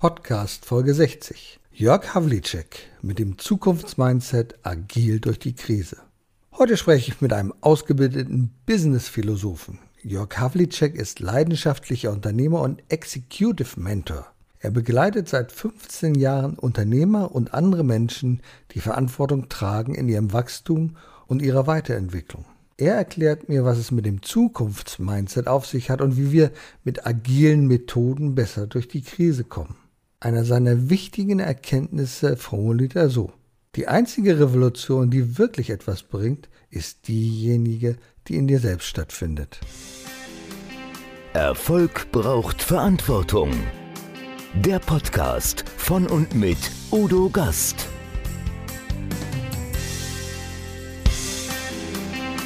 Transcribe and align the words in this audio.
Podcast 0.00 0.64
Folge 0.64 0.94
60. 0.94 1.58
Jörg 1.72 2.14
Havlicek 2.14 2.88
mit 3.02 3.18
dem 3.18 3.36
Zukunftsmindset 3.36 4.54
agil 4.62 5.18
durch 5.18 5.40
die 5.40 5.56
Krise. 5.56 5.96
Heute 6.56 6.76
spreche 6.76 7.10
ich 7.10 7.20
mit 7.20 7.32
einem 7.32 7.52
ausgebildeten 7.62 8.52
Business-Philosophen. 8.64 9.80
Jörg 10.04 10.38
Havlicek 10.38 10.94
ist 10.94 11.18
leidenschaftlicher 11.18 12.12
Unternehmer 12.12 12.60
und 12.60 12.80
Executive 12.88 13.80
Mentor. 13.80 14.24
Er 14.60 14.70
begleitet 14.70 15.28
seit 15.28 15.50
15 15.50 16.14
Jahren 16.14 16.54
Unternehmer 16.54 17.34
und 17.34 17.52
andere 17.52 17.82
Menschen, 17.82 18.40
die 18.74 18.80
Verantwortung 18.80 19.48
tragen 19.48 19.96
in 19.96 20.08
ihrem 20.08 20.32
Wachstum 20.32 20.96
und 21.26 21.42
ihrer 21.42 21.66
Weiterentwicklung. 21.66 22.44
Er 22.76 22.94
erklärt 22.94 23.48
mir, 23.48 23.64
was 23.64 23.78
es 23.78 23.90
mit 23.90 24.06
dem 24.06 24.22
Zukunftsmindset 24.22 25.48
auf 25.48 25.66
sich 25.66 25.90
hat 25.90 26.00
und 26.00 26.16
wie 26.16 26.30
wir 26.30 26.52
mit 26.84 27.04
agilen 27.04 27.66
Methoden 27.66 28.36
besser 28.36 28.68
durch 28.68 28.86
die 28.86 29.02
Krise 29.02 29.42
kommen. 29.42 29.74
Einer 30.20 30.44
seiner 30.44 30.90
wichtigen 30.90 31.38
Erkenntnisse 31.38 32.36
formuliert 32.36 32.96
er 32.96 33.08
so. 33.08 33.30
Die 33.76 33.86
einzige 33.86 34.40
Revolution, 34.40 35.10
die 35.10 35.38
wirklich 35.38 35.70
etwas 35.70 36.02
bringt, 36.02 36.48
ist 36.70 37.06
diejenige, 37.06 37.96
die 38.26 38.34
in 38.34 38.48
dir 38.48 38.58
selbst 38.58 38.88
stattfindet. 38.88 39.60
Erfolg 41.34 42.10
braucht 42.10 42.62
Verantwortung. 42.62 43.52
Der 44.56 44.80
Podcast 44.80 45.64
von 45.76 46.08
und 46.08 46.34
mit 46.34 46.58
Udo 46.90 47.30
Gast. 47.30 47.86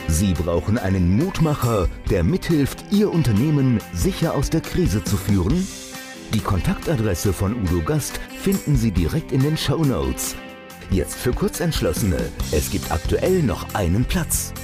Sie 0.08 0.34
brauchen 0.34 0.76
einen 0.76 1.16
Mutmacher, 1.16 1.88
der 2.10 2.22
mithilft, 2.22 2.84
Ihr 2.90 3.10
Unternehmen 3.10 3.80
sicher 3.94 4.34
aus 4.34 4.50
der 4.50 4.60
Krise 4.60 5.02
zu 5.02 5.16
führen? 5.16 5.66
Die 6.34 6.40
Kontaktadresse 6.40 7.34
von 7.34 7.54
Udo 7.62 7.82
Gast 7.84 8.16
finden 8.38 8.74
Sie 8.74 8.90
direkt 8.90 9.32
in 9.32 9.42
den 9.42 9.54
Show 9.54 9.84
Notes. 9.84 10.34
Jetzt 10.90 11.16
für 11.16 11.34
Kurzentschlossene. 11.34 12.16
Es 12.52 12.70
gibt 12.70 12.90
aktuell 12.90 13.42
noch 13.42 13.74
einen 13.74 14.06
Platz. 14.06 14.54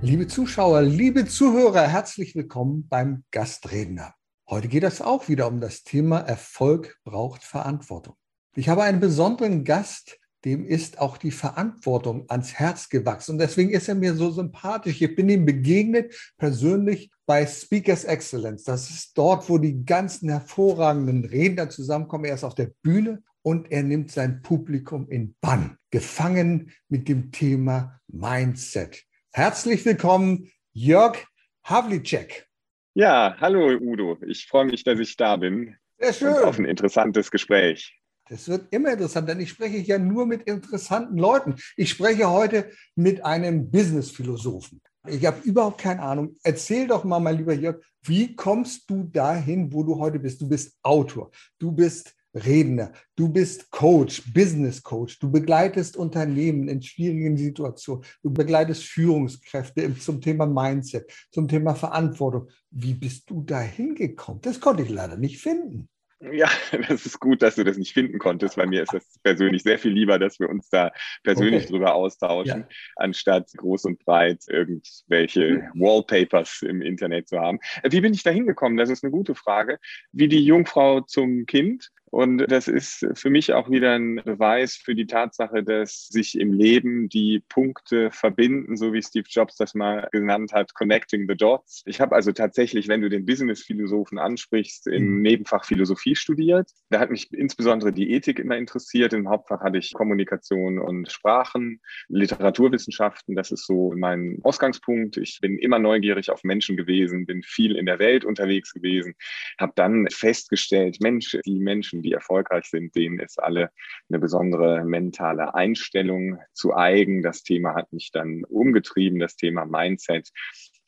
Liebe 0.00 0.28
Zuschauer, 0.28 0.82
liebe 0.82 1.26
Zuhörer, 1.26 1.88
herzlich 1.88 2.36
willkommen 2.36 2.86
beim 2.88 3.24
Gastredner. 3.32 4.14
Heute 4.48 4.68
geht 4.68 4.84
es 4.84 5.02
auch 5.02 5.26
wieder 5.26 5.48
um 5.48 5.60
das 5.60 5.82
Thema 5.82 6.20
Erfolg 6.20 7.00
braucht 7.02 7.42
Verantwortung. 7.42 8.14
Ich 8.54 8.68
habe 8.68 8.84
einen 8.84 9.00
besonderen 9.00 9.64
Gast, 9.64 10.20
dem 10.46 10.64
ist 10.64 11.00
auch 11.00 11.18
die 11.18 11.32
Verantwortung 11.32 12.24
ans 12.28 12.54
Herz 12.54 12.88
gewachsen. 12.88 13.32
Und 13.32 13.38
deswegen 13.38 13.70
ist 13.70 13.88
er 13.88 13.96
mir 13.96 14.14
so 14.14 14.30
sympathisch. 14.30 15.02
Ich 15.02 15.16
bin 15.16 15.28
ihm 15.28 15.44
begegnet 15.44 16.14
persönlich 16.38 17.10
bei 17.26 17.44
Speakers 17.44 18.04
Excellence. 18.04 18.62
Das 18.62 18.88
ist 18.88 19.18
dort, 19.18 19.50
wo 19.50 19.58
die 19.58 19.84
ganzen 19.84 20.28
hervorragenden 20.28 21.24
Redner 21.24 21.68
zusammenkommen. 21.68 22.26
Er 22.26 22.34
ist 22.34 22.44
auf 22.44 22.54
der 22.54 22.70
Bühne 22.82 23.24
und 23.42 23.72
er 23.72 23.82
nimmt 23.82 24.12
sein 24.12 24.40
Publikum 24.40 25.08
in 25.08 25.34
Bann, 25.40 25.78
gefangen 25.90 26.70
mit 26.88 27.08
dem 27.08 27.32
Thema 27.32 28.00
Mindset. 28.06 29.02
Herzlich 29.32 29.84
willkommen, 29.84 30.48
Jörg 30.72 31.26
Havlicek. 31.64 32.46
Ja, 32.94 33.36
hallo 33.40 33.76
Udo. 33.80 34.16
Ich 34.24 34.46
freue 34.46 34.66
mich, 34.66 34.84
dass 34.84 35.00
ich 35.00 35.16
da 35.16 35.36
bin. 35.36 35.74
Sehr 35.98 36.12
schön. 36.12 36.34
Auf 36.44 36.60
ein 36.60 36.66
interessantes 36.66 37.32
Gespräch. 37.32 38.00
Das 38.28 38.48
wird 38.48 38.72
immer 38.72 38.92
interessant, 38.92 39.28
denn 39.28 39.40
ich 39.40 39.50
spreche 39.50 39.78
ja 39.78 39.98
nur 39.98 40.26
mit 40.26 40.42
interessanten 40.42 41.16
Leuten. 41.16 41.54
Ich 41.76 41.90
spreche 41.90 42.28
heute 42.28 42.70
mit 42.96 43.24
einem 43.24 43.70
Business-Philosophen. 43.70 44.80
Ich 45.08 45.24
habe 45.24 45.40
überhaupt 45.42 45.80
keine 45.80 46.02
Ahnung. 46.02 46.36
Erzähl 46.42 46.88
doch 46.88 47.04
mal, 47.04 47.20
mein 47.20 47.38
lieber 47.38 47.54
Jörg, 47.54 47.76
wie 48.02 48.34
kommst 48.34 48.90
du 48.90 49.04
dahin, 49.04 49.72
wo 49.72 49.84
du 49.84 49.98
heute 49.98 50.18
bist? 50.18 50.40
Du 50.40 50.48
bist 50.48 50.76
Autor, 50.82 51.30
du 51.58 51.70
bist 51.70 52.12
Redner, 52.34 52.92
du 53.14 53.28
bist 53.28 53.70
Coach, 53.70 54.22
Business 54.34 54.82
Coach, 54.82 55.18
du 55.20 55.30
begleitest 55.30 55.96
Unternehmen 55.96 56.68
in 56.68 56.82
schwierigen 56.82 57.36
Situationen, 57.36 58.04
du 58.22 58.30
begleitest 58.30 58.82
Führungskräfte 58.82 59.96
zum 59.98 60.20
Thema 60.20 60.46
Mindset, 60.46 61.10
zum 61.30 61.48
Thema 61.48 61.74
Verantwortung. 61.74 62.48
Wie 62.70 62.94
bist 62.94 63.30
du 63.30 63.42
dahin 63.42 63.94
gekommen? 63.94 64.40
Das 64.42 64.60
konnte 64.60 64.82
ich 64.82 64.90
leider 64.90 65.16
nicht 65.16 65.40
finden. 65.40 65.88
Ja, 66.20 66.48
das 66.88 67.04
ist 67.04 67.20
gut, 67.20 67.42
dass 67.42 67.56
du 67.56 67.64
das 67.64 67.76
nicht 67.76 67.92
finden 67.92 68.18
konntest. 68.18 68.56
Bei 68.56 68.66
mir 68.66 68.82
ist 68.82 68.94
das 68.94 69.18
persönlich 69.22 69.62
sehr 69.62 69.78
viel 69.78 69.92
lieber, 69.92 70.18
dass 70.18 70.40
wir 70.40 70.48
uns 70.48 70.68
da 70.70 70.92
persönlich 71.22 71.64
okay. 71.64 71.72
drüber 71.72 71.94
austauschen, 71.94 72.60
ja. 72.60 72.76
anstatt 72.96 73.50
groß 73.56 73.84
und 73.84 74.04
breit 74.04 74.42
irgendwelche 74.48 75.70
mhm. 75.74 75.80
Wallpapers 75.80 76.62
im 76.62 76.80
Internet 76.80 77.28
zu 77.28 77.38
haben. 77.38 77.58
Wie 77.84 78.00
bin 78.00 78.14
ich 78.14 78.22
da 78.22 78.30
hingekommen? 78.30 78.78
Das 78.78 78.90
ist 78.90 79.04
eine 79.04 79.10
gute 79.10 79.34
Frage. 79.34 79.78
Wie 80.12 80.28
die 80.28 80.44
Jungfrau 80.44 81.02
zum 81.02 81.46
Kind. 81.46 81.90
Und 82.16 82.38
das 82.50 82.66
ist 82.66 83.06
für 83.12 83.28
mich 83.28 83.52
auch 83.52 83.70
wieder 83.70 83.92
ein 83.92 84.22
Beweis 84.24 84.76
für 84.76 84.94
die 84.94 85.06
Tatsache, 85.06 85.62
dass 85.62 86.08
sich 86.08 86.38
im 86.40 86.52
Leben 86.52 87.10
die 87.10 87.42
Punkte 87.46 88.10
verbinden, 88.10 88.78
so 88.78 88.94
wie 88.94 89.02
Steve 89.02 89.26
Jobs 89.28 89.56
das 89.56 89.74
mal 89.74 90.08
genannt 90.12 90.54
hat, 90.54 90.72
connecting 90.72 91.26
the 91.28 91.36
dots. 91.36 91.82
Ich 91.84 92.00
habe 92.00 92.14
also 92.14 92.32
tatsächlich, 92.32 92.88
wenn 92.88 93.02
du 93.02 93.10
den 93.10 93.26
Business-Philosophen 93.26 94.18
ansprichst, 94.18 94.86
im 94.86 95.16
mhm. 95.16 95.22
Nebenfach 95.22 95.66
Philosophie 95.66 96.16
studiert. 96.16 96.70
Da 96.88 97.00
hat 97.00 97.10
mich 97.10 97.30
insbesondere 97.34 97.92
die 97.92 98.10
Ethik 98.12 98.38
immer 98.38 98.56
interessiert. 98.56 99.12
Im 99.12 99.28
Hauptfach 99.28 99.60
hatte 99.60 99.76
ich 99.76 99.92
Kommunikation 99.92 100.78
und 100.78 101.12
Sprachen, 101.12 101.82
Literaturwissenschaften. 102.08 103.36
Das 103.36 103.50
ist 103.50 103.66
so 103.66 103.92
mein 103.94 104.38
Ausgangspunkt. 104.42 105.18
Ich 105.18 105.40
bin 105.42 105.58
immer 105.58 105.78
neugierig 105.78 106.30
auf 106.30 106.44
Menschen 106.44 106.78
gewesen, 106.78 107.26
bin 107.26 107.42
viel 107.42 107.76
in 107.76 107.84
der 107.84 107.98
Welt 107.98 108.24
unterwegs 108.24 108.72
gewesen, 108.72 109.16
habe 109.58 109.72
dann 109.74 110.06
festgestellt, 110.08 110.96
Mensch, 111.02 111.36
die 111.44 111.58
Menschen, 111.58 111.96
Menschen, 111.96 112.05
die 112.06 112.12
erfolgreich 112.12 112.66
sind, 112.66 112.94
denen 112.94 113.18
ist 113.18 113.42
alle 113.42 113.70
eine 114.08 114.18
besondere 114.18 114.84
mentale 114.84 115.54
Einstellung 115.54 116.38
zu 116.52 116.74
eigen. 116.74 117.22
Das 117.22 117.42
Thema 117.42 117.74
hat 117.74 117.92
mich 117.92 118.10
dann 118.12 118.44
umgetrieben, 118.44 119.18
das 119.18 119.36
Thema 119.36 119.66
Mindset 119.66 120.30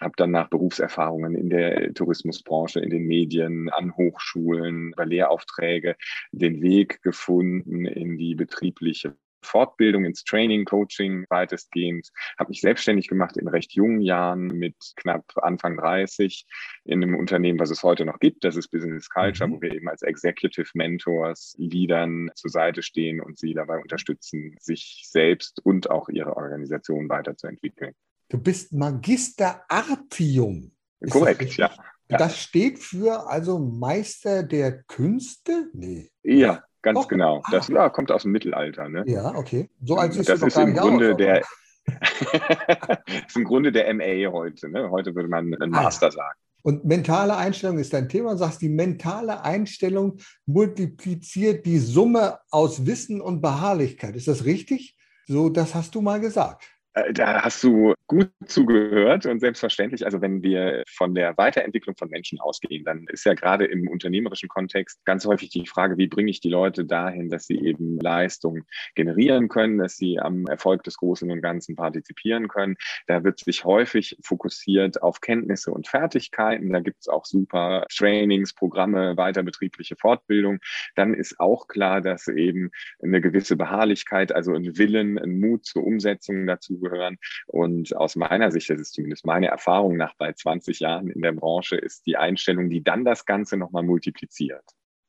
habe 0.00 0.14
dann 0.16 0.30
nach 0.30 0.48
Berufserfahrungen 0.48 1.34
in 1.34 1.50
der 1.50 1.92
Tourismusbranche, 1.92 2.80
in 2.80 2.90
den 2.90 3.06
Medien, 3.06 3.68
an 3.70 3.96
Hochschulen, 3.96 4.92
bei 4.96 5.04
Lehraufträge 5.04 5.96
den 6.30 6.62
Weg 6.62 7.02
gefunden 7.02 7.84
in 7.84 8.16
die 8.16 8.34
betriebliche 8.34 9.16
Fortbildung 9.42 10.04
ins 10.04 10.24
Training, 10.24 10.64
Coaching 10.64 11.26
weitestgehend, 11.28 12.10
habe 12.38 12.50
mich 12.50 12.60
selbstständig 12.60 13.08
gemacht 13.08 13.36
in 13.36 13.48
recht 13.48 13.72
jungen 13.72 14.00
Jahren 14.00 14.46
mit 14.46 14.76
knapp 14.96 15.24
Anfang 15.36 15.76
30 15.76 16.46
in 16.84 17.02
einem 17.02 17.16
Unternehmen, 17.16 17.58
was 17.58 17.70
es 17.70 17.82
heute 17.82 18.04
noch 18.04 18.18
gibt. 18.18 18.44
Das 18.44 18.56
ist 18.56 18.68
Business 18.68 19.08
Culture, 19.08 19.48
mhm. 19.48 19.54
wo 19.54 19.62
wir 19.62 19.72
eben 19.72 19.88
als 19.88 20.02
Executive 20.02 20.68
Mentors 20.74 21.54
Leadern 21.58 22.30
zur 22.34 22.50
Seite 22.50 22.82
stehen 22.82 23.20
und 23.20 23.38
sie 23.38 23.54
dabei 23.54 23.78
unterstützen, 23.78 24.56
sich 24.60 25.04
selbst 25.08 25.60
und 25.64 25.90
auch 25.90 26.08
ihre 26.08 26.36
Organisation 26.36 27.08
weiterzuentwickeln. 27.08 27.94
Du 28.28 28.38
bist 28.38 28.72
Magister 28.72 29.64
Artium. 29.68 30.72
Korrekt, 31.10 31.56
ja. 31.56 31.70
Das 32.08 32.38
steht 32.38 32.78
für 32.78 33.28
also 33.28 33.58
Meister 33.58 34.42
der 34.42 34.82
Künste? 34.84 35.68
Nee. 35.74 36.10
Ja, 36.22 36.64
Ganz 36.82 36.98
oh, 36.98 37.06
genau. 37.08 37.42
Ah. 37.44 37.50
Das 37.50 37.68
ja, 37.68 37.88
kommt 37.88 38.10
aus 38.10 38.22
dem 38.22 38.32
Mittelalter. 38.32 38.88
Ne? 38.88 39.04
Ja, 39.06 39.34
okay. 39.34 39.68
So 39.82 39.96
als 39.96 40.16
ist 40.16 40.28
das 40.28 40.42
ist 40.42 40.56
im 40.56 40.74
Grunde 40.74 41.12
aus, 41.12 41.16
der. 41.16 41.42
ist 43.26 43.36
im 43.36 43.44
Grunde 43.44 43.72
der 43.72 43.92
MA 43.94 44.30
heute. 44.30 44.68
Ne? 44.68 44.90
Heute 44.90 45.14
würde 45.14 45.28
man 45.28 45.54
ein 45.54 45.74
ah. 45.74 45.82
Master 45.82 46.10
sagen. 46.10 46.38
Und 46.62 46.84
mentale 46.84 47.36
Einstellung 47.36 47.78
ist 47.78 47.92
dein 47.92 48.08
Thema. 48.08 48.32
Du 48.32 48.38
sagst, 48.38 48.60
die 48.60 48.68
mentale 48.68 49.42
Einstellung 49.42 50.18
multipliziert 50.44 51.64
die 51.64 51.78
Summe 51.78 52.40
aus 52.50 52.84
Wissen 52.84 53.20
und 53.20 53.40
Beharrlichkeit. 53.40 54.16
Ist 54.16 54.28
das 54.28 54.44
richtig? 54.44 54.96
So, 55.26 55.48
das 55.48 55.74
hast 55.74 55.94
du 55.94 56.00
mal 56.00 56.20
gesagt. 56.20 56.64
Äh, 56.98 57.12
da 57.12 57.42
hast 57.42 57.62
du 57.64 57.94
gut 58.06 58.30
zugehört 58.46 59.26
und 59.26 59.40
selbstverständlich, 59.40 60.04
also 60.04 60.20
wenn 60.20 60.42
wir 60.42 60.82
von 60.88 61.14
der 61.14 61.36
Weiterentwicklung 61.36 61.96
von 61.96 62.08
Menschen 62.08 62.40
ausgehen, 62.40 62.84
dann 62.84 63.06
ist 63.08 63.24
ja 63.24 63.34
gerade 63.34 63.66
im 63.66 63.88
unternehmerischen 63.88 64.48
Kontext 64.48 65.04
ganz 65.04 65.26
häufig 65.26 65.50
die 65.50 65.66
Frage, 65.66 65.98
wie 65.98 66.06
bringe 66.06 66.30
ich 66.30 66.40
die 66.40 66.48
Leute 66.48 66.84
dahin, 66.86 67.28
dass 67.28 67.46
sie 67.46 67.58
eben 67.58 67.98
Leistung 67.98 68.64
generieren 68.94 69.48
können, 69.48 69.78
dass 69.78 69.96
sie 69.96 70.18
am 70.18 70.46
Erfolg 70.46 70.84
des 70.84 70.96
Großen 70.96 71.30
und 71.30 71.42
Ganzen 71.42 71.76
partizipieren 71.76 72.48
können. 72.48 72.76
Da 73.06 73.24
wird 73.24 73.40
sich 73.40 73.64
häufig 73.64 74.16
fokussiert 74.22 75.02
auf 75.02 75.20
Kenntnisse 75.20 75.70
und 75.70 75.86
Fertigkeiten. 75.86 76.72
Da 76.72 76.80
gibt 76.80 77.00
es 77.00 77.08
auch 77.08 77.26
super 77.26 77.84
Trainings, 77.94 78.54
Programme, 78.54 79.16
weiterbetriebliche 79.16 79.96
Fortbildung. 79.96 80.60
Dann 80.96 81.12
ist 81.12 81.38
auch 81.38 81.68
klar, 81.68 82.00
dass 82.00 82.28
eben 82.28 82.70
eine 83.02 83.20
gewisse 83.20 83.56
Beharrlichkeit, 83.56 84.32
also 84.34 84.54
ein 84.54 84.78
Willen, 84.78 85.18
ein 85.18 85.38
Mut 85.38 85.66
zur 85.66 85.84
Umsetzung 85.84 86.46
dazu 86.46 86.80
gehören. 86.90 87.18
Und 87.46 87.96
aus 87.96 88.16
meiner 88.16 88.50
Sicht, 88.50 88.70
das 88.70 88.80
ist 88.80 88.94
zumindest 88.94 89.26
meine 89.26 89.48
Erfahrung 89.48 89.96
nach 89.96 90.14
bei 90.16 90.32
20 90.32 90.80
Jahren 90.80 91.08
in 91.08 91.22
der 91.22 91.32
Branche, 91.32 91.76
ist 91.76 92.06
die 92.06 92.16
Einstellung, 92.16 92.70
die 92.70 92.82
dann 92.82 93.04
das 93.04 93.24
Ganze 93.26 93.56
nochmal 93.56 93.82
multipliziert. 93.82 94.64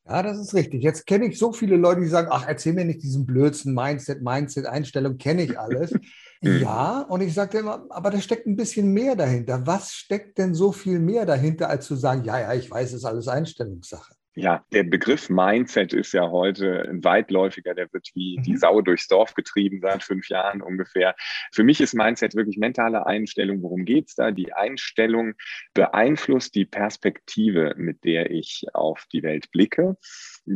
Ja, 0.08 0.24
das 0.24 0.40
ist 0.40 0.56
richtig. 0.56 0.82
Jetzt 0.82 1.06
kenne 1.06 1.28
ich 1.28 1.38
so 1.38 1.54
viele 1.54 1.76
Leute, 1.76 2.02
die 2.02 2.08
sagen, 2.08 2.30
ach, 2.32 2.48
erzähl 2.48 2.74
mir 2.74 2.84
nicht 2.84 3.04
diesen 3.04 3.28
Blödsinn, 3.28 3.76
Mindset, 3.76 4.24
Mindset, 4.24 4.66
Einstellung, 4.66 5.18
kenne 5.18 5.44
ich 5.44 5.58
alles. 5.60 5.94
Mhm. 6.42 6.62
Ja, 6.62 7.02
und 7.02 7.20
ich 7.20 7.34
sagte 7.34 7.58
immer, 7.58 7.86
aber 7.90 8.12
da 8.12 8.22
steckt 8.22 8.48
ein 8.48 8.56
bisschen 8.56 8.94
mehr 8.94 9.18
dahinter. 9.18 9.68
Was 9.68 9.92
steckt 9.92 10.38
denn 10.38 10.54
so 10.54 10.72
viel 10.72 10.98
mehr 11.00 11.26
dahinter, 11.26 11.70
als 11.70 11.86
zu 11.86 11.98
sagen, 11.98 12.24
ja, 12.24 12.40
ja, 12.40 12.54
ich 12.54 12.72
weiß, 12.72 12.92
es 12.92 13.00
ist 13.00 13.06
alles 13.06 13.28
Einstellungssache? 13.28 14.14
Ja, 14.36 14.64
der 14.72 14.84
Begriff 14.84 15.30
Mindset 15.30 15.92
ist 15.92 16.14
ja 16.14 16.30
heute 16.30 16.88
ein 16.88 17.04
weitläufiger, 17.04 17.74
der 17.74 17.92
wird 17.92 18.10
wie 18.14 18.38
mhm. 18.38 18.44
die 18.44 18.58
Sau 18.58 18.82
durchs 18.82 19.08
Dorf 19.08 19.34
getrieben 19.34 19.80
seit 19.82 20.04
fünf 20.04 20.30
Jahren 20.30 20.62
ungefähr. 20.62 21.16
Für 21.52 21.64
mich 21.64 21.82
ist 21.82 21.94
Mindset 21.94 22.36
wirklich 22.36 22.58
mentale 22.58 23.06
Einstellung. 23.06 23.62
Worum 23.64 23.86
geht's 23.86 24.16
da? 24.16 24.32
Die 24.32 24.54
Einstellung 24.54 25.34
beeinflusst 25.74 26.56
die 26.56 26.66
Perspektive, 26.66 27.74
mit 27.78 28.04
der 28.04 28.30
ich 28.32 28.66
auf 28.74 29.06
die 29.12 29.24
Welt 29.24 29.52
blicke 29.52 29.98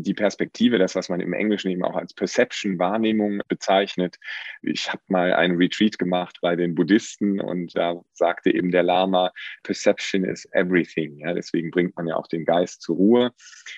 die 0.02 0.14
Perspektive, 0.14 0.80
das, 0.80 0.96
was 0.96 1.10
man 1.10 1.20
im 1.20 1.34
Englischen 1.34 1.70
eben 1.70 1.84
auch 1.84 1.96
als 1.96 2.14
Perception, 2.14 2.80
Wahrnehmung 2.80 3.42
bezeichnet. 3.48 4.18
Ich 4.62 4.92
habe 4.92 5.02
mal 5.08 5.34
einen 5.34 5.58
Retreat 5.58 6.00
gemacht 6.00 6.40
bei 6.42 6.56
den 6.56 6.74
Buddhisten 6.74 7.40
und 7.40 7.76
da 7.76 8.02
sagte 8.14 8.52
eben 8.52 8.72
der 8.72 8.84
Lama, 8.84 9.32
Perception 9.64 10.24
is 10.24 10.48
everything. 10.54 11.20
Ja, 11.20 11.34
deswegen 11.34 11.70
bringt 11.70 11.96
man 11.96 12.08
ja 12.08 12.16
auch 12.16 12.28
den 12.28 12.46
Geist 12.46 12.82
zur 12.82 12.96
Ruhe 12.96 13.32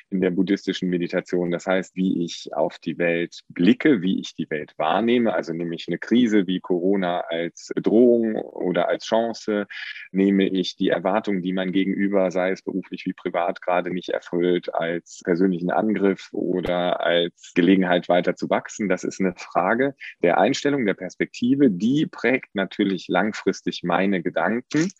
in 0.09 0.21
der 0.21 0.31
buddhistischen 0.31 0.89
Meditation. 0.89 1.51
Das 1.51 1.65
heißt, 1.65 1.95
wie 1.95 2.23
ich 2.23 2.49
auf 2.53 2.79
die 2.79 2.97
Welt 2.97 3.41
blicke, 3.49 4.01
wie 4.01 4.19
ich 4.19 4.35
die 4.35 4.49
Welt 4.49 4.73
wahrnehme, 4.77 5.33
also 5.33 5.53
nehme 5.53 5.75
ich 5.75 5.87
eine 5.87 5.97
Krise 5.97 6.47
wie 6.47 6.61
Corona 6.61 7.21
als 7.29 7.71
Bedrohung 7.75 8.35
oder 8.35 8.87
als 8.87 9.05
Chance, 9.05 9.67
nehme 10.11 10.47
ich 10.47 10.77
die 10.77 10.89
Erwartungen, 10.89 11.41
die 11.41 11.53
man 11.53 11.71
gegenüber, 11.71 12.31
sei 12.31 12.51
es 12.51 12.61
beruflich 12.61 13.05
wie 13.05 13.13
privat, 13.13 13.61
gerade 13.61 13.91
nicht 13.91 14.09
erfüllt, 14.09 14.73
als 14.73 15.21
persönlichen 15.23 15.71
Angriff 15.71 16.04
Angriff 16.05 16.29
oder 16.31 17.01
als 17.01 17.53
Gelegenheit 17.55 18.07
weiter 18.09 18.35
zu 18.35 18.49
wachsen. 18.49 18.89
Das 18.89 19.03
ist 19.03 19.19
eine 19.19 19.33
Frage 19.35 19.95
der 20.21 20.37
Einstellung, 20.37 20.85
der 20.85 20.93
Perspektive. 20.93 21.71
Die 21.71 22.05
prägt 22.05 22.53
natürlich 22.53 23.07
langfristig 23.07 23.81
meine 23.83 24.21
Gedanken 24.21 24.91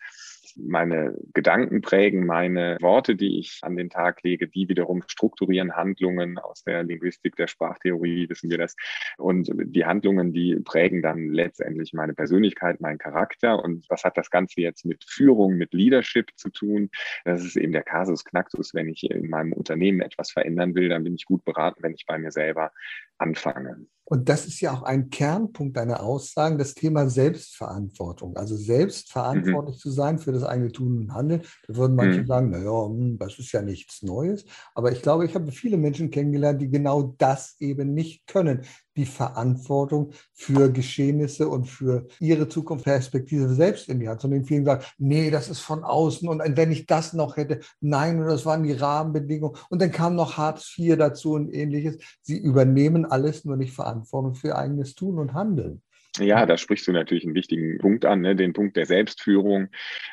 meine 0.56 1.16
Gedanken 1.34 1.80
prägen, 1.80 2.26
meine 2.26 2.76
Worte, 2.80 3.16
die 3.16 3.38
ich 3.38 3.60
an 3.62 3.76
den 3.76 3.90
Tag 3.90 4.22
lege, 4.22 4.48
die 4.48 4.68
wiederum 4.68 5.02
strukturieren 5.06 5.76
Handlungen 5.76 6.38
aus 6.38 6.62
der 6.62 6.82
Linguistik, 6.82 7.36
der 7.36 7.46
Sprachtheorie, 7.46 8.28
wissen 8.28 8.50
wir 8.50 8.58
das. 8.58 8.76
Und 9.18 9.50
die 9.54 9.84
Handlungen, 9.84 10.32
die 10.32 10.56
prägen 10.56 11.02
dann 11.02 11.28
letztendlich 11.28 11.92
meine 11.92 12.14
Persönlichkeit, 12.14 12.80
meinen 12.80 12.98
Charakter. 12.98 13.62
Und 13.62 13.86
was 13.88 14.04
hat 14.04 14.16
das 14.16 14.30
Ganze 14.30 14.60
jetzt 14.60 14.84
mit 14.84 15.04
Führung, 15.04 15.56
mit 15.56 15.72
Leadership 15.74 16.30
zu 16.36 16.50
tun? 16.50 16.90
Das 17.24 17.44
ist 17.44 17.56
eben 17.56 17.72
der 17.72 17.82
Kasus 17.82 18.24
Knaxus. 18.24 18.74
Wenn 18.74 18.88
ich 18.88 19.10
in 19.10 19.28
meinem 19.28 19.52
Unternehmen 19.52 20.00
etwas 20.00 20.30
verändern 20.30 20.74
will, 20.74 20.88
dann 20.88 21.04
bin 21.04 21.14
ich 21.14 21.24
gut 21.24 21.44
beraten, 21.44 21.82
wenn 21.82 21.94
ich 21.94 22.06
bei 22.06 22.18
mir 22.18 22.30
selber 22.30 22.72
anfange. 23.18 23.86
Und 24.08 24.28
das 24.28 24.46
ist 24.46 24.60
ja 24.60 24.72
auch 24.72 24.82
ein 24.84 25.10
Kernpunkt 25.10 25.76
deiner 25.76 26.00
Aussagen, 26.00 26.58
das 26.58 26.74
Thema 26.74 27.10
Selbstverantwortung. 27.10 28.36
Also 28.36 28.56
selbstverantwortlich 28.56 29.76
mhm. 29.76 29.80
zu 29.80 29.90
sein 29.90 30.18
für 30.20 30.30
das 30.30 30.44
eigene 30.44 30.70
Tun 30.70 30.98
und 30.98 31.12
Handeln. 31.12 31.42
Da 31.66 31.76
würden 31.76 31.96
manche 31.96 32.22
mhm. 32.22 32.26
sagen, 32.26 32.50
naja, 32.50 32.86
hm, 32.86 33.18
das 33.18 33.36
ist 33.38 33.50
ja 33.50 33.62
nichts 33.62 34.02
Neues. 34.02 34.44
Aber 34.76 34.92
ich 34.92 35.02
glaube, 35.02 35.24
ich 35.24 35.34
habe 35.34 35.50
viele 35.50 35.76
Menschen 35.76 36.10
kennengelernt, 36.10 36.62
die 36.62 36.70
genau 36.70 37.14
das 37.18 37.56
eben 37.58 37.94
nicht 37.94 38.28
können 38.28 38.62
die 38.96 39.06
Verantwortung 39.06 40.12
für 40.32 40.70
Geschehnisse 40.70 41.48
und 41.48 41.66
für 41.66 42.06
ihre 42.20 42.48
Zukunftsperspektive 42.48 43.48
selbst 43.54 43.88
in 43.88 44.00
die 44.00 44.08
Hand, 44.08 44.20
sondern 44.20 44.44
vielen 44.44 44.64
sagen, 44.64 44.84
nee, 44.98 45.30
das 45.30 45.48
ist 45.48 45.60
von 45.60 45.84
außen 45.84 46.28
und 46.28 46.42
wenn 46.56 46.72
ich 46.72 46.86
das 46.86 47.12
noch 47.12 47.36
hätte, 47.36 47.60
nein, 47.80 48.20
und 48.20 48.26
das 48.26 48.46
waren 48.46 48.62
die 48.62 48.72
Rahmenbedingungen 48.72 49.56
und 49.70 49.80
dann 49.80 49.90
kam 49.90 50.14
noch 50.14 50.36
Hartz 50.36 50.74
IV 50.78 50.96
dazu 50.96 51.32
und 51.32 51.52
ähnliches. 51.52 51.98
Sie 52.22 52.38
übernehmen 52.38 53.04
alles 53.04 53.44
nur 53.44 53.56
nicht 53.56 53.72
Verantwortung 53.72 54.34
für 54.34 54.56
eigenes 54.56 54.94
Tun 54.94 55.18
und 55.18 55.34
Handeln. 55.34 55.82
Ja, 56.18 56.46
da 56.46 56.56
sprichst 56.56 56.86
du 56.86 56.92
natürlich 56.92 57.24
einen 57.24 57.34
wichtigen 57.34 57.78
Punkt 57.78 58.04
an, 58.04 58.20
ne? 58.20 58.36
den 58.36 58.52
Punkt 58.52 58.76
der 58.76 58.86
Selbstführung. 58.86 59.68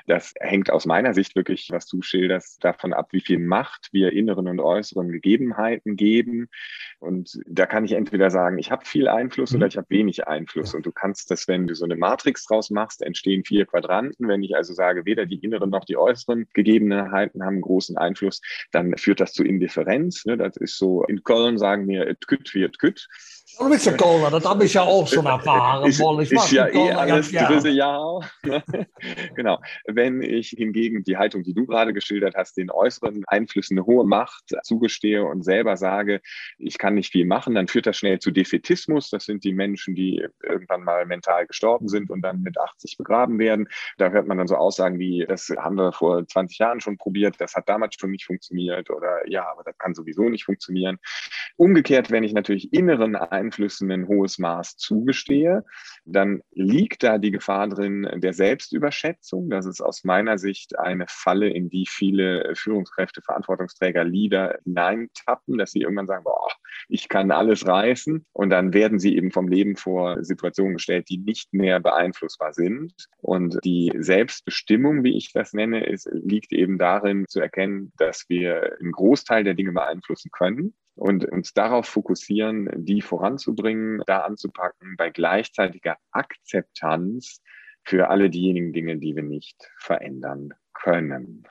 Das 0.07 0.33
hängt 0.39 0.69
aus 0.69 0.85
meiner 0.85 1.13
Sicht 1.13 1.35
wirklich, 1.35 1.69
was 1.71 1.85
du 1.88 2.01
schilderst, 2.01 2.63
davon 2.63 2.94
ab, 2.94 3.09
wie 3.11 3.21
viel 3.21 3.39
Macht 3.39 3.89
wir 3.91 4.13
inneren 4.13 4.47
und 4.47 4.59
äußeren 4.59 5.11
Gegebenheiten 5.11 5.95
geben. 5.95 6.50
Und 7.00 7.39
da 7.45 7.65
kann 7.65 7.85
ich 7.85 7.94
entweder 7.94 8.29
sagen, 8.29 8.57
ich 8.57 8.71
habe 8.71 8.85
viel 8.85 9.07
Einfluss 9.07 9.51
mhm. 9.51 9.57
oder 9.57 9.67
ich 9.67 9.77
habe 9.77 9.89
wenig 9.89 10.27
Einfluss. 10.27 10.73
Und 10.73 10.85
du 10.85 10.91
kannst 10.91 11.31
das, 11.31 11.47
wenn 11.47 11.67
du 11.67 11.75
so 11.75 11.85
eine 11.85 11.95
Matrix 11.95 12.45
draus 12.45 12.69
machst, 12.69 13.01
entstehen 13.01 13.44
vier 13.44 13.65
Quadranten. 13.65 14.27
Wenn 14.27 14.44
ich 14.44 14.55
also 14.55 14.73
sage, 14.73 15.05
weder 15.05 15.25
die 15.25 15.38
inneren 15.38 15.69
noch 15.69 15.85
die 15.85 15.97
äußeren 15.97 16.47
Gegebenheiten 16.53 17.44
haben 17.44 17.61
großen 17.61 17.97
Einfluss, 17.97 18.41
dann 18.71 18.97
führt 18.97 19.19
das 19.19 19.33
zu 19.33 19.44
Indifferenz. 19.44 20.25
Ne? 20.25 20.38
Das 20.38 20.57
ist 20.57 20.77
so, 20.77 21.03
in 21.03 21.23
Köln 21.23 21.57
sagen 21.57 21.88
wir, 21.88 22.07
et 22.07 22.27
kütt 22.27 22.53
wird 22.53 22.79
kütt. 22.79 23.07
Du 23.60 23.69
bist 23.69 23.86
ja 23.86 23.92
Kölner, 23.92 24.31
das 24.31 24.45
habe 24.45 24.63
ich 24.66 24.74
ja 24.74 24.84
auch 24.84 25.06
schon 25.06 25.25
erfahren. 25.25 25.86
Ist, 25.88 26.01
ich 26.22 26.31
ist 26.31 26.51
ja 26.51 26.68
eh 26.68 26.92
alles 26.92 27.31
dritte 27.31 27.69
Jahr. 27.69 28.22
genau. 29.36 29.60
Wenn 29.86 30.22
ich 30.22 30.50
hingegen 30.50 31.04
die 31.04 31.18
Haltung, 31.18 31.44
die 31.44 31.54
du 31.54 31.66
gerade 31.66 31.94
geschildert 31.94 32.36
hast, 32.36 32.56
den 32.56 32.72
äußeren 32.72 33.24
Einflüssen 33.28 33.78
eine 33.78 33.86
hohe 33.86 34.06
Macht 34.06 34.56
zugestehe 34.63 35.25
und 35.25 35.44
selber 35.44 35.75
sage, 35.75 36.22
ich 36.57 36.78
kann 36.78 36.95
nicht 36.95 37.12
viel 37.12 37.25
machen, 37.25 37.54
dann 37.54 37.68
führt 37.68 37.86
das 37.86 37.98
schnell 37.98 38.19
zu 38.19 38.31
Defetismus. 38.31 39.10
Das 39.10 39.25
sind 39.25 39.44
die 39.44 39.54
Menschen, 39.54 39.94
die 39.94 40.25
irgendwann 40.42 40.84
mal 40.84 41.06
mental 41.06 41.46
gestorben 41.46 41.89
sind 41.89 42.10
und 42.10 42.22
dann 42.22 42.42
mit 42.42 42.57
80 42.57 42.98
begraben 42.98 43.39
werden. 43.39 43.68
Da 43.98 44.10
hört 44.10 44.25
man 44.25 44.38
dann 44.38 44.48
so 44.48 44.56
Aussagen 44.56 45.00
wie, 45.00 45.25
das 45.28 45.50
haben 45.57 45.75
wir 45.75 45.92
vor 45.92 46.25
20 46.25 46.57
Jahren 46.60 46.80
schon 46.80 46.98
probiert, 46.98 47.36
das 47.39 47.56
hat 47.56 47.68
damals 47.68 47.96
schon 48.00 48.12
nicht 48.12 48.25
funktioniert 48.25 48.89
oder 48.89 49.30
ja, 49.30 49.46
aber 49.51 49.63
das 49.63 49.78
kann 49.78 49.94
sowieso 49.94 50.30
nicht 50.30 50.46
funktionieren. 50.46 50.98
Umgekehrt, 51.57 52.10
wenn 52.10 52.24
ich 52.24 52.34
natürlich 52.34 52.74
inneren 52.74 53.16
Einflüssen 53.33 53.91
ein 53.91 54.07
hohes 54.07 54.38
Maß 54.39 54.77
zugestehe, 54.77 55.65
dann 56.06 56.41
liegt 56.51 57.03
da 57.03 57.18
die 57.18 57.31
Gefahr 57.31 57.68
drin 57.68 58.07
der 58.15 58.33
Selbstüberschätzung. 58.33 59.50
Das 59.50 59.65
ist 59.65 59.81
aus 59.81 60.03
meiner 60.03 60.38
Sicht 60.38 60.77
eine 60.77 61.06
Falle, 61.09 61.50
in 61.50 61.69
die 61.69 61.85
viele 61.88 62.53
Führungskräfte, 62.56 63.21
Verantwortungsträger, 63.21 64.03
Leader 64.03 64.59
hineintappen, 64.63 65.57
dass 65.57 65.71
sie 65.71 65.81
irgendwann 65.81 66.07
sagen, 66.07 66.24
boah, 66.24 66.47
ich 66.88 67.09
kann 67.09 67.31
alles 67.31 67.68
reißen. 67.68 68.25
Und 68.33 68.50
dann 68.50 68.74
werden 68.74 69.00
sie 69.00 69.15
eben 69.15 69.31
vom 69.31 69.47
Leben 69.47 69.75
vor 69.75 70.24
Situationen 70.24 70.75
gestellt, 70.75 71.09
die 71.09 71.18
nicht 71.18 71.53
mehr 71.53 71.79
beeinflussbar 71.79 72.53
sind. 72.53 72.94
Und 73.21 73.57
die 73.63 73.91
Selbstbestimmung, 73.97 75.03
wie 75.03 75.18
ich 75.18 75.33
das 75.33 75.53
nenne, 75.53 75.86
ist, 75.86 76.09
liegt 76.12 76.53
eben 76.53 76.77
darin 76.77 77.25
zu 77.27 77.39
erkennen, 77.39 77.91
dass 77.97 78.25
wir 78.29 78.77
einen 78.79 78.91
Großteil 78.91 79.44
der 79.44 79.53
Dinge 79.53 79.71
beeinflussen 79.71 80.29
können 80.31 80.74
und 80.95 81.25
uns 81.25 81.54
darauf 81.54 81.88
fokussieren, 81.88 82.69
die 82.75 83.01
voranzubringen, 83.01 84.01
da 84.06 84.19
anzupacken, 84.19 84.95
bei 84.98 85.10
gleichzeitiger 85.10 85.98
Akzeptanz 86.12 87.42
für 87.84 88.10
alle 88.10 88.30
diejenigen 88.30 88.74
Dinge, 88.74 88.98
die 88.98 89.16
wir 89.16 89.24
nicht 89.24 89.72
verändern 89.78 90.54
können. 90.74 91.48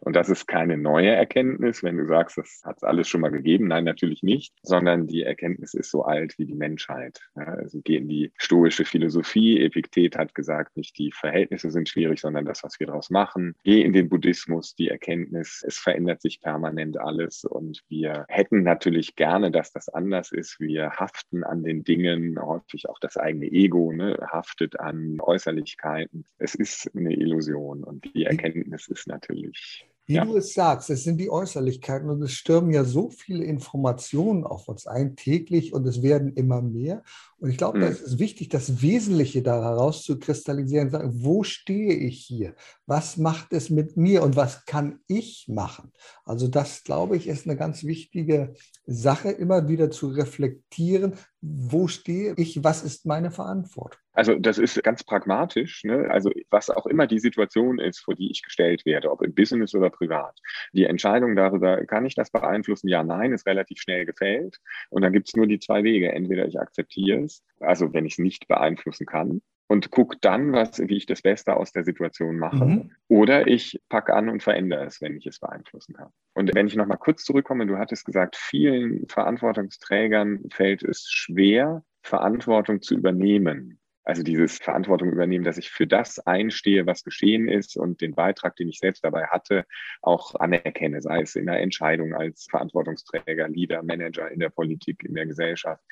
Und 0.00 0.16
das 0.16 0.28
ist 0.28 0.46
keine 0.46 0.76
neue 0.76 1.10
Erkenntnis, 1.10 1.82
wenn 1.82 1.96
du 1.96 2.06
sagst, 2.06 2.38
das 2.38 2.62
hat 2.64 2.78
es 2.78 2.82
alles 2.82 3.08
schon 3.08 3.20
mal 3.20 3.30
gegeben. 3.30 3.68
Nein, 3.68 3.84
natürlich 3.84 4.22
nicht, 4.22 4.54
sondern 4.62 5.06
die 5.06 5.22
Erkenntnis 5.22 5.74
ist 5.74 5.90
so 5.90 6.04
alt 6.04 6.38
wie 6.38 6.46
die 6.46 6.54
Menschheit. 6.54 7.20
Ja, 7.36 7.44
also 7.44 7.80
geh 7.82 7.96
in 7.96 8.08
die 8.08 8.32
stoische 8.36 8.84
Philosophie. 8.84 9.60
Epiktet 9.60 10.16
hat 10.16 10.34
gesagt, 10.34 10.76
nicht 10.76 10.98
die 10.98 11.12
Verhältnisse 11.12 11.70
sind 11.70 11.88
schwierig, 11.88 12.20
sondern 12.20 12.44
das, 12.44 12.62
was 12.64 12.78
wir 12.80 12.86
daraus 12.86 13.10
machen. 13.10 13.54
Geh 13.64 13.82
in 13.82 13.92
den 13.92 14.08
Buddhismus, 14.08 14.74
die 14.74 14.88
Erkenntnis, 14.88 15.64
es 15.66 15.78
verändert 15.78 16.20
sich 16.22 16.40
permanent 16.40 16.98
alles 16.98 17.44
und 17.44 17.82
wir 17.88 18.24
hätten 18.28 18.62
natürlich 18.62 19.16
gerne, 19.16 19.50
dass 19.50 19.72
das 19.72 19.88
anders 19.88 20.32
ist. 20.32 20.60
Wir 20.60 20.90
haften 20.90 21.44
an 21.44 21.62
den 21.62 21.84
Dingen, 21.84 22.40
häufig 22.40 22.88
auch 22.88 22.98
das 22.98 23.16
eigene 23.16 23.46
Ego 23.46 23.92
ne, 23.92 24.18
haftet 24.30 24.78
an 24.80 25.18
Äußerlichkeiten. 25.20 26.24
Es 26.38 26.54
ist 26.54 26.90
eine 26.94 27.14
Illusion 27.14 27.84
und 27.84 28.14
die 28.14 28.24
Erkenntnis 28.24 28.88
ist 28.88 29.06
natürlich 29.06 29.77
wie 30.08 30.14
ja. 30.14 30.24
du 30.24 30.36
es 30.36 30.54
sagst, 30.54 30.88
es 30.88 31.04
sind 31.04 31.18
die 31.18 31.30
Äußerlichkeiten 31.30 32.08
und 32.08 32.22
es 32.22 32.32
stürmen 32.32 32.72
ja 32.72 32.84
so 32.84 33.10
viele 33.10 33.44
Informationen 33.44 34.42
auf 34.44 34.66
uns 34.66 34.86
ein, 34.86 35.16
täglich 35.16 35.74
und 35.74 35.86
es 35.86 36.02
werden 36.02 36.32
immer 36.32 36.62
mehr. 36.62 37.02
Und 37.40 37.50
ich 37.50 37.56
glaube, 37.56 37.78
mhm. 37.78 37.82
da 37.82 37.88
ist 37.88 38.18
wichtig, 38.18 38.48
das 38.48 38.82
Wesentliche 38.82 39.42
da 39.42 39.62
heraus 39.62 40.02
zu 40.02 40.18
kristallisieren, 40.18 40.90
sagen, 40.90 41.10
wo 41.14 41.44
stehe 41.44 41.94
ich 41.94 42.18
hier? 42.18 42.54
Was 42.86 43.16
macht 43.16 43.52
es 43.52 43.70
mit 43.70 43.96
mir 43.96 44.22
und 44.22 44.34
was 44.34 44.64
kann 44.64 45.00
ich 45.06 45.46
machen? 45.48 45.92
Also 46.24 46.48
das, 46.48 46.82
glaube 46.82 47.16
ich, 47.16 47.28
ist 47.28 47.46
eine 47.46 47.56
ganz 47.56 47.84
wichtige 47.84 48.54
Sache, 48.86 49.30
immer 49.30 49.68
wieder 49.68 49.90
zu 49.90 50.08
reflektieren, 50.08 51.14
wo 51.40 51.86
stehe 51.86 52.34
ich, 52.36 52.64
was 52.64 52.82
ist 52.82 53.06
meine 53.06 53.30
Verantwortung? 53.30 54.00
Also 54.12 54.34
das 54.34 54.58
ist 54.58 54.82
ganz 54.82 55.04
pragmatisch. 55.04 55.84
Ne? 55.84 56.08
Also 56.10 56.32
was 56.50 56.70
auch 56.70 56.86
immer 56.86 57.06
die 57.06 57.20
Situation 57.20 57.78
ist, 57.78 58.00
vor 58.00 58.16
die 58.16 58.32
ich 58.32 58.42
gestellt 58.42 58.84
werde, 58.84 59.12
ob 59.12 59.22
im 59.22 59.32
Business 59.32 59.76
oder 59.76 59.90
privat. 59.90 60.36
Die 60.72 60.86
Entscheidung 60.86 61.36
darüber, 61.36 61.86
kann 61.86 62.04
ich 62.04 62.16
das 62.16 62.30
beeinflussen? 62.30 62.88
Ja, 62.88 63.04
nein, 63.04 63.32
ist 63.32 63.46
relativ 63.46 63.78
schnell 63.78 64.06
gefällt. 64.06 64.58
Und 64.90 65.02
dann 65.02 65.12
gibt 65.12 65.28
es 65.28 65.36
nur 65.36 65.46
die 65.46 65.60
zwei 65.60 65.84
Wege. 65.84 66.10
Entweder 66.10 66.46
ich 66.46 66.58
akzeptiere 66.58 67.27
es, 67.28 67.42
also 67.60 67.92
wenn 67.92 68.06
ich 68.06 68.14
es 68.14 68.18
nicht 68.18 68.48
beeinflussen 68.48 69.06
kann, 69.06 69.40
und 69.68 69.90
gucke 69.90 70.16
dann, 70.20 70.52
was, 70.52 70.78
wie 70.78 70.96
ich 70.96 71.06
das 71.06 71.22
Beste 71.22 71.54
aus 71.54 71.72
der 71.72 71.84
Situation 71.84 72.38
mache. 72.38 72.64
Mhm. 72.64 72.90
Oder 73.06 73.46
ich 73.46 73.80
packe 73.90 74.14
an 74.14 74.30
und 74.30 74.42
verändere 74.42 74.86
es, 74.86 75.00
wenn 75.00 75.16
ich 75.16 75.26
es 75.26 75.38
beeinflussen 75.38 75.94
kann. 75.94 76.08
Und 76.34 76.54
wenn 76.54 76.66
ich 76.66 76.74
nochmal 76.74 76.96
kurz 76.96 77.22
zurückkomme, 77.22 77.66
du 77.66 77.76
hattest 77.76 78.06
gesagt, 78.06 78.36
vielen 78.36 79.06
Verantwortungsträgern 79.08 80.48
fällt 80.50 80.82
es 80.82 81.06
schwer, 81.08 81.84
Verantwortung 82.02 82.80
zu 82.80 82.94
übernehmen. 82.94 83.78
Also 84.08 84.22
dieses 84.22 84.56
Verantwortung 84.56 85.12
übernehmen, 85.12 85.44
dass 85.44 85.58
ich 85.58 85.70
für 85.70 85.86
das 85.86 86.18
einstehe, 86.18 86.86
was 86.86 87.04
geschehen 87.04 87.46
ist 87.46 87.76
und 87.76 88.00
den 88.00 88.14
Beitrag, 88.14 88.56
den 88.56 88.70
ich 88.70 88.78
selbst 88.78 89.04
dabei 89.04 89.26
hatte, 89.26 89.66
auch 90.00 90.34
anerkenne, 90.34 91.02
sei 91.02 91.20
es 91.20 91.36
in 91.36 91.44
der 91.44 91.60
Entscheidung 91.60 92.14
als 92.14 92.46
Verantwortungsträger, 92.48 93.48
Leader, 93.50 93.82
Manager 93.82 94.30
in 94.30 94.40
der 94.40 94.48
Politik, 94.48 95.04
in 95.04 95.14
der 95.14 95.26
Gesellschaft. 95.26 95.82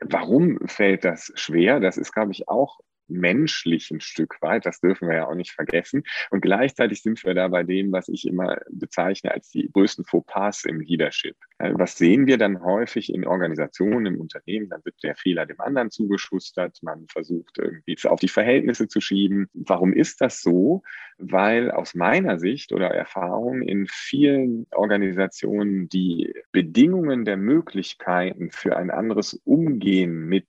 Warum 0.00 0.60
fällt 0.68 1.04
das 1.04 1.32
schwer? 1.34 1.80
Das 1.80 1.96
ist, 1.96 2.12
glaube 2.12 2.30
ich, 2.30 2.48
auch 2.48 2.78
menschlich 3.08 3.90
ein 3.90 4.00
Stück 4.00 4.40
weit. 4.42 4.66
Das 4.66 4.80
dürfen 4.80 5.08
wir 5.08 5.16
ja 5.16 5.26
auch 5.26 5.34
nicht 5.34 5.52
vergessen. 5.52 6.04
Und 6.30 6.40
gleichzeitig 6.40 7.02
sind 7.02 7.24
wir 7.24 7.34
da 7.34 7.48
bei 7.48 7.62
dem, 7.62 7.92
was 7.92 8.08
ich 8.08 8.26
immer 8.26 8.58
bezeichne 8.70 9.32
als 9.32 9.50
die 9.50 9.70
größten 9.72 10.04
Fauxpas 10.04 10.64
im 10.64 10.80
Leadership. 10.80 11.36
Was 11.58 11.96
sehen 11.96 12.26
wir 12.26 12.36
dann 12.36 12.62
häufig 12.62 13.12
in 13.12 13.26
Organisationen, 13.26 14.06
im 14.06 14.20
Unternehmen? 14.20 14.68
Dann 14.68 14.84
wird 14.84 15.02
der 15.02 15.16
Fehler 15.16 15.46
dem 15.46 15.60
anderen 15.60 15.90
zugeschustert. 15.90 16.78
Man 16.82 17.06
versucht 17.08 17.58
irgendwie 17.58 17.96
auf 18.04 18.20
die 18.20 18.28
Verhältnisse 18.28 18.88
zu 18.88 19.00
schieben. 19.00 19.48
Warum 19.54 19.92
ist 19.92 20.20
das 20.20 20.42
so? 20.42 20.82
Weil 21.18 21.70
aus 21.70 21.94
meiner 21.94 22.38
Sicht 22.38 22.72
oder 22.72 22.88
Erfahrung 22.88 23.62
in 23.62 23.86
vielen 23.88 24.66
Organisationen 24.72 25.88
die 25.88 26.34
Bedingungen 26.52 27.24
der 27.24 27.38
Möglichkeiten 27.38 28.50
für 28.50 28.76
ein 28.76 28.90
anderes 28.90 29.34
Umgehen 29.44 30.26
mit 30.26 30.46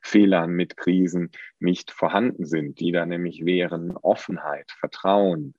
Fehlern, 0.00 0.52
mit 0.52 0.76
Krisen 0.76 1.30
nicht 1.58 1.90
vorhanden 1.90 2.46
sind, 2.46 2.80
die 2.80 2.92
da 2.92 3.06
nämlich 3.06 3.44
wären 3.44 3.96
Offenheit, 3.96 4.70
Vertrauen, 4.72 5.54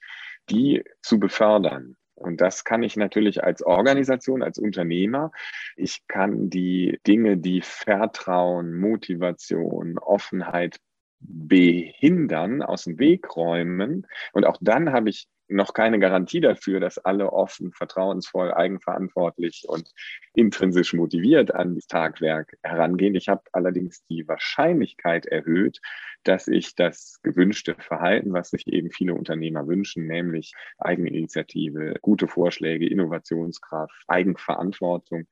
die 0.49 0.83
zu 1.01 1.19
befördern. 1.19 1.95
Und 2.15 2.39
das 2.39 2.63
kann 2.63 2.83
ich 2.83 2.97
natürlich 2.97 3.43
als 3.43 3.63
Organisation, 3.63 4.43
als 4.43 4.59
Unternehmer. 4.59 5.31
Ich 5.75 6.05
kann 6.07 6.49
die 6.49 6.99
Dinge, 7.07 7.37
die 7.37 7.61
Vertrauen, 7.61 8.75
Motivation, 8.75 9.97
Offenheit 9.97 10.79
behindern, 11.19 12.61
aus 12.61 12.83
dem 12.83 12.99
Weg 12.99 13.35
räumen. 13.35 14.07
Und 14.33 14.45
auch 14.45 14.57
dann 14.61 14.91
habe 14.91 15.09
ich 15.09 15.27
noch 15.51 15.73
keine 15.73 15.99
Garantie 15.99 16.41
dafür, 16.41 16.79
dass 16.79 16.97
alle 16.97 17.31
offen, 17.31 17.71
vertrauensvoll, 17.73 18.53
eigenverantwortlich 18.53 19.65
und 19.67 19.91
intrinsisch 20.33 20.93
motiviert 20.93 21.53
an 21.53 21.75
das 21.75 21.87
Tagwerk 21.87 22.57
herangehen. 22.63 23.15
Ich 23.15 23.27
habe 23.27 23.43
allerdings 23.51 24.05
die 24.05 24.27
Wahrscheinlichkeit 24.27 25.25
erhöht, 25.25 25.79
dass 26.23 26.47
ich 26.47 26.75
das 26.75 27.19
gewünschte 27.23 27.75
Verhalten, 27.75 28.33
was 28.33 28.49
sich 28.49 28.67
eben 28.67 28.91
viele 28.91 29.13
Unternehmer 29.13 29.67
wünschen, 29.67 30.07
nämlich 30.07 30.53
Eigeninitiative, 30.77 31.95
gute 32.01 32.27
Vorschläge, 32.27 32.87
Innovationskraft, 32.87 33.93
Eigenverantwortung, 34.07 35.27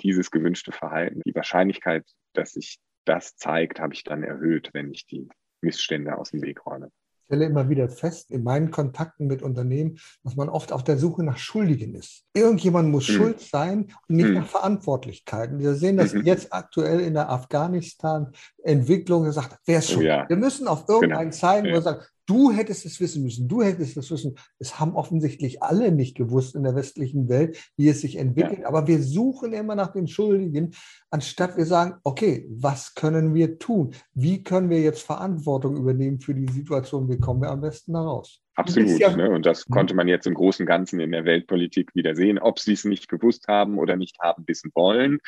dieses 0.00 0.30
gewünschte 0.30 0.72
Verhalten, 0.72 1.22
die 1.24 1.34
Wahrscheinlichkeit, 1.34 2.04
dass 2.34 2.52
sich 2.52 2.78
das 3.04 3.36
zeigt, 3.36 3.80
habe 3.80 3.94
ich 3.94 4.04
dann 4.04 4.22
erhöht, 4.22 4.70
wenn 4.72 4.92
ich 4.92 5.06
die 5.06 5.28
Missstände 5.62 6.18
aus 6.18 6.32
dem 6.32 6.42
Weg 6.42 6.66
räume 6.66 6.90
stelle 7.26 7.44
immer 7.44 7.68
wieder 7.68 7.88
fest 7.88 8.30
in 8.30 8.42
meinen 8.42 8.70
Kontakten 8.70 9.26
mit 9.26 9.42
Unternehmen, 9.42 9.98
dass 10.24 10.36
man 10.36 10.48
oft 10.48 10.72
auf 10.72 10.84
der 10.84 10.96
Suche 10.96 11.22
nach 11.22 11.38
Schuldigen 11.38 11.94
ist. 11.94 12.24
Irgendjemand 12.34 12.88
muss 12.88 13.08
mhm. 13.08 13.12
schuld 13.12 13.40
sein 13.40 13.88
und 14.08 14.16
nicht 14.16 14.28
mhm. 14.28 14.34
nach 14.34 14.46
Verantwortlichkeiten. 14.46 15.58
Wir 15.58 15.74
sehen 15.74 15.96
das 15.96 16.14
mhm. 16.14 16.24
jetzt 16.24 16.52
aktuell 16.52 17.00
in 17.00 17.14
der 17.14 17.28
Afghanistan-Entwicklung 17.30 19.24
gesagt, 19.24 19.58
wer 19.66 19.80
ist 19.80 19.90
schuld? 19.90 20.06
Ja. 20.06 20.28
Wir 20.28 20.36
müssen 20.36 20.68
auf 20.68 20.88
irgendeinen 20.88 21.30
genau. 21.30 21.40
zeigen, 21.40 21.66
ja. 21.66 21.72
wo 21.72 21.76
wir 21.76 21.82
sagen, 21.82 22.00
Du 22.26 22.50
hättest 22.50 22.84
es 22.84 23.00
wissen 23.00 23.22
müssen, 23.22 23.46
du 23.46 23.62
hättest 23.62 23.96
es 23.96 24.10
wissen. 24.10 24.36
Es 24.58 24.80
haben 24.80 24.96
offensichtlich 24.96 25.62
alle 25.62 25.92
nicht 25.92 26.16
gewusst 26.16 26.56
in 26.56 26.64
der 26.64 26.74
westlichen 26.74 27.28
Welt, 27.28 27.56
wie 27.76 27.88
es 27.88 28.00
sich 28.00 28.16
entwickelt. 28.16 28.60
Ja. 28.60 28.68
Aber 28.68 28.88
wir 28.88 29.02
suchen 29.02 29.52
immer 29.52 29.76
nach 29.76 29.92
den 29.92 30.08
Schuldigen, 30.08 30.74
anstatt 31.10 31.56
wir 31.56 31.66
sagen, 31.66 32.00
okay, 32.02 32.46
was 32.50 32.94
können 32.94 33.32
wir 33.34 33.58
tun? 33.58 33.94
Wie 34.12 34.42
können 34.42 34.70
wir 34.70 34.80
jetzt 34.80 35.02
Verantwortung 35.02 35.76
übernehmen 35.76 36.20
für 36.20 36.34
die 36.34 36.52
Situation? 36.52 37.08
Wie 37.08 37.18
kommen 37.18 37.42
wir 37.42 37.50
am 37.50 37.60
besten 37.60 37.92
daraus? 37.92 38.45
Absolut. 38.56 38.98
Ja, 38.98 39.14
ne? 39.14 39.30
Und 39.30 39.44
das 39.44 39.68
mhm. 39.68 39.72
konnte 39.72 39.94
man 39.94 40.08
jetzt 40.08 40.26
im 40.26 40.32
Großen 40.32 40.62
und 40.62 40.66
Ganzen 40.66 40.98
in 40.98 41.12
der 41.12 41.26
Weltpolitik 41.26 41.94
wieder 41.94 42.14
sehen, 42.14 42.38
ob 42.38 42.58
sie 42.58 42.72
es 42.72 42.84
nicht 42.84 43.08
gewusst 43.08 43.48
haben 43.48 43.78
oder 43.78 43.96
nicht 43.96 44.18
haben 44.20 44.44
wissen 44.46 44.70
wollen. 44.74 45.18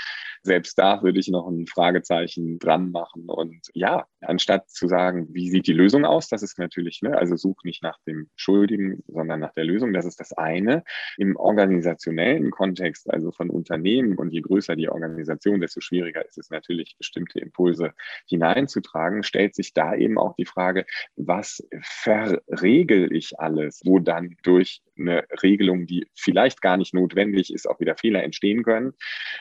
Selbst 0.42 0.78
da 0.78 1.02
würde 1.02 1.20
ich 1.20 1.28
noch 1.28 1.46
ein 1.46 1.66
Fragezeichen 1.66 2.58
dran 2.58 2.90
machen. 2.90 3.28
Und 3.28 3.68
ja, 3.74 4.06
anstatt 4.22 4.70
zu 4.70 4.88
sagen, 4.88 5.28
wie 5.30 5.50
sieht 5.50 5.66
die 5.66 5.74
Lösung 5.74 6.06
aus, 6.06 6.28
das 6.28 6.42
ist 6.42 6.58
natürlich, 6.58 7.02
ne? 7.02 7.18
also 7.18 7.36
such 7.36 7.64
nicht 7.64 7.82
nach 7.82 7.98
dem 8.06 8.30
Schuldigen, 8.34 9.02
sondern 9.08 9.40
nach 9.40 9.52
der 9.52 9.64
Lösung. 9.64 9.92
Das 9.92 10.06
ist 10.06 10.20
das 10.20 10.32
eine. 10.32 10.82
Im 11.18 11.36
organisationellen 11.36 12.50
Kontext, 12.50 13.10
also 13.12 13.30
von 13.30 13.50
Unternehmen 13.50 14.16
und 14.16 14.32
je 14.32 14.40
größer 14.40 14.74
die 14.74 14.88
Organisation, 14.88 15.60
desto 15.60 15.80
schwieriger 15.80 16.24
ist 16.24 16.38
es 16.38 16.48
natürlich, 16.48 16.96
bestimmte 16.96 17.40
Impulse 17.40 17.92
hineinzutragen, 18.26 19.22
stellt 19.22 19.54
sich 19.54 19.74
da 19.74 19.94
eben 19.94 20.18
auch 20.18 20.34
die 20.36 20.46
Frage, 20.46 20.86
was 21.16 21.62
verregel 21.82 23.12
ich 23.18 23.38
alles, 23.38 23.82
wo 23.84 23.98
dann 23.98 24.36
durch 24.42 24.82
eine 24.98 25.24
Regelung, 25.42 25.86
die 25.86 26.06
vielleicht 26.14 26.60
gar 26.60 26.76
nicht 26.76 26.94
notwendig 26.94 27.52
ist, 27.52 27.68
auch 27.68 27.80
wieder 27.80 27.96
Fehler 27.96 28.22
entstehen 28.22 28.62
können. 28.62 28.94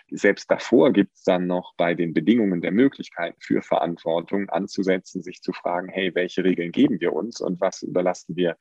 Selbst 0.10 0.52
davor 0.52 0.94
gibt 0.94 1.16
es 1.16 1.24
dann 1.24 1.48
noch 1.48 1.74
bei 1.78 1.94
den 1.94 2.14
Bedingungen 2.14 2.62
der 2.62 2.72
Möglichkeiten 2.72 3.40
für 3.40 3.62
Verantwortung 3.62 4.50
anzusetzen, 4.50 5.24
sich 5.24 5.42
zu 5.42 5.54
fragen, 5.54 5.90
hey, 5.90 6.14
welche 6.16 6.44
Regeln 6.44 6.72
geben 6.72 7.00
wir 7.00 7.14
uns 7.14 7.42
und 7.42 7.62
was 7.62 7.82
überlasten 7.82 8.36
wir 8.36 8.58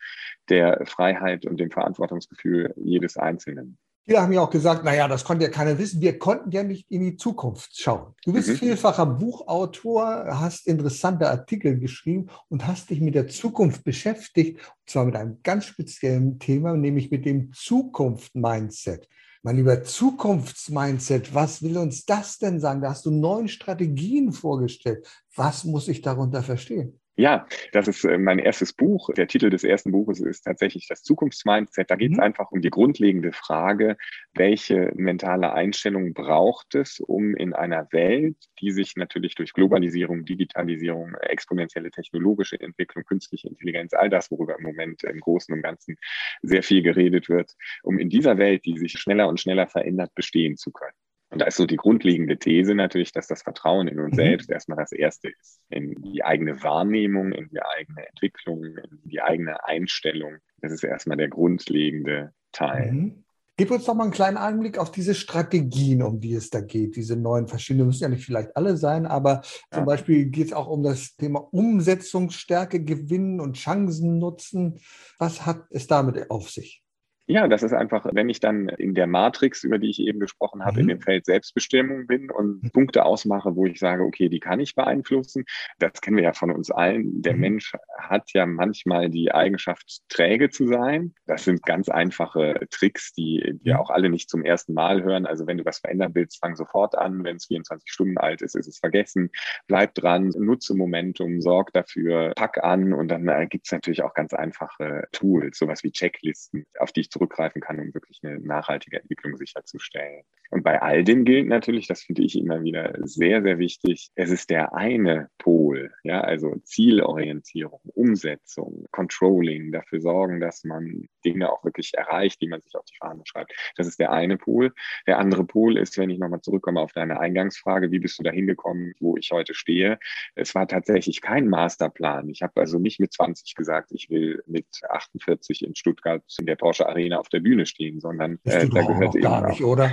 der 0.49 0.85
Freiheit 0.87 1.47
und 1.47 1.59
dem 1.59 1.71
Verantwortungsgefühl 1.71 2.75
jedes 2.77 3.17
Einzelnen. 3.17 3.79
Viele 4.07 4.23
haben 4.23 4.33
ja 4.33 4.41
auch 4.41 4.51
gesagt, 4.51 4.85
naja, 4.85 5.09
das 5.09 5.25
konnte 5.25 5.45
ja 5.45 5.51
keiner 5.51 5.79
wissen. 5.79 6.01
Wir 6.01 6.17
konnten 6.17 6.53
ja 6.53 6.63
nicht 6.63 6.89
in 6.93 7.01
die 7.01 7.17
Zukunft 7.17 7.77
schauen. 7.77 8.15
Du 8.25 8.33
bist 8.33 8.49
mhm. 8.49 8.57
vielfacher 8.57 9.05
Buchautor, 9.05 10.27
hast 10.39 10.69
interessante 10.69 11.29
Artikel 11.29 11.81
geschrieben 11.81 12.29
und 12.49 12.69
hast 12.69 12.91
dich 12.91 13.01
mit 13.01 13.17
der 13.17 13.27
Zukunft 13.27 13.83
beschäftigt. 13.83 14.61
Und 14.61 14.91
zwar 14.91 15.07
mit 15.07 15.17
einem 15.17 15.39
ganz 15.43 15.65
speziellen 15.65 16.39
Thema, 16.39 16.77
nämlich 16.77 17.11
mit 17.11 17.27
dem 17.27 17.53
Zukunft-Mindset. 17.53 19.09
Mein 19.43 19.57
lieber 19.57 19.83
Zukunftsmindset, 19.83 21.35
was 21.35 21.63
will 21.63 21.77
uns 21.77 22.05
das 22.05 22.39
denn 22.39 22.61
sagen? 22.61 22.83
Da 22.83 22.91
hast 22.91 23.07
du 23.07 23.11
neun 23.11 23.49
Strategien 23.49 24.33
vorgestellt. 24.33 25.05
Was 25.35 25.65
muss 25.65 25.89
ich 25.89 26.01
darunter 26.01 26.45
verstehen? 26.45 27.01
Ja, 27.19 27.47
das 27.73 27.89
ist 27.89 28.05
äh, 28.05 28.19
mein 28.19 28.39
erstes 28.39 28.75
Buch. 28.75 29.09
Der 29.17 29.27
Titel 29.27 29.49
des 29.49 29.65
ersten 29.65 29.91
Buches 29.91 30.21
ist 30.21 30.43
tatsächlich 30.43 30.87
das 30.87 31.03
Zukunftsmindset. 31.03 31.91
Da 31.91 31.97
geht 31.97 32.13
es 32.13 32.19
mhm. 32.19 32.23
einfach 32.23 32.51
um 32.53 32.61
die 32.61 32.69
grundlegende 32.69 33.33
Frage, 33.33 33.97
welche 34.35 34.93
mentale 34.95 35.55
Einstellung 35.55 36.13
braucht 36.13 36.75
es, 36.75 37.01
um 37.01 37.35
in 37.35 37.55
einer 37.55 37.89
Welt, 37.91 38.37
die 38.61 38.71
sich 38.71 38.97
natürlich 38.97 39.35
durch 39.35 39.55
Globalisierung, 39.55 40.27
Digitalisierung, 40.27 41.15
exponentielle 41.15 41.91
technologische 41.91 42.61
Entwicklung, 42.61 43.05
künstliche 43.05 43.49
Intelligenz, 43.49 43.95
all 43.95 44.11
das, 44.11 44.31
worüber 44.31 44.59
im 44.59 44.65
Moment 44.65 45.03
im 45.05 45.21
Großen 45.21 45.55
und 45.55 45.63
Ganzen 45.63 45.97
sehr 46.43 46.63
viel 46.63 46.83
geredet 46.83 47.31
wird, 47.31 47.53
um 47.83 47.99
in 47.99 48.11
dieser 48.11 48.37
Welt, 48.37 48.67
die 48.67 48.77
sich 48.77 48.93
schneller 48.93 49.29
und 49.29 49.41
schneller 49.41 49.69
verändert, 49.69 50.15
bestehen 50.15 50.59
zu 50.59 50.71
können. 50.71 50.93
Und 51.31 51.41
da 51.41 51.47
ist 51.47 51.57
so 51.57 51.67
die 51.67 51.77
grundlegende 51.77 52.39
These 52.39 52.75
natürlich, 52.75 53.13
dass 53.13 53.27
das 53.27 53.43
Vertrauen 53.43 53.89
in 53.89 53.99
uns 53.99 54.13
mhm. 54.13 54.17
selbst 54.17 54.51
erstmal 54.51 54.79
das 54.79 54.93
Erste 54.93 55.29
ist. 55.29 55.61
In 55.71 55.95
die 56.03 56.25
eigene 56.25 56.63
Wahrnehmung, 56.63 57.33
in 57.33 57.49
die 57.49 57.61
eigene 57.61 58.07
Entwicklung, 58.09 58.65
in 58.65 59.01
die 59.05 59.21
eigene 59.21 59.65
Einstellung. 59.65 60.37
Das 60.61 60.73
ist 60.73 60.85
erstmal 60.85 61.17
der 61.17 61.29
grundlegende 61.29 62.33
Teil. 62.53 62.93
Mhm. 62.93 63.25
Gib 63.59 63.71
uns 63.71 63.87
doch 63.87 63.95
mal 63.95 64.05
einen 64.05 64.13
kleinen 64.13 64.37
Einblick 64.37 64.77
auf 64.77 64.91
diese 64.91 65.15
Strategien, 65.15 66.03
um 66.03 66.21
die 66.21 66.35
es 66.35 66.51
da 66.51 66.61
geht, 66.61 66.95
diese 66.95 67.17
neuen 67.17 67.49
verschiedenen, 67.49 67.87
müssen 67.87 68.03
ja 68.03 68.11
nicht 68.11 68.27
vielleicht 68.27 68.55
alle 68.55 68.77
sein, 68.77 69.07
aber 69.07 69.41
zum 69.71 69.81
ja. 69.81 69.85
Beispiel 69.85 70.27
geht 70.27 70.49
es 70.49 70.53
auch 70.53 70.67
um 70.67 70.83
das 70.83 71.17
Thema 71.17 71.41
Umsetzungsstärke 71.53 72.85
gewinnen 72.85 73.41
und 73.41 73.57
Chancen 73.57 74.19
nutzen. 74.19 74.79
Was 75.19 75.47
hat 75.47 75.65
es 75.71 75.87
damit 75.87 76.31
auf 76.31 76.51
sich? 76.51 76.85
Ja, 77.29 77.49
das 77.49 77.65
ist 77.65 77.73
einfach, 77.73 78.07
wenn 78.13 78.29
ich 78.29 78.39
dann 78.39 78.69
in 78.69 78.95
der 78.95 79.09
Matrix, 79.09 79.65
über 79.65 79.79
die 79.79 79.91
ich 79.91 80.01
eben 80.01 80.21
gesprochen 80.21 80.65
habe, 80.65 80.75
mhm. 80.75 80.81
in 80.81 80.89
dem 80.89 81.01
Feld 81.01 81.27
Selbstbestimmung 81.27 82.07
bin 82.07 82.31
und 82.31 82.63
mhm. 82.63 82.71
Punkte 82.71 83.05
ausmache, 83.05 83.57
wo 83.57 83.67
ich 83.67 83.81
sage, 83.81 84.05
okay, 84.05 84.29
die 84.29 84.39
kann 84.39 84.61
ich 84.61 84.77
beeinflussen. 84.77 85.45
Das 85.81 86.01
kennen 86.01 86.17
wir 86.17 86.23
ja 86.23 86.33
von 86.33 86.53
uns 86.53 86.71
allen. 86.71 87.23
Der 87.23 87.35
mhm. 87.35 87.41
Mensch 87.41 87.73
hat 87.99 88.33
ja 88.33 88.47
manchmal 88.47 89.11
die 89.11 89.33
Eigenschaft, 89.33 90.03
träge 90.09 90.51
zu 90.51 90.69
sein. 90.69 91.15
Das 91.27 91.45
sind 91.45 91.65
ganz 91.65 91.89
einfache 91.89 92.61
Tricks, 92.71 93.13
die 93.13 93.59
wir 93.61 93.75
mhm. 93.75 93.81
auch 93.81 93.91
alle 93.91 94.09
nicht 94.09 94.31
zum 94.31 94.45
ersten 94.45 94.73
Mal 94.73 95.03
hören. 95.03 95.27
Also 95.27 95.49
wenn 95.49 95.59
du 95.59 95.65
was 95.65 95.81
verändern 95.81 96.13
willst, 96.15 96.39
fang 96.41 96.55
sofort 96.55 96.97
an. 96.97 97.25
Wenn 97.25 97.37
es 97.37 97.47
24 97.47 97.91
Stunden 97.91 98.19
alt 98.19 98.41
ist, 98.41 98.55
ist 98.55 98.69
es 98.69 98.79
vergessen. 98.79 99.31
Bleib 99.67 99.95
dran, 99.95 100.33
nutze 100.39 100.77
Momentum, 100.77 101.41
sorg 101.41 101.73
dafür, 101.73 102.35
pack 102.37 102.63
an 102.63 102.93
und 102.93 103.09
dann 103.09 103.27
äh, 103.27 103.49
gibt 103.49 103.67
es 103.67 103.73
natürlich 103.73 104.05
auch 104.05 104.15
ganz 104.15 104.33
einfache 104.33 105.09
Tools, 105.11 105.59
sowas 105.59 105.83
wie 105.83 105.91
Checklisten, 105.91 106.67
auf 106.79 106.93
die 106.93 107.01
ich 107.01 107.11
zurückgreifen 107.17 107.61
kann, 107.61 107.81
um 107.81 107.95
wirklich 107.95 108.21
eine 108.23 108.39
nachhaltige 108.39 109.01
Entwicklung 109.01 109.37
sicherzustellen. 109.37 110.23
Und 110.51 110.63
bei 110.63 110.81
all 110.81 111.03
dem 111.03 111.25
gilt 111.25 111.49
natürlich, 111.49 111.89
das 111.89 112.03
finde 112.03 112.23
ich 112.23 112.39
immer 112.39 112.63
wieder 112.63 112.95
sehr, 113.03 113.43
sehr 113.43 113.59
wichtig, 113.59 114.11
es 114.15 114.31
ist 114.31 114.51
der 114.51 114.75
eine 114.75 115.29
Pol, 115.39 115.93
ja, 116.05 116.21
also 116.21 116.55
Zielorientierung, 116.63 117.81
Umsetzung, 117.95 118.87
Controlling, 118.93 119.73
dafür 119.73 120.01
sorgen, 120.01 120.41
dass 120.41 120.63
man 120.65 121.09
Dinge 121.25 121.51
auch 121.51 121.65
wirklich 121.65 121.95
erreicht, 121.95 122.41
die 122.41 122.49
man 122.49 122.61
sich 122.61 122.75
auf 122.77 122.85
die 122.85 122.97
Fahne 122.97 123.23
schreibt. 123.25 123.53
Das 123.77 123.87
ist 123.87 123.99
der 123.99 124.13
eine 124.13 124.37
Pol. 124.37 124.73
Der 125.07 125.19
andere 125.19 125.45
Pol 125.45 125.77
ist, 125.77 125.99
wenn 125.99 126.11
ich 126.11 126.19
nochmal 126.19 126.41
zurückkomme 126.41 126.81
auf 126.81 126.93
deine 126.93 127.19
Eingangsfrage, 127.19 127.91
wie 127.91 127.99
bist 127.99 128.19
du 128.19 128.23
da 128.23 128.31
hingekommen, 128.31 128.95
wo 129.01 129.17
ich 129.17 129.31
heute 129.33 129.55
stehe? 129.55 129.99
Es 130.35 130.55
war 130.55 130.69
tatsächlich 130.69 131.21
kein 131.21 131.49
Masterplan. 131.49 132.29
Ich 132.29 132.43
habe 132.43 132.61
also 132.61 132.79
nicht 132.79 133.01
mit 133.01 133.13
20 133.13 133.55
gesagt, 133.55 133.91
ich 133.93 134.11
will 134.11 134.43
mit 134.47 134.67
48 134.89 135.65
in 135.65 135.75
Stuttgart 135.75 136.23
in 136.39 136.47
der 136.47 136.57
Porsche 136.57 136.89
Arena 136.89 137.06
auf 137.13 137.29
der 137.29 137.41
Bühne 137.41 137.67
stehen, 137.67 138.01
sondern 138.01 138.39
äh, 138.45 138.69
da 138.69 138.83
gehört 138.83 139.15
eben 139.15 139.23
gar 139.23 139.49
nicht, 139.49 139.63
oder? 139.63 139.93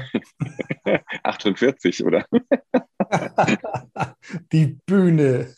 48, 1.23 2.05
oder? 2.05 2.25
Die 4.51 4.77
Bühne. 4.85 5.53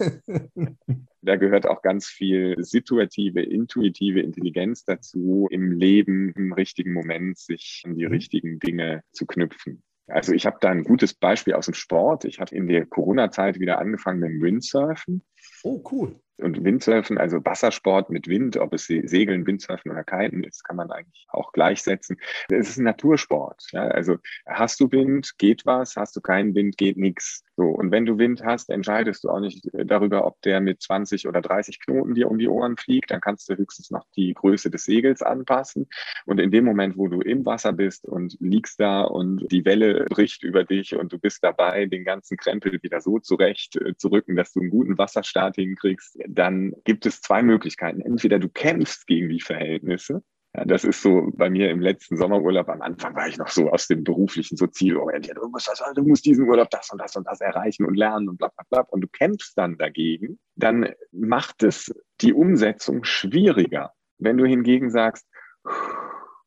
Da 1.21 1.35
gehört 1.37 1.67
auch 1.67 1.81
ganz 1.81 2.07
viel 2.07 2.55
situative, 2.59 3.41
intuitive 3.41 4.21
Intelligenz 4.21 4.83
dazu, 4.83 5.47
im 5.49 5.71
Leben 5.71 6.31
im 6.35 6.53
richtigen 6.53 6.93
Moment 6.93 7.37
sich 7.37 7.83
an 7.85 7.95
die 7.95 8.05
mhm. 8.05 8.11
richtigen 8.11 8.59
Dinge 8.59 9.01
zu 9.11 9.25
knüpfen. 9.25 9.83
Also 10.07 10.33
ich 10.33 10.45
habe 10.45 10.57
da 10.61 10.69
ein 10.69 10.83
gutes 10.83 11.15
Beispiel 11.15 11.55
aus 11.55 11.65
dem 11.65 11.73
Sport. 11.73 12.25
Ich 12.25 12.39
habe 12.39 12.55
in 12.55 12.67
der 12.67 12.85
Corona-Zeit 12.85 13.59
wieder 13.59 13.79
angefangen 13.79 14.19
mit 14.19 14.29
dem 14.29 14.41
Windsurfen. 14.41 15.23
Oh, 15.63 15.83
cool. 15.91 16.19
Und 16.37 16.63
Windsurfen, 16.63 17.17
also 17.17 17.43
Wassersport 17.45 18.09
mit 18.09 18.27
Wind, 18.27 18.57
ob 18.57 18.73
es 18.73 18.87
Segeln, 18.87 19.47
Windsurfen 19.47 19.91
oder 19.91 20.03
Kiten 20.03 20.43
ist, 20.43 20.63
kann 20.63 20.75
man 20.75 20.91
eigentlich 20.91 21.27
auch 21.29 21.53
gleichsetzen. 21.53 22.17
Es 22.49 22.69
ist 22.69 22.77
ein 22.77 22.83
Natursport. 22.83 23.63
Ja? 23.71 23.87
Also 23.87 24.17
hast 24.45 24.79
du 24.79 24.91
Wind, 24.91 25.37
geht 25.37 25.65
was, 25.65 25.95
hast 25.95 26.15
du 26.15 26.21
keinen 26.21 26.53
Wind, 26.53 26.77
geht 26.77 26.97
nichts. 26.97 27.45
So, 27.57 27.63
und 27.67 27.91
wenn 27.91 28.05
du 28.05 28.17
Wind 28.17 28.43
hast, 28.43 28.69
entscheidest 28.69 29.23
du 29.23 29.29
auch 29.29 29.39
nicht 29.39 29.69
darüber, 29.71 30.25
ob 30.25 30.41
der 30.41 30.59
mit 30.59 30.81
20 30.81 31.25
oder 31.27 31.41
30 31.41 31.79
Knoten 31.79 32.13
dir 32.13 32.29
um 32.29 32.37
die 32.37 32.49
Ohren 32.49 32.75
fliegt. 32.75 33.11
Dann 33.11 33.21
kannst 33.21 33.47
du 33.49 33.55
höchstens 33.55 33.91
noch 33.91 34.05
die 34.17 34.33
Größe 34.33 34.69
des 34.69 34.83
Segels 34.83 35.21
anpassen. 35.21 35.87
Und 36.25 36.39
in 36.41 36.51
dem 36.51 36.65
Moment, 36.65 36.97
wo 36.97 37.07
du 37.07 37.21
im 37.21 37.45
Wasser 37.45 37.71
bist 37.71 38.05
und 38.05 38.35
liegst 38.41 38.79
da 38.81 39.03
und 39.03 39.49
die 39.51 39.63
Welle 39.63 40.05
bricht 40.09 40.43
über 40.43 40.65
dich 40.65 40.95
und 40.95 41.13
du 41.13 41.17
bist 41.17 41.43
dabei, 41.43 41.85
den 41.85 42.03
ganzen 42.03 42.35
Krempel 42.35 42.83
wieder 42.83 42.99
so 42.99 43.19
zurecht 43.19 43.77
äh, 43.77 43.95
zu 43.95 44.09
rücken, 44.09 44.35
dass 44.35 44.51
du 44.51 44.59
einen 44.59 44.69
guten 44.69 44.97
Wasserstart 44.97 45.55
hinkriegst, 45.55 46.17
dann 46.27 46.73
gibt 46.83 47.05
es 47.05 47.21
zwei 47.21 47.43
Möglichkeiten. 47.43 48.01
Entweder 48.01 48.39
du 48.39 48.49
kämpfst 48.49 49.07
gegen 49.07 49.29
die 49.29 49.41
Verhältnisse. 49.41 50.23
Ja, 50.55 50.63
das 50.63 50.85
ist 50.85 51.01
so 51.01 51.31
bei 51.33 51.49
mir 51.49 51.69
im 51.69 51.81
letzten 51.81 52.15
Sommerurlaub. 52.15 52.69
Am 52.69 52.81
Anfang 52.81 53.15
war 53.15 53.27
ich 53.27 53.37
noch 53.37 53.49
so 53.49 53.69
aus 53.69 53.87
dem 53.87 54.03
beruflichen 54.03 54.55
so 54.55 54.67
zielorientiert. 54.67 55.37
Du 55.37 55.49
musst, 55.49 55.67
das, 55.67 55.83
du 55.93 56.03
musst 56.03 56.25
diesen 56.25 56.47
Urlaub 56.47 56.69
das 56.69 56.91
und 56.91 57.01
das 57.01 57.15
und 57.15 57.27
das 57.27 57.41
erreichen 57.41 57.85
und 57.85 57.95
lernen 57.95 58.29
und 58.29 58.37
bla, 58.37 58.49
bla, 58.55 58.65
bla. 58.69 58.81
Und 58.89 59.01
du 59.01 59.07
kämpfst 59.07 59.57
dann 59.57 59.77
dagegen. 59.77 60.39
Dann 60.55 60.93
macht 61.11 61.63
es 61.63 61.93
die 62.21 62.33
Umsetzung 62.33 63.03
schwieriger. 63.03 63.91
Wenn 64.17 64.37
du 64.37 64.45
hingegen 64.45 64.89
sagst, 64.91 65.27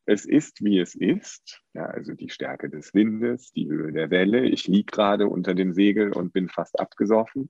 es 0.09 0.25
ist, 0.25 0.63
wie 0.63 0.79
es 0.79 0.95
ist. 0.95 1.61
Ja, 1.73 1.85
also 1.85 2.13
die 2.13 2.29
Stärke 2.29 2.69
des 2.69 2.93
Windes, 2.95 3.51
die 3.51 3.67
Höhe 3.69 3.93
der 3.93 4.09
Welle. 4.09 4.45
Ich 4.45 4.67
liege 4.67 4.91
gerade 4.91 5.27
unter 5.27 5.53
dem 5.53 5.73
Segel 5.73 6.11
und 6.11 6.33
bin 6.33 6.49
fast 6.49 6.79
abgesoffen. 6.79 7.49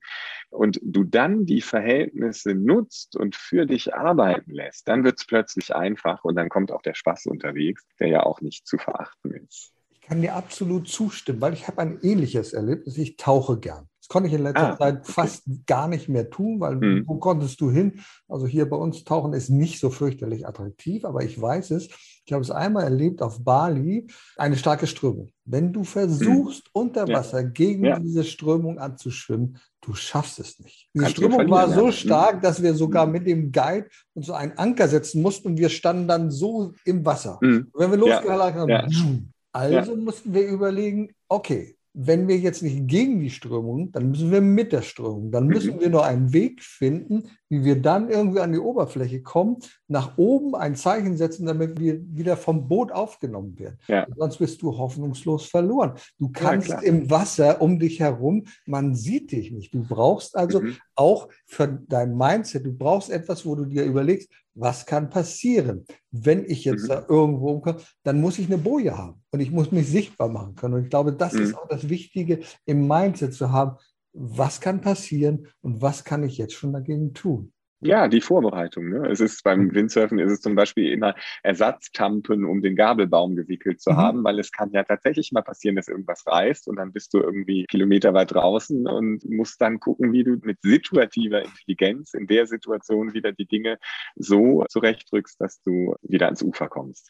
Und 0.50 0.80
du 0.84 1.06
dann 1.06 1.46
die 1.46 1.62
Verhältnisse 1.62 2.54
nutzt 2.54 3.16
und 3.16 3.38
für 3.38 3.66
dich 3.66 3.96
arbeiten 3.96 4.52
lässt, 4.52 4.88
dann 4.90 5.06
wird 5.06 5.20
es 5.20 5.26
plötzlich 5.26 5.74
einfach 5.74 6.26
und 6.26 6.36
dann 6.36 6.50
kommt 6.50 6.72
auch 6.72 6.82
der 6.82 6.96
Spaß 6.96 7.28
unterwegs, 7.28 7.86
der 8.00 8.10
ja 8.10 8.24
auch 8.24 8.42
nicht 8.42 8.68
zu 8.68 8.78
verachten 8.78 9.32
ist. 9.32 9.72
Ich 9.92 10.02
kann 10.02 10.22
dir 10.22 10.36
absolut 10.36 10.90
zustimmen, 10.90 11.40
weil 11.40 11.54
ich 11.54 11.68
habe 11.68 11.82
ein 11.82 12.00
ähnliches 12.02 12.52
Erlebnis. 12.52 12.98
Ich 12.98 13.16
tauche 13.16 13.58
gern 13.60 13.88
konnte 14.10 14.28
ich 14.28 14.34
in 14.34 14.44
letzter 14.44 14.74
ah, 14.74 14.78
Zeit 14.78 15.00
okay. 15.02 15.12
fast 15.12 15.44
gar 15.68 15.88
nicht 15.88 16.10
mehr 16.10 16.30
tun, 16.30 16.60
weil 16.60 16.82
hm. 16.82 17.04
wo 17.08 17.16
konntest 17.16 17.62
du 17.62 17.72
hin? 17.72 18.02
Also 18.28 18.48
hier 18.48 18.68
bei 18.68 18.76
uns 18.76 19.04
tauchen 19.04 19.34
ist 19.34 19.50
nicht 19.50 19.80
so 19.80 19.90
fürchterlich 19.90 20.48
attraktiv, 20.48 21.06
aber 21.06 21.24
ich 21.24 21.40
weiß 21.40 21.72
es. 21.72 21.88
Ich 22.26 22.34
habe 22.34 22.44
es 22.44 22.52
einmal 22.52 22.84
erlebt 22.84 23.22
auf 23.22 23.44
Bali, 23.44 24.08
eine 24.36 24.58
starke 24.58 24.88
Strömung. 24.88 25.30
Wenn 25.46 25.72
du 25.72 25.84
versuchst, 25.84 26.66
hm. 26.66 26.72
unter 26.74 27.08
Wasser 27.08 27.42
ja. 27.42 27.48
gegen 27.48 27.86
ja. 27.86 28.00
diese 28.00 28.24
Strömung 28.24 28.80
anzuschwimmen, 28.80 29.58
du 29.82 29.94
schaffst 29.94 30.40
es 30.40 30.60
nicht. 30.60 30.90
Diese 30.94 31.06
Kannst 31.06 31.18
Strömung 31.18 31.50
war 31.50 31.70
so 31.70 31.92
stark, 31.92 32.42
dass 32.42 32.62
wir 32.62 32.74
sogar 32.74 33.06
hm. 33.06 33.12
mit 33.12 33.28
dem 33.28 33.52
Guide 33.52 33.88
uns 34.16 34.26
so 34.26 34.34
einen 34.34 34.58
Anker 34.58 34.88
setzen 34.88 35.22
mussten 35.22 35.50
und 35.50 35.58
wir 35.58 35.70
standen 35.70 36.08
dann 36.08 36.32
so 36.32 36.74
im 36.84 37.06
Wasser. 37.06 37.38
Mhm. 37.42 37.70
Wenn 37.74 37.92
wir 37.92 37.98
losgehalten 37.98 38.60
haben, 38.60 39.34
also 39.52 39.96
mussten 39.96 40.34
wir 40.34 40.48
überlegen, 40.48 41.10
okay, 41.28 41.79
wenn 42.02 42.30
wir 42.30 42.38
jetzt 42.38 42.64
nicht 42.64 42.88
gegen 42.88 43.20
die 43.20 43.30
Strömung, 43.30 43.92
dann 43.92 44.12
müssen 44.12 44.32
wir 44.32 44.40
mit 44.40 44.72
der 44.72 44.84
Strömung. 44.84 45.32
Dann 45.32 45.48
müssen 45.48 45.76
mhm. 45.76 45.82
wir 45.82 45.90
nur 45.90 46.06
einen 46.06 46.32
Weg 46.32 46.64
finden, 46.64 47.30
wie 47.50 47.66
wir 47.66 47.82
dann 47.82 48.10
irgendwie 48.10 48.40
an 48.40 48.54
die 48.54 48.60
Oberfläche 48.60 49.22
kommen, 49.22 49.58
nach 49.90 50.18
oben 50.18 50.56
ein 50.56 50.76
Zeichen 50.76 51.18
setzen, 51.18 51.46
damit 51.46 51.78
wir 51.78 52.00
wieder 52.16 52.38
vom 52.38 52.70
Boot 52.70 52.94
aufgenommen 52.94 53.60
werden. 53.60 53.78
Ja. 53.88 54.08
Sonst 54.16 54.38
bist 54.38 54.62
du 54.62 54.78
hoffnungslos 54.78 55.48
verloren. 55.48 55.94
Du 56.18 56.30
kannst 56.32 56.70
ja, 56.70 56.80
im 56.80 57.10
Wasser 57.10 57.62
um 57.62 57.80
dich 57.80 58.00
herum, 58.00 58.46
man 58.66 58.96
sieht 58.96 59.34
dich 59.34 59.52
nicht. 59.52 59.74
Du 59.74 59.84
brauchst 59.84 60.38
also 60.38 60.62
mhm. 60.62 60.78
auch 60.96 61.28
für 61.46 61.68
dein 61.68 62.16
Mindset, 62.16 62.66
du 62.66 62.72
brauchst 62.72 63.10
etwas, 63.10 63.46
wo 63.46 63.56
du 63.56 63.66
dir 63.66 63.84
überlegst, 63.84 64.30
was 64.56 64.86
kann 64.86 65.10
passieren, 65.10 65.86
wenn 66.12 66.44
ich 66.46 66.66
jetzt 66.66 66.84
mhm. 66.84 66.88
da 66.88 67.06
irgendwo 67.08 67.52
umkomme, 67.52 67.80
dann 68.04 68.20
muss 68.20 68.40
ich 68.40 68.48
eine 68.48 68.58
Boje 68.58 68.98
haben 68.98 69.22
und 69.32 69.40
ich 69.40 69.52
muss 69.52 69.72
mich 69.72 69.88
sichtbar 69.88 70.30
machen 70.30 70.56
können. 70.56 70.74
Und 70.76 70.84
ich 70.84 70.90
glaube, 70.90 71.14
das 71.14 71.34
mhm. 71.34 71.42
ist 71.44 71.58
auch 71.58 71.68
das 71.68 71.90
Wichtige 71.90 72.40
im 72.66 72.88
Mindset 72.88 73.34
zu 73.34 73.52
haben, 73.52 73.78
was 74.14 74.60
kann 74.60 74.82
passieren 74.82 75.48
und 75.62 75.82
was 75.82 76.04
kann 76.04 76.24
ich 76.24 76.38
jetzt 76.38 76.54
schon 76.54 76.74
dagegen 76.74 77.14
tun. 77.14 77.54
Ja, 77.82 78.08
die 78.10 78.20
Vorbereitung. 78.20 78.90
Ne? 78.90 79.08
Es 79.08 79.22
ist 79.22 79.44
beim 79.44 79.74
Windsurfen 79.74 80.20
ist 80.20 80.32
es 80.32 80.42
zum 80.42 80.56
Beispiel 80.56 80.92
immer 80.92 81.16
Ersatztampen 81.44 82.44
um 82.44 82.62
den 82.62 82.76
Gabelbaum 82.76 83.36
gewickelt 83.36 83.80
zu 83.80 83.92
mhm. 83.92 83.98
haben, 83.98 84.24
weil 84.24 84.40
es 84.40 84.52
kann 84.52 84.72
ja 84.72 84.84
tatsächlich 84.84 85.32
mal 85.32 85.44
passieren, 85.44 85.78
dass 85.78 85.88
irgendwas 85.88 86.26
reißt 86.28 86.68
und 86.68 86.76
dann 86.76 86.92
bist 86.92 87.14
du 87.14 87.20
irgendwie 87.20 87.66
Kilometer 87.66 88.14
weit 88.14 88.34
draußen 88.34 88.86
und 88.86 89.24
musst 89.30 89.62
dann 89.62 89.80
gucken, 89.80 90.12
wie 90.12 90.26
du 90.26 90.38
mit 90.42 90.58
situativer 90.62 91.44
Intelligenz 91.44 92.14
in 92.14 92.28
der 92.28 92.48
Situation 92.48 93.14
wieder 93.14 93.32
die 93.32 93.46
Dinge 93.46 93.78
so 94.16 94.66
zurechtrückst, 94.70 95.40
dass 95.40 95.62
du 95.62 95.96
wieder 96.02 96.26
ans 96.26 96.44
Ufer 96.44 96.68
kommst. 96.68 97.10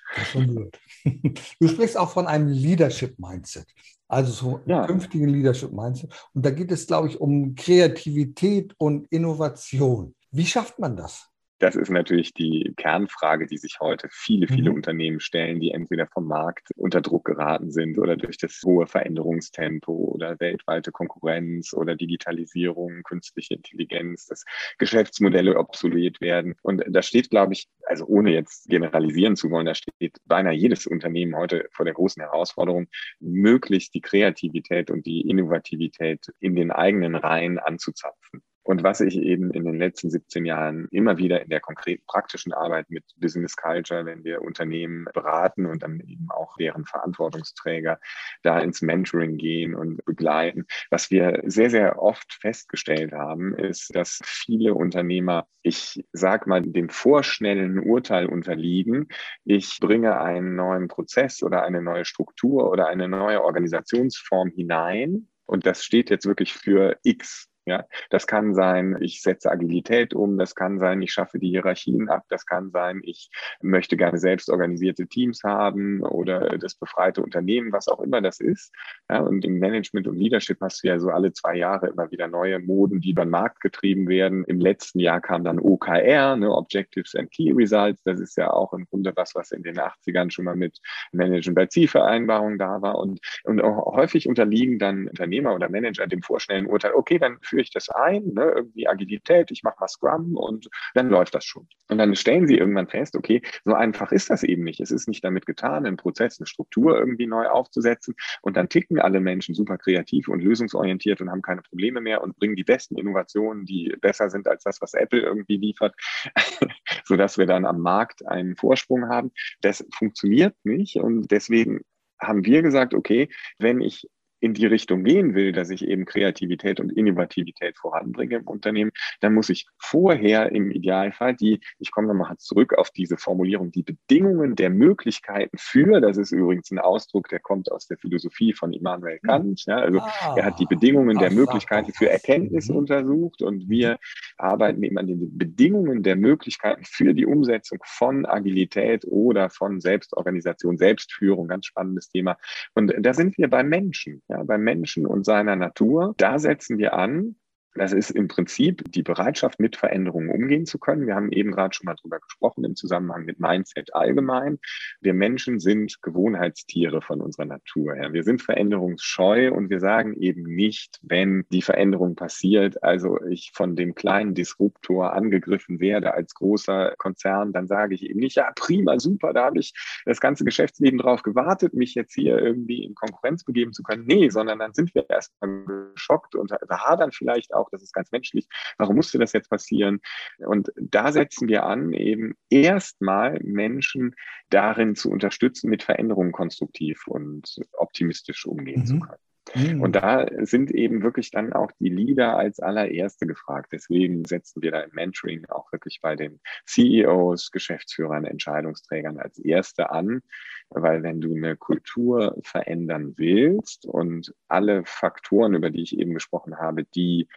Du 1.59 1.67
sprichst 1.67 1.97
auch 1.97 2.11
von 2.11 2.27
einem 2.27 2.47
Leadership-Mindset. 2.47 3.65
Also 4.07 4.31
so 4.31 4.59
ja. 4.65 4.87
künftigen 4.87 5.29
Leadership 5.29 5.71
Mindset. 5.71 6.11
Und 6.33 6.43
da 6.43 6.49
geht 6.49 6.71
es, 6.71 6.87
glaube 6.87 7.07
ich, 7.07 7.21
um 7.21 7.53
Kreativität 7.55 8.73
und 8.77 9.07
Innovation. 9.11 10.15
Wie 10.31 10.45
schafft 10.45 10.79
man 10.79 10.95
das? 10.95 11.29
Das 11.59 11.75
ist 11.75 11.89
natürlich 11.89 12.33
die 12.33 12.73
Kernfrage, 12.77 13.45
die 13.45 13.57
sich 13.57 13.79
heute 13.81 14.07
viele, 14.11 14.47
viele 14.47 14.69
mhm. 14.69 14.77
Unternehmen 14.77 15.19
stellen, 15.19 15.59
die 15.59 15.71
entweder 15.71 16.07
vom 16.07 16.25
Markt 16.25 16.69
unter 16.77 17.01
Druck 17.01 17.25
geraten 17.25 17.69
sind 17.69 17.99
oder 17.99 18.15
durch 18.15 18.37
das 18.37 18.61
hohe 18.63 18.87
Veränderungstempo 18.87 19.91
oder 19.91 20.39
weltweite 20.39 20.93
Konkurrenz 20.93 21.73
oder 21.73 21.97
Digitalisierung, 21.97 23.03
künstliche 23.03 23.55
Intelligenz, 23.55 24.25
dass 24.25 24.45
Geschäftsmodelle 24.77 25.57
obsolet 25.57 26.21
werden. 26.21 26.55
Und 26.61 26.81
da 26.87 27.01
steht, 27.01 27.29
glaube 27.29 27.51
ich, 27.51 27.67
also 27.85 28.05
ohne 28.05 28.31
jetzt 28.31 28.69
generalisieren 28.69 29.35
zu 29.35 29.51
wollen, 29.51 29.65
da 29.65 29.75
steht 29.75 30.15
beinahe 30.25 30.53
jedes 30.53 30.87
Unternehmen 30.87 31.35
heute 31.35 31.67
vor 31.73 31.83
der 31.83 31.93
großen 31.93 32.21
Herausforderung, 32.23 32.87
möglichst 33.19 33.93
die 33.93 34.01
Kreativität 34.01 34.91
und 34.91 35.05
die 35.05 35.27
Innovativität 35.27 36.25
in 36.39 36.55
den 36.55 36.71
eigenen 36.71 37.15
Reihen 37.15 37.59
anzuzapfen. 37.59 38.18
Und 38.63 38.83
was 38.83 39.01
ich 39.01 39.17
eben 39.17 39.51
in 39.51 39.65
den 39.65 39.79
letzten 39.79 40.09
17 40.09 40.45
Jahren 40.45 40.87
immer 40.91 41.17
wieder 41.17 41.41
in 41.41 41.49
der 41.49 41.59
konkreten 41.59 42.03
praktischen 42.05 42.53
Arbeit 42.53 42.89
mit 42.89 43.03
Business 43.17 43.55
Culture, 43.55 44.05
wenn 44.05 44.23
wir 44.23 44.41
Unternehmen 44.41 45.05
beraten 45.13 45.65
und 45.65 45.81
dann 45.81 46.01
eben 46.01 46.27
auch 46.29 46.55
deren 46.57 46.85
Verantwortungsträger 46.85 47.99
da 48.43 48.59
ins 48.59 48.81
Mentoring 48.81 49.37
gehen 49.37 49.75
und 49.75 50.03
begleiten, 50.05 50.65
was 50.91 51.09
wir 51.09 51.41
sehr, 51.45 51.69
sehr 51.69 52.01
oft 52.01 52.33
festgestellt 52.33 53.13
haben, 53.13 53.55
ist, 53.55 53.95
dass 53.95 54.19
viele 54.23 54.75
Unternehmer, 54.75 55.47
ich 55.63 56.03
sag 56.11 56.45
mal, 56.45 56.61
dem 56.61 56.89
vorschnellen 56.89 57.79
Urteil 57.79 58.27
unterliegen, 58.27 59.07
ich 59.45 59.79
bringe 59.79 60.19
einen 60.19 60.55
neuen 60.55 60.87
Prozess 60.89 61.41
oder 61.43 61.63
eine 61.63 61.81
neue 61.81 62.05
Struktur 62.05 62.69
oder 62.69 62.87
eine 62.87 63.07
neue 63.07 63.41
Organisationsform 63.43 64.49
hinein 64.49 65.27
und 65.49 65.65
das 65.65 65.83
steht 65.83 66.11
jetzt 66.11 66.27
wirklich 66.27 66.53
für 66.53 66.99
X 67.01 67.48
Ja, 67.69 67.85
das 68.09 68.25
kann 68.25 68.55
sein, 68.55 68.97
ich 68.99 69.21
setze 69.21 69.51
Agilität 69.51 70.15
um, 70.15 70.39
das 70.39 70.55
kann 70.55 70.79
sein, 70.79 71.03
ich 71.03 71.11
schaffe 71.11 71.37
die 71.37 71.49
Hierarchien 71.49 72.09
ab, 72.09 72.23
das 72.27 72.47
kann 72.47 72.71
sein, 72.71 73.01
ich 73.03 73.29
möchte 73.61 73.95
gerne 73.95 74.17
selbst 74.17 74.49
organisierte 74.49 75.05
Teams 75.05 75.43
haben 75.43 76.01
oder 76.01 76.57
das 76.57 76.73
befreite 76.73 77.21
Unternehmen, 77.21 77.71
was 77.71 77.87
auch 77.87 77.99
immer 77.99 78.21
das 78.21 78.39
ist. 78.39 78.73
Ja, 79.07 79.19
und 79.19 79.45
im 79.45 79.59
Management 79.59 80.07
und 80.07 80.17
Leadership 80.17 80.57
hast 80.61 80.83
du 80.83 80.87
ja 80.87 80.97
so 80.97 81.11
alle 81.11 81.31
zwei 81.31 81.57
Jahre 81.57 81.89
immer 81.89 82.09
wieder 82.09 82.27
neue 82.27 82.57
Moden, 82.57 83.01
die 83.01 83.11
über 83.11 83.23
den 83.23 83.29
Markt 83.29 83.59
getrieben 83.59 84.07
werden. 84.07 84.45
Im 84.45 84.59
letzten 84.59 84.97
Jahr 84.97 85.21
kam 85.21 85.43
dann 85.43 85.59
OKR, 85.59 86.37
ne, 86.37 86.51
Objectives 86.51 87.13
and 87.13 87.29
Key 87.29 87.51
Results. 87.51 88.01
Das 88.03 88.19
ist 88.19 88.35
ja 88.35 88.49
auch 88.49 88.73
im 88.73 88.87
Grunde 88.89 89.13
was, 89.15 89.35
was 89.35 89.51
in 89.51 89.61
den 89.61 89.77
80ern 89.77 90.31
schon 90.31 90.45
mal 90.45 90.55
mit 90.55 90.79
Management 91.11 91.55
bei 91.55 91.67
Zielvereinbarungen 91.67 92.57
da 92.57 92.81
war. 92.81 92.97
Und, 92.97 93.19
und 93.43 93.61
häufig 93.61 94.27
unterliegen 94.27 94.79
dann 94.79 95.07
Unternehmer 95.07 95.53
oder 95.53 95.69
Manager 95.69 96.07
dem 96.07 96.23
vorschnellen 96.23 96.65
Urteil, 96.65 96.93
okay, 96.93 97.19
dann 97.19 97.37
führe 97.59 97.61
ich 97.61 97.71
das 97.71 97.89
ein, 97.89 98.33
ne, 98.33 98.51
irgendwie 98.55 98.87
Agilität, 98.87 99.51
ich 99.51 99.63
mache 99.63 99.75
mal 99.79 99.87
Scrum 99.87 100.35
und 100.35 100.69
dann 100.93 101.09
läuft 101.09 101.35
das 101.35 101.45
schon. 101.45 101.67
Und 101.89 101.97
dann 101.97 102.15
stellen 102.15 102.47
sie 102.47 102.57
irgendwann 102.57 102.87
fest, 102.87 103.15
okay, 103.15 103.41
so 103.65 103.73
einfach 103.73 104.11
ist 104.11 104.29
das 104.29 104.43
eben 104.43 104.63
nicht. 104.63 104.79
Es 104.79 104.91
ist 104.91 105.07
nicht 105.07 105.23
damit 105.23 105.45
getan, 105.45 105.85
einen 105.85 105.97
Prozess, 105.97 106.39
eine 106.39 106.47
Struktur 106.47 106.97
irgendwie 106.97 107.27
neu 107.27 107.47
aufzusetzen 107.47 108.15
und 108.41 108.55
dann 108.55 108.69
ticken 108.69 108.99
alle 108.99 109.19
Menschen 109.19 109.55
super 109.55 109.77
kreativ 109.77 110.27
und 110.29 110.41
lösungsorientiert 110.41 111.21
und 111.21 111.29
haben 111.29 111.41
keine 111.41 111.61
Probleme 111.61 112.01
mehr 112.01 112.23
und 112.23 112.37
bringen 112.37 112.55
die 112.55 112.63
besten 112.63 112.97
Innovationen, 112.97 113.65
die 113.65 113.95
besser 113.99 114.29
sind 114.29 114.47
als 114.47 114.63
das, 114.63 114.81
was 114.81 114.93
Apple 114.93 115.21
irgendwie 115.21 115.57
liefert, 115.57 115.95
sodass 117.05 117.37
wir 117.37 117.45
dann 117.45 117.65
am 117.65 117.81
Markt 117.81 118.25
einen 118.27 118.55
Vorsprung 118.55 119.09
haben. 119.09 119.31
Das 119.61 119.85
funktioniert 119.97 120.55
nicht 120.63 120.97
und 120.97 121.31
deswegen 121.31 121.81
haben 122.21 122.45
wir 122.45 122.61
gesagt, 122.61 122.93
okay, 122.93 123.29
wenn 123.59 123.81
ich 123.81 124.07
in 124.39 124.53
die 124.53 124.65
Richtung 124.65 125.03
gehen 125.03 125.35
will, 125.35 125.51
dass 125.51 125.69
ich 125.69 125.87
eben 125.87 126.05
Kreativität 126.05 126.79
und 126.79 126.91
Innovativität 126.91 127.77
voranbringe 127.77 128.37
im 128.37 128.47
Unternehmen, 128.47 128.91
dann 129.19 129.33
muss 129.33 129.49
ich 129.49 129.67
vorher 129.77 130.51
im 130.51 130.71
Idealfall 130.71 131.35
die, 131.35 131.59
ich 131.79 131.91
komme 131.91 132.07
nochmal 132.07 132.37
zurück 132.37 132.73
auf 132.77 132.91
diese 132.91 133.17
Formulierung, 133.17 133.71
die 133.71 133.83
Bedingungen 133.83 134.55
der 134.55 134.69
Möglichkeiten 134.69 135.57
für, 135.57 136.01
das 136.01 136.17
ist 136.17 136.31
übrigens 136.31 136.71
ein 136.71 136.79
Ausdruck, 136.79 137.29
der 137.29 137.39
kommt 137.39 137.71
aus 137.71 137.87
der 137.87 137.97
Philosophie 137.97 138.53
von 138.53 138.73
Immanuel 138.73 139.19
hm. 139.21 139.29
Kant, 139.29 139.63
ja, 139.65 139.77
also 139.77 139.99
ah, 139.99 140.35
er 140.37 140.45
hat 140.45 140.59
die 140.59 140.65
Bedingungen 140.65 141.17
der 141.17 141.31
Möglichkeiten 141.31 141.91
für 141.93 142.09
Erkenntnis 142.09 142.69
mhm. 142.69 142.77
untersucht 142.77 143.41
und 143.41 143.69
wir 143.69 143.97
arbeiten 144.37 144.83
eben 144.83 144.97
an 144.97 145.07
den 145.07 145.37
Bedingungen 145.37 146.03
der 146.03 146.15
Möglichkeiten 146.15 146.83
für 146.85 147.13
die 147.13 147.25
Umsetzung 147.25 147.79
von 147.85 148.25
Agilität 148.25 149.05
oder 149.05 149.49
von 149.49 149.81
Selbstorganisation, 149.81 150.77
Selbstführung, 150.77 151.47
ganz 151.47 151.65
spannendes 151.65 152.09
Thema. 152.09 152.37
Und 152.73 152.93
da 152.99 153.13
sind 153.13 153.37
wir 153.37 153.49
beim 153.49 153.69
Menschen 153.69 154.21
ja, 154.29 154.43
beim 154.43 154.61
Menschen 154.63 155.05
und 155.05 155.25
seiner 155.25 155.55
Natur. 155.55 156.13
Da 156.17 156.39
setzen 156.39 156.77
wir 156.77 156.93
an 156.93 157.35
das 157.79 157.93
ist 157.93 158.11
im 158.11 158.27
Prinzip 158.27 158.83
die 158.91 159.03
Bereitschaft, 159.03 159.57
mit 159.61 159.77
Veränderungen 159.77 160.29
umgehen 160.29 160.65
zu 160.65 160.79
können. 160.79 161.07
Wir 161.07 161.15
haben 161.15 161.31
eben 161.31 161.51
gerade 161.51 161.73
schon 161.73 161.85
mal 161.85 161.95
drüber 161.95 162.19
gesprochen 162.19 162.65
im 162.65 162.75
Zusammenhang 162.75 163.23
mit 163.23 163.39
Mindset 163.39 163.95
allgemein. 163.95 164.59
Wir 164.99 165.13
Menschen 165.13 165.61
sind 165.61 166.01
Gewohnheitstiere 166.01 167.01
von 167.01 167.21
unserer 167.21 167.45
Natur 167.45 167.95
her. 167.95 168.11
Wir 168.11 168.23
sind 168.23 168.41
veränderungsscheu 168.41 169.53
und 169.53 169.69
wir 169.69 169.79
sagen 169.79 170.19
eben 170.19 170.43
nicht, 170.43 170.99
wenn 171.03 171.45
die 171.53 171.61
Veränderung 171.61 172.15
passiert, 172.15 172.83
also 172.83 173.17
ich 173.27 173.51
von 173.53 173.77
dem 173.77 173.95
kleinen 173.95 174.33
Disruptor 174.33 175.13
angegriffen 175.13 175.79
werde 175.79 176.13
als 176.13 176.33
großer 176.33 176.95
Konzern, 176.97 177.53
dann 177.53 177.67
sage 177.67 177.95
ich 177.95 178.03
eben 178.03 178.19
nicht, 178.19 178.35
ja, 178.35 178.51
prima, 178.57 178.99
super, 178.99 179.31
da 179.31 179.45
habe 179.45 179.59
ich 179.59 179.73
das 180.05 180.19
ganze 180.19 180.43
Geschäftsleben 180.43 180.99
drauf 180.99 181.23
gewartet, 181.23 181.73
mich 181.73 181.95
jetzt 181.95 182.13
hier 182.13 182.39
irgendwie 182.39 182.83
in 182.83 182.93
Konkurrenz 182.93 183.45
begeben 183.45 183.71
zu 183.71 183.83
können. 183.83 184.03
Nee, 184.05 184.27
sondern 184.27 184.59
dann 184.59 184.73
sind 184.73 184.93
wir 184.93 185.09
erstmal 185.09 185.63
geschockt 185.93 186.35
und 186.35 186.51
hadern 186.51 187.13
vielleicht 187.13 187.53
auch, 187.53 187.68
das 187.71 187.83
ist 187.83 187.93
ganz 187.93 188.11
menschlich, 188.11 188.47
warum 188.77 188.95
musste 188.95 189.17
das 189.17 189.33
jetzt 189.33 189.49
passieren? 189.49 189.99
Und 190.39 190.71
da 190.75 191.11
setzen 191.11 191.47
wir 191.47 191.65
an, 191.65 191.93
eben 191.93 192.35
erstmal 192.49 193.39
Menschen 193.43 194.15
darin 194.49 194.95
zu 194.95 195.09
unterstützen, 195.09 195.69
mit 195.69 195.83
Veränderungen 195.83 196.31
konstruktiv 196.31 197.07
und 197.07 197.59
optimistisch 197.73 198.45
umgehen 198.45 198.81
mhm. 198.81 198.85
zu 198.85 198.99
können. 198.99 199.19
Mhm. 199.55 199.81
Und 199.81 199.95
da 199.95 200.27
sind 200.45 200.71
eben 200.71 201.01
wirklich 201.01 201.31
dann 201.31 201.53
auch 201.53 201.71
die 201.79 201.89
Leader 201.89 202.37
als 202.37 202.59
allererste 202.59 203.25
gefragt. 203.25 203.69
Deswegen 203.71 204.25
setzen 204.25 204.61
wir 204.61 204.71
da 204.71 204.81
im 204.81 204.91
Mentoring 204.93 205.45
auch 205.47 205.71
wirklich 205.71 205.99
bei 206.01 206.15
den 206.15 206.39
CEOs, 206.65 207.51
Geschäftsführern, 207.51 208.25
Entscheidungsträgern 208.25 209.17
als 209.17 209.39
erste 209.39 209.91
an, 209.91 210.21
weil 210.69 211.03
wenn 211.03 211.21
du 211.21 211.35
eine 211.35 211.55
Kultur 211.55 212.37
verändern 212.43 213.13
willst 213.17 213.85
und 213.85 214.33
alle 214.47 214.83
Faktoren, 214.85 215.55
über 215.55 215.69
die 215.69 215.81
ich 215.81 215.97
eben 215.97 216.13
gesprochen 216.13 216.57
habe, 216.57 216.83
die 216.83 217.27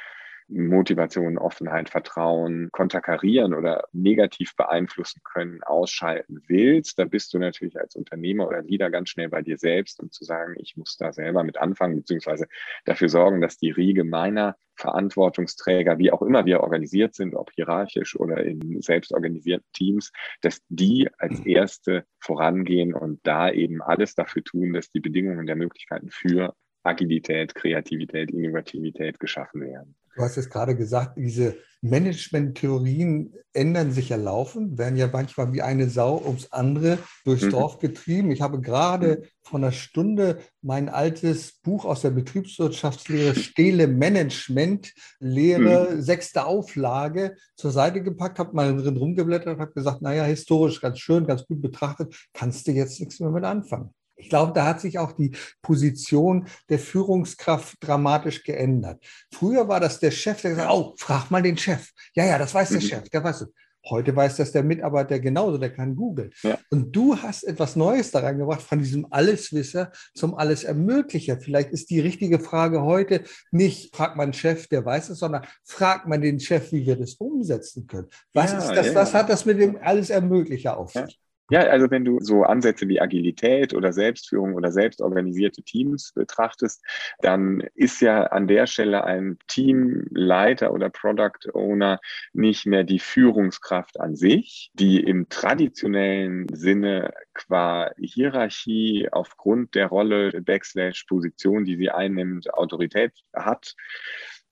Motivation, 0.52 1.38
Offenheit, 1.38 1.88
Vertrauen 1.88 2.68
konterkarieren 2.72 3.54
oder 3.54 3.84
negativ 3.92 4.54
beeinflussen 4.56 5.20
können, 5.24 5.62
ausschalten 5.62 6.42
willst, 6.46 6.98
da 6.98 7.04
bist 7.04 7.32
du 7.32 7.38
natürlich 7.38 7.78
als 7.78 7.96
Unternehmer 7.96 8.46
oder 8.46 8.62
Leader 8.62 8.90
ganz 8.90 9.10
schnell 9.10 9.28
bei 9.28 9.42
dir 9.42 9.58
selbst, 9.58 10.00
um 10.00 10.10
zu 10.10 10.24
sagen, 10.24 10.54
ich 10.58 10.76
muss 10.76 10.96
da 10.96 11.12
selber 11.12 11.42
mit 11.44 11.58
anfangen, 11.58 11.96
beziehungsweise 11.96 12.46
dafür 12.84 13.08
sorgen, 13.08 13.40
dass 13.40 13.56
die 13.56 13.70
Riege 13.70 14.04
meiner 14.04 14.56
Verantwortungsträger, 14.76 15.98
wie 15.98 16.12
auch 16.12 16.22
immer 16.22 16.44
wir 16.44 16.60
organisiert 16.60 17.14
sind, 17.14 17.34
ob 17.34 17.50
hierarchisch 17.52 18.16
oder 18.16 18.44
in 18.44 18.80
selbstorganisierten 18.80 19.66
Teams, 19.72 20.12
dass 20.40 20.60
die 20.68 21.08
als 21.18 21.40
mhm. 21.40 21.46
erste 21.46 22.04
vorangehen 22.18 22.94
und 22.94 23.20
da 23.22 23.50
eben 23.50 23.82
alles 23.82 24.14
dafür 24.14 24.42
tun, 24.44 24.72
dass 24.72 24.90
die 24.90 25.00
Bedingungen 25.00 25.46
der 25.46 25.56
Möglichkeiten 25.56 26.10
für 26.10 26.54
Agilität, 26.82 27.54
Kreativität, 27.54 28.30
Innovativität 28.30 29.20
geschaffen 29.20 29.60
werden. 29.60 29.94
Du 30.14 30.22
hast 30.22 30.36
jetzt 30.36 30.50
gerade 30.50 30.76
gesagt, 30.76 31.16
diese 31.16 31.56
Management-Theorien 31.82 33.34
ändern 33.52 33.90
sich 33.90 34.10
ja 34.10 34.16
laufend, 34.16 34.78
werden 34.78 34.96
ja 34.96 35.08
manchmal 35.12 35.52
wie 35.52 35.62
eine 35.62 35.90
Sau 35.90 36.22
ums 36.24 36.52
andere 36.52 36.98
durchs 37.24 37.44
mhm. 37.44 37.50
Dorf 37.50 37.78
getrieben. 37.80 38.30
Ich 38.30 38.40
habe 38.40 38.60
gerade 38.60 39.18
mhm. 39.18 39.24
vor 39.42 39.58
einer 39.58 39.72
Stunde 39.72 40.38
mein 40.62 40.88
altes 40.88 41.58
Buch 41.60 41.84
aus 41.84 42.02
der 42.02 42.10
Betriebswirtschaftslehre 42.10 43.34
Stehle 43.34 43.88
Management, 43.88 44.92
Lehre, 45.18 45.88
mhm. 45.90 46.02
sechste 46.02 46.46
Auflage 46.46 47.36
zur 47.56 47.72
Seite 47.72 48.02
gepackt, 48.02 48.38
habe 48.38 48.54
mal 48.54 48.76
drin 48.76 48.96
rumgeblättert, 48.96 49.58
habe 49.58 49.72
gesagt, 49.72 50.02
naja, 50.02 50.24
historisch 50.24 50.80
ganz 50.80 51.00
schön, 51.00 51.26
ganz 51.26 51.44
gut 51.46 51.60
betrachtet, 51.60 52.14
kannst 52.32 52.66
du 52.68 52.72
jetzt 52.72 53.00
nichts 53.00 53.18
mehr 53.18 53.30
mit 53.30 53.44
anfangen. 53.44 53.92
Ich 54.16 54.28
glaube, 54.28 54.52
da 54.52 54.66
hat 54.66 54.80
sich 54.80 54.98
auch 54.98 55.12
die 55.12 55.34
Position 55.62 56.46
der 56.68 56.78
Führungskraft 56.78 57.76
dramatisch 57.80 58.44
geändert. 58.44 59.02
Früher 59.32 59.68
war 59.68 59.80
das 59.80 59.98
der 59.98 60.10
Chef, 60.10 60.40
der 60.42 60.52
gesagt 60.52 60.68
hat, 60.68 60.76
oh, 60.76 60.94
frag 60.96 61.30
mal 61.30 61.42
den 61.42 61.56
Chef. 61.56 61.90
Ja, 62.14 62.24
ja, 62.24 62.38
das 62.38 62.54
weiß 62.54 62.70
der 62.70 62.80
mhm. 62.80 62.86
Chef, 62.86 63.08
der 63.08 63.24
weiß 63.24 63.42
es. 63.42 63.48
Heute 63.90 64.14
weiß 64.14 64.36
das 64.36 64.52
der 64.52 64.62
Mitarbeiter 64.62 65.18
genauso, 65.18 65.58
der 65.58 65.72
kann 65.72 65.96
googeln. 65.96 66.30
Ja. 66.42 66.56
Und 66.70 66.94
du 66.94 67.16
hast 67.16 67.42
etwas 67.42 67.74
Neues 67.74 68.12
da 68.12 68.20
reingebracht, 68.20 68.62
von 68.62 68.78
diesem 68.78 69.08
Alleswisser 69.10 69.90
zum 70.14 70.36
Allesermöglicher. 70.36 71.40
Vielleicht 71.40 71.70
ist 71.70 71.90
die 71.90 71.98
richtige 71.98 72.38
Frage 72.38 72.82
heute 72.82 73.24
nicht, 73.50 73.94
fragt 73.94 74.16
man 74.16 74.32
Chef, 74.32 74.68
der 74.68 74.84
weiß 74.84 75.10
es, 75.10 75.18
sondern 75.18 75.44
fragt 75.64 76.06
man 76.06 76.20
den 76.20 76.38
Chef, 76.38 76.70
wie 76.70 76.86
wir 76.86 76.96
das 76.96 77.14
umsetzen 77.14 77.88
können. 77.88 78.08
Was, 78.32 78.52
ja, 78.52 78.58
ist 78.58 78.70
das, 78.70 78.86
ja. 78.86 78.94
was 78.94 79.14
hat 79.14 79.28
das 79.28 79.46
mit 79.46 79.58
dem 79.58 79.76
Allesermöglicher 79.76 80.76
auf 80.76 80.92
sich? 80.92 81.20
Ja, 81.50 81.60
also 81.60 81.90
wenn 81.90 82.04
du 82.04 82.18
so 82.20 82.44
Ansätze 82.44 82.88
wie 82.88 83.00
Agilität 83.00 83.74
oder 83.74 83.92
Selbstführung 83.92 84.54
oder 84.54 84.72
selbstorganisierte 84.72 85.62
Teams 85.62 86.12
betrachtest, 86.14 86.82
dann 87.20 87.62
ist 87.74 88.00
ja 88.00 88.24
an 88.24 88.46
der 88.46 88.66
Stelle 88.66 89.04
ein 89.04 89.38
Teamleiter 89.48 90.72
oder 90.72 90.88
Product 90.88 91.52
Owner 91.52 92.00
nicht 92.32 92.64
mehr 92.66 92.84
die 92.84 93.00
Führungskraft 93.00 94.00
an 94.00 94.14
sich, 94.16 94.70
die 94.74 95.00
im 95.00 95.28
traditionellen 95.28 96.46
Sinne 96.54 97.12
qua 97.34 97.90
Hierarchie 97.98 99.08
aufgrund 99.10 99.74
der 99.74 99.88
Rolle 99.88 100.40
Backslash 100.40 101.04
Position, 101.04 101.64
die 101.64 101.76
sie 101.76 101.90
einnimmt, 101.90 102.54
Autorität 102.54 103.12
hat, 103.34 103.74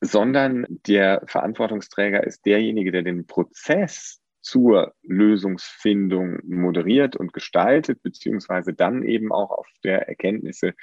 sondern 0.00 0.66
der 0.86 1.22
Verantwortungsträger 1.26 2.24
ist 2.24 2.44
derjenige, 2.46 2.90
der 2.92 3.02
den 3.02 3.26
Prozess 3.26 4.19
zur 4.40 4.94
Lösungsfindung 5.02 6.38
moderiert 6.44 7.16
und 7.16 7.32
gestaltet, 7.32 8.02
beziehungsweise 8.02 8.72
dann 8.72 9.02
eben 9.02 9.32
auch 9.32 9.50
auf 9.50 9.68
der 9.84 10.08
Erkenntnisse 10.08 10.74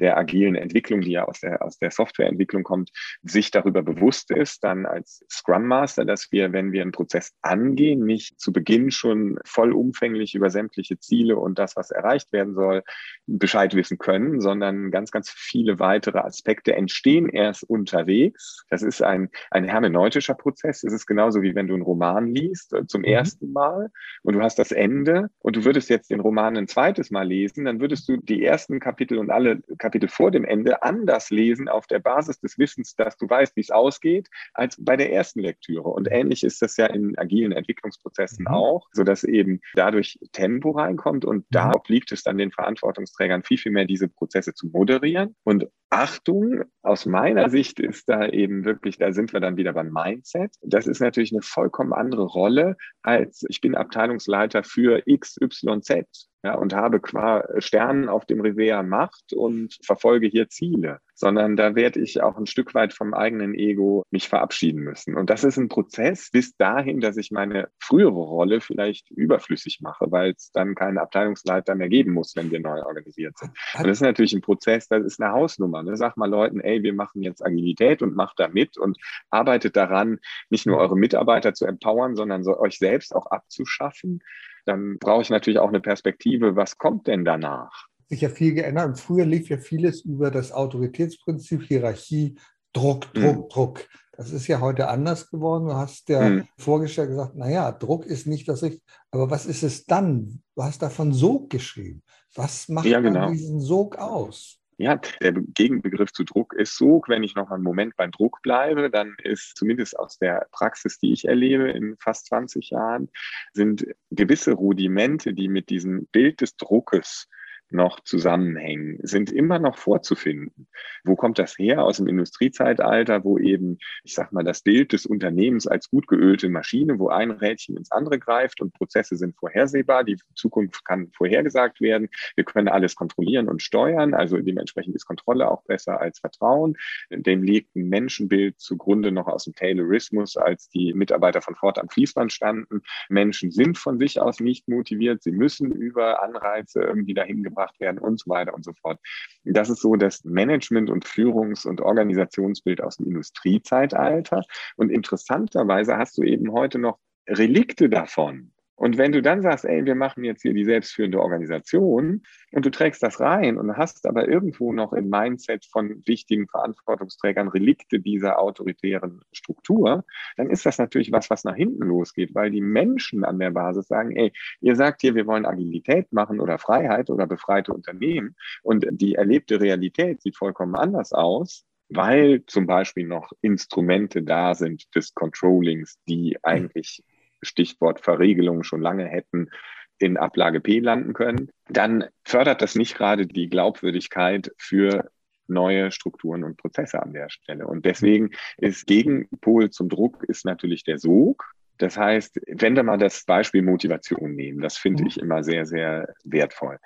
der 0.00 0.16
agilen 0.16 0.54
Entwicklung, 0.54 1.00
die 1.00 1.12
ja 1.12 1.24
aus 1.24 1.40
der, 1.40 1.62
aus 1.62 1.78
der 1.78 1.90
Softwareentwicklung 1.90 2.62
kommt, 2.62 2.90
sich 3.22 3.50
darüber 3.50 3.82
bewusst 3.82 4.30
ist, 4.30 4.62
dann 4.64 4.86
als 4.86 5.24
Scrum 5.30 5.66
Master, 5.66 6.04
dass 6.04 6.30
wir, 6.30 6.52
wenn 6.52 6.72
wir 6.72 6.82
einen 6.82 6.92
Prozess 6.92 7.32
angehen, 7.42 8.04
nicht 8.04 8.40
zu 8.40 8.52
Beginn 8.52 8.90
schon 8.90 9.38
vollumfänglich 9.44 10.34
über 10.34 10.50
sämtliche 10.50 10.98
Ziele 10.98 11.36
und 11.36 11.58
das, 11.58 11.76
was 11.76 11.90
erreicht 11.90 12.32
werden 12.32 12.54
soll, 12.54 12.82
Bescheid 13.26 13.74
wissen 13.74 13.98
können, 13.98 14.40
sondern 14.40 14.90
ganz, 14.90 15.10
ganz 15.10 15.30
viele 15.30 15.78
weitere 15.78 16.18
Aspekte 16.18 16.74
entstehen 16.74 17.28
erst 17.28 17.64
unterwegs. 17.64 18.64
Das 18.70 18.82
ist 18.82 19.02
ein, 19.02 19.30
ein 19.50 19.64
hermeneutischer 19.64 20.34
Prozess. 20.34 20.84
Es 20.84 20.92
ist 20.92 21.06
genauso 21.06 21.42
wie 21.42 21.54
wenn 21.54 21.66
du 21.66 21.74
einen 21.74 21.82
Roman 21.82 22.32
liest. 22.32 22.74
Zum 22.88 23.00
zum 23.00 23.08
mhm. 23.08 23.14
ersten 23.14 23.52
Mal 23.52 23.90
und 24.22 24.34
du 24.34 24.42
hast 24.42 24.58
das 24.58 24.72
Ende 24.72 25.30
und 25.40 25.56
du 25.56 25.64
würdest 25.64 25.88
jetzt 25.88 26.10
den 26.10 26.20
Roman 26.20 26.56
ein 26.56 26.68
zweites 26.68 27.10
Mal 27.10 27.26
lesen, 27.26 27.64
dann 27.64 27.80
würdest 27.80 28.08
du 28.08 28.16
die 28.16 28.44
ersten 28.44 28.80
Kapitel 28.80 29.18
und 29.18 29.30
alle 29.30 29.60
Kapitel 29.78 29.89
vor 30.08 30.30
dem 30.30 30.44
Ende 30.44 30.82
anders 30.82 31.30
lesen 31.30 31.68
auf 31.68 31.86
der 31.86 31.98
Basis 31.98 32.40
des 32.40 32.58
Wissens, 32.58 32.94
dass 32.94 33.16
du 33.16 33.28
weißt, 33.28 33.56
wie 33.56 33.60
es 33.60 33.70
ausgeht, 33.70 34.28
als 34.54 34.76
bei 34.78 34.96
der 34.96 35.12
ersten 35.12 35.40
Lektüre. 35.40 35.88
Und 35.88 36.08
ähnlich 36.10 36.42
ist 36.44 36.62
das 36.62 36.76
ja 36.76 36.86
in 36.86 37.16
agilen 37.18 37.52
Entwicklungsprozessen 37.52 38.44
mhm. 38.48 38.54
auch, 38.54 38.88
sodass 38.92 39.24
eben 39.24 39.60
dadurch 39.74 40.18
Tempo 40.32 40.70
reinkommt 40.70 41.24
und 41.24 41.44
da 41.50 41.68
mhm. 41.68 41.74
obliegt 41.74 42.12
es 42.12 42.22
dann 42.22 42.38
den 42.38 42.52
Verantwortungsträgern 42.52 43.42
viel, 43.42 43.58
viel 43.58 43.72
mehr, 43.72 43.84
diese 43.84 44.08
Prozesse 44.08 44.54
zu 44.54 44.68
moderieren. 44.68 45.34
Und 45.44 45.66
Achtung, 45.90 46.62
aus 46.82 47.04
meiner 47.04 47.50
Sicht 47.50 47.80
ist 47.80 48.08
da 48.08 48.28
eben 48.28 48.64
wirklich, 48.64 48.96
da 48.96 49.12
sind 49.12 49.32
wir 49.32 49.40
dann 49.40 49.56
wieder 49.56 49.72
beim 49.72 49.90
Mindset. 49.90 50.54
Das 50.62 50.86
ist 50.86 51.00
natürlich 51.00 51.32
eine 51.32 51.42
vollkommen 51.42 51.92
andere 51.92 52.22
Rolle 52.22 52.76
als 53.02 53.44
ich 53.48 53.60
bin 53.60 53.74
Abteilungsleiter 53.74 54.62
für 54.62 55.02
XYZ 55.02 56.28
ja, 56.44 56.54
und 56.54 56.74
habe 56.74 57.00
qua 57.00 57.44
Sternen 57.58 58.08
auf 58.08 58.24
dem 58.24 58.40
Revers 58.40 58.86
Macht 58.86 59.32
und 59.32 59.78
verfolge 59.84 60.28
hier 60.28 60.48
Ziele, 60.48 61.00
sondern 61.20 61.54
da 61.54 61.74
werde 61.74 62.00
ich 62.00 62.22
auch 62.22 62.38
ein 62.38 62.46
Stück 62.46 62.74
weit 62.74 62.94
vom 62.94 63.12
eigenen 63.12 63.54
Ego 63.54 64.04
mich 64.10 64.30
verabschieden 64.30 64.80
müssen. 64.80 65.18
Und 65.18 65.28
das 65.28 65.44
ist 65.44 65.58
ein 65.58 65.68
Prozess 65.68 66.30
bis 66.30 66.56
dahin, 66.56 67.00
dass 67.00 67.18
ich 67.18 67.30
meine 67.30 67.68
frühere 67.78 68.14
Rolle 68.14 68.62
vielleicht 68.62 69.10
überflüssig 69.10 69.80
mache, 69.82 70.06
weil 70.10 70.30
es 70.30 70.50
dann 70.52 70.74
keinen 70.74 70.96
Abteilungsleiter 70.96 71.74
mehr 71.74 71.90
geben 71.90 72.12
muss, 72.12 72.34
wenn 72.36 72.50
wir 72.50 72.60
neu 72.60 72.82
organisiert 72.82 73.36
sind. 73.36 73.50
Und 73.76 73.86
das 73.86 73.98
ist 73.98 74.02
natürlich 74.02 74.32
ein 74.32 74.40
Prozess, 74.40 74.88
das 74.88 75.04
ist 75.04 75.20
eine 75.20 75.32
Hausnummer. 75.32 75.82
Ne? 75.82 75.94
Sag 75.98 76.16
mal 76.16 76.30
Leuten, 76.30 76.60
ey, 76.60 76.82
wir 76.82 76.94
machen 76.94 77.22
jetzt 77.22 77.44
Agilität 77.44 78.00
und 78.00 78.16
macht 78.16 78.40
da 78.40 78.48
mit 78.48 78.78
und 78.78 78.96
arbeitet 79.28 79.76
daran, 79.76 80.20
nicht 80.48 80.64
nur 80.64 80.78
eure 80.78 80.96
Mitarbeiter 80.96 81.52
zu 81.52 81.66
empowern, 81.66 82.16
sondern 82.16 82.42
so 82.42 82.58
euch 82.58 82.78
selbst 82.78 83.14
auch 83.14 83.26
abzuschaffen 83.26 84.22
dann 84.66 84.98
brauche 84.98 85.22
ich 85.22 85.30
natürlich 85.30 85.58
auch 85.58 85.70
eine 85.70 85.80
Perspektive, 85.80 86.54
was 86.54 86.76
kommt 86.76 87.06
denn 87.06 87.24
danach? 87.24 87.89
Sich 88.10 88.20
ja 88.20 88.28
viel 88.28 88.52
geändert 88.52 88.86
und 88.86 89.00
früher 89.00 89.24
lief 89.24 89.48
ja 89.48 89.56
vieles 89.56 90.02
über 90.02 90.30
das 90.30 90.52
Autoritätsprinzip, 90.52 91.62
Hierarchie, 91.62 92.36
Druck, 92.72 93.06
hm. 93.14 93.22
Druck, 93.22 93.36
mhm. 93.36 93.48
Druck. 93.48 93.88
Das 94.20 94.32
ist 94.32 94.48
ja 94.48 94.60
heute 94.60 94.88
anders 94.88 95.30
geworden. 95.30 95.68
Du 95.68 95.74
hast 95.74 96.10
ja 96.10 96.28
mhm. 96.28 96.48
vorgestellt 96.58 97.08
gesagt, 97.08 97.36
naja, 97.36 97.72
Druck 97.72 98.04
ist 98.04 98.26
nicht 98.26 98.46
das 98.48 98.62
Richtige. 98.62 98.84
Aber 99.10 99.30
was 99.30 99.46
ist 99.46 99.62
es 99.62 99.86
dann? 99.86 100.42
Du 100.54 100.62
hast 100.62 100.82
davon 100.82 101.14
Sog 101.14 101.48
geschrieben. 101.48 102.02
Was 102.34 102.68
macht 102.68 102.84
ja, 102.84 103.00
genau. 103.00 103.30
diesen 103.30 103.60
Sog 103.60 103.96
aus? 103.96 104.60
Ja, 104.80 104.98
der 105.20 105.32
Gegenbegriff 105.32 106.12
zu 106.12 106.24
Druck 106.24 106.54
ist 106.54 106.76
Sog. 106.76 107.08
Wenn 107.08 107.22
ich 107.22 107.34
noch 107.34 107.50
einen 107.50 107.62
Moment 107.62 107.96
beim 107.96 108.10
Druck 108.10 108.40
bleibe, 108.42 108.90
dann 108.90 109.14
ist 109.22 109.56
zumindest 109.56 109.98
aus 109.98 110.18
der 110.18 110.48
Praxis, 110.52 110.98
die 110.98 111.12
ich 111.12 111.26
erlebe 111.26 111.70
in 111.70 111.96
fast 111.98 112.26
20 112.26 112.70
Jahren, 112.70 113.10
sind 113.52 113.86
gewisse 114.10 114.52
Rudimente, 114.52 115.34
die 115.34 115.48
mit 115.48 115.68
diesem 115.68 116.06
Bild 116.12 116.40
des 116.40 116.56
Druckes 116.56 117.28
noch 117.72 118.00
zusammenhängen, 118.00 118.98
sind 119.02 119.30
immer 119.32 119.58
noch 119.58 119.76
vorzufinden. 119.78 120.68
Wo 121.04 121.16
kommt 121.16 121.38
das 121.38 121.58
her? 121.58 121.84
Aus 121.84 121.98
dem 121.98 122.08
Industriezeitalter, 122.08 123.24
wo 123.24 123.38
eben, 123.38 123.78
ich 124.04 124.14
sag 124.14 124.32
mal, 124.32 124.44
das 124.44 124.62
Bild 124.62 124.92
des 124.92 125.06
Unternehmens 125.06 125.66
als 125.66 125.88
gut 125.88 126.06
geölte 126.06 126.48
Maschine, 126.48 126.98
wo 126.98 127.08
ein 127.08 127.30
Rädchen 127.30 127.76
ins 127.76 127.90
andere 127.90 128.18
greift 128.18 128.60
und 128.60 128.74
Prozesse 128.74 129.16
sind 129.16 129.36
vorhersehbar, 129.36 130.04
die 130.04 130.18
Zukunft 130.34 130.84
kann 130.84 131.10
vorhergesagt 131.12 131.80
werden, 131.80 132.08
wir 132.36 132.44
können 132.44 132.68
alles 132.68 132.94
kontrollieren 132.94 133.48
und 133.48 133.62
steuern, 133.62 134.14
also 134.14 134.36
dementsprechend 134.38 134.94
ist 134.94 135.06
Kontrolle 135.06 135.50
auch 135.50 135.62
besser 135.64 136.00
als 136.00 136.18
Vertrauen. 136.18 136.76
Dem 137.10 137.42
liegt 137.42 137.76
ein 137.76 137.88
Menschenbild 137.88 138.58
zugrunde 138.60 139.12
noch 139.12 139.26
aus 139.26 139.44
dem 139.44 139.54
Taylorismus, 139.54 140.36
als 140.36 140.68
die 140.68 140.92
Mitarbeiter 140.94 141.40
von 141.40 141.54
Ford 141.54 141.78
am 141.78 141.88
Fließband 141.88 142.32
standen. 142.32 142.82
Menschen 143.08 143.50
sind 143.50 143.78
von 143.78 143.98
sich 143.98 144.20
aus 144.20 144.40
nicht 144.40 144.68
motiviert, 144.68 145.22
sie 145.22 145.32
müssen 145.32 145.72
über 145.72 146.22
Anreize 146.22 146.80
irgendwie 146.82 147.14
dahin 147.14 147.42
gebracht 147.42 147.59
gebracht 147.60 147.80
werden 147.80 147.98
und 147.98 148.18
so 148.20 148.30
weiter 148.30 148.54
und 148.54 148.64
so 148.64 148.72
fort. 148.80 148.98
Das 149.44 149.70
ist 149.70 149.80
so 149.80 149.96
das 149.96 150.24
Management- 150.24 150.90
und 150.90 151.04
Führungs- 151.04 151.66
und 151.66 151.80
Organisationsbild 151.80 152.82
aus 152.82 152.96
dem 152.96 153.06
Industriezeitalter. 153.06 154.42
Und 154.76 154.90
interessanterweise 154.90 155.96
hast 155.96 156.18
du 156.18 156.22
eben 156.22 156.52
heute 156.52 156.78
noch 156.78 156.98
Relikte 157.28 157.88
davon. 157.88 158.52
Und 158.80 158.96
wenn 158.96 159.12
du 159.12 159.20
dann 159.20 159.42
sagst, 159.42 159.66
ey, 159.66 159.84
wir 159.84 159.94
machen 159.94 160.24
jetzt 160.24 160.40
hier 160.40 160.54
die 160.54 160.64
selbstführende 160.64 161.20
Organisation 161.20 162.22
und 162.50 162.64
du 162.64 162.70
trägst 162.70 163.02
das 163.02 163.20
rein 163.20 163.58
und 163.58 163.76
hast 163.76 164.06
aber 164.06 164.26
irgendwo 164.26 164.72
noch 164.72 164.94
im 164.94 165.10
Mindset 165.10 165.66
von 165.66 166.02
wichtigen 166.06 166.48
Verantwortungsträgern 166.48 167.48
Relikte 167.48 168.00
dieser 168.00 168.38
autoritären 168.38 169.20
Struktur, 169.32 170.06
dann 170.38 170.48
ist 170.48 170.64
das 170.64 170.78
natürlich 170.78 171.12
was, 171.12 171.28
was 171.28 171.44
nach 171.44 171.56
hinten 171.56 171.84
losgeht, 171.84 172.34
weil 172.34 172.50
die 172.50 172.62
Menschen 172.62 173.22
an 173.22 173.38
der 173.38 173.50
Basis 173.50 173.86
sagen, 173.86 174.16
ey, 174.16 174.32
ihr 174.62 174.76
sagt 174.76 175.02
hier, 175.02 175.14
wir 175.14 175.26
wollen 175.26 175.44
Agilität 175.44 176.10
machen 176.10 176.40
oder 176.40 176.56
Freiheit 176.56 177.10
oder 177.10 177.26
befreite 177.26 177.74
Unternehmen. 177.74 178.34
Und 178.62 178.86
die 178.92 179.14
erlebte 179.14 179.60
Realität 179.60 180.22
sieht 180.22 180.38
vollkommen 180.38 180.74
anders 180.74 181.12
aus 181.12 181.66
weil 181.92 182.44
zum 182.46 182.66
Beispiel 182.66 183.04
noch 183.04 183.32
Instrumente 183.42 184.22
da 184.22 184.54
sind 184.54 184.94
des 184.94 185.12
Controllings, 185.12 185.98
die 186.08 186.38
eigentlich 186.44 187.02
Stichwort 187.42 188.00
Verriegelung 188.00 188.62
schon 188.62 188.80
lange 188.80 189.06
hätten 189.06 189.50
in 189.98 190.16
Ablage 190.16 190.60
P 190.60 190.78
landen 190.78 191.12
können, 191.12 191.50
dann 191.68 192.06
fördert 192.24 192.62
das 192.62 192.74
nicht 192.74 192.96
gerade 192.96 193.26
die 193.26 193.48
Glaubwürdigkeit 193.48 194.50
für 194.56 195.10
neue 195.46 195.90
Strukturen 195.90 196.44
und 196.44 196.56
Prozesse 196.56 197.02
an 197.02 197.12
der 197.12 197.28
Stelle. 197.28 197.66
Und 197.66 197.84
deswegen 197.84 198.30
ist 198.56 198.86
Gegenpol 198.86 199.70
zum 199.70 199.88
Druck 199.88 200.24
ist 200.24 200.44
natürlich 200.44 200.84
der 200.84 200.98
Sog. 200.98 201.52
Das 201.76 201.98
heißt, 201.98 202.40
wenn 202.46 202.76
wir 202.76 202.82
mal 202.82 202.98
das 202.98 203.24
Beispiel 203.24 203.62
Motivation 203.62 204.34
nehmen, 204.34 204.60
das 204.60 204.76
finde 204.76 205.02
mhm. 205.02 205.08
ich 205.08 205.20
immer 205.20 205.42
sehr, 205.42 205.66
sehr 205.66 206.14
wertvoll. 206.24 206.78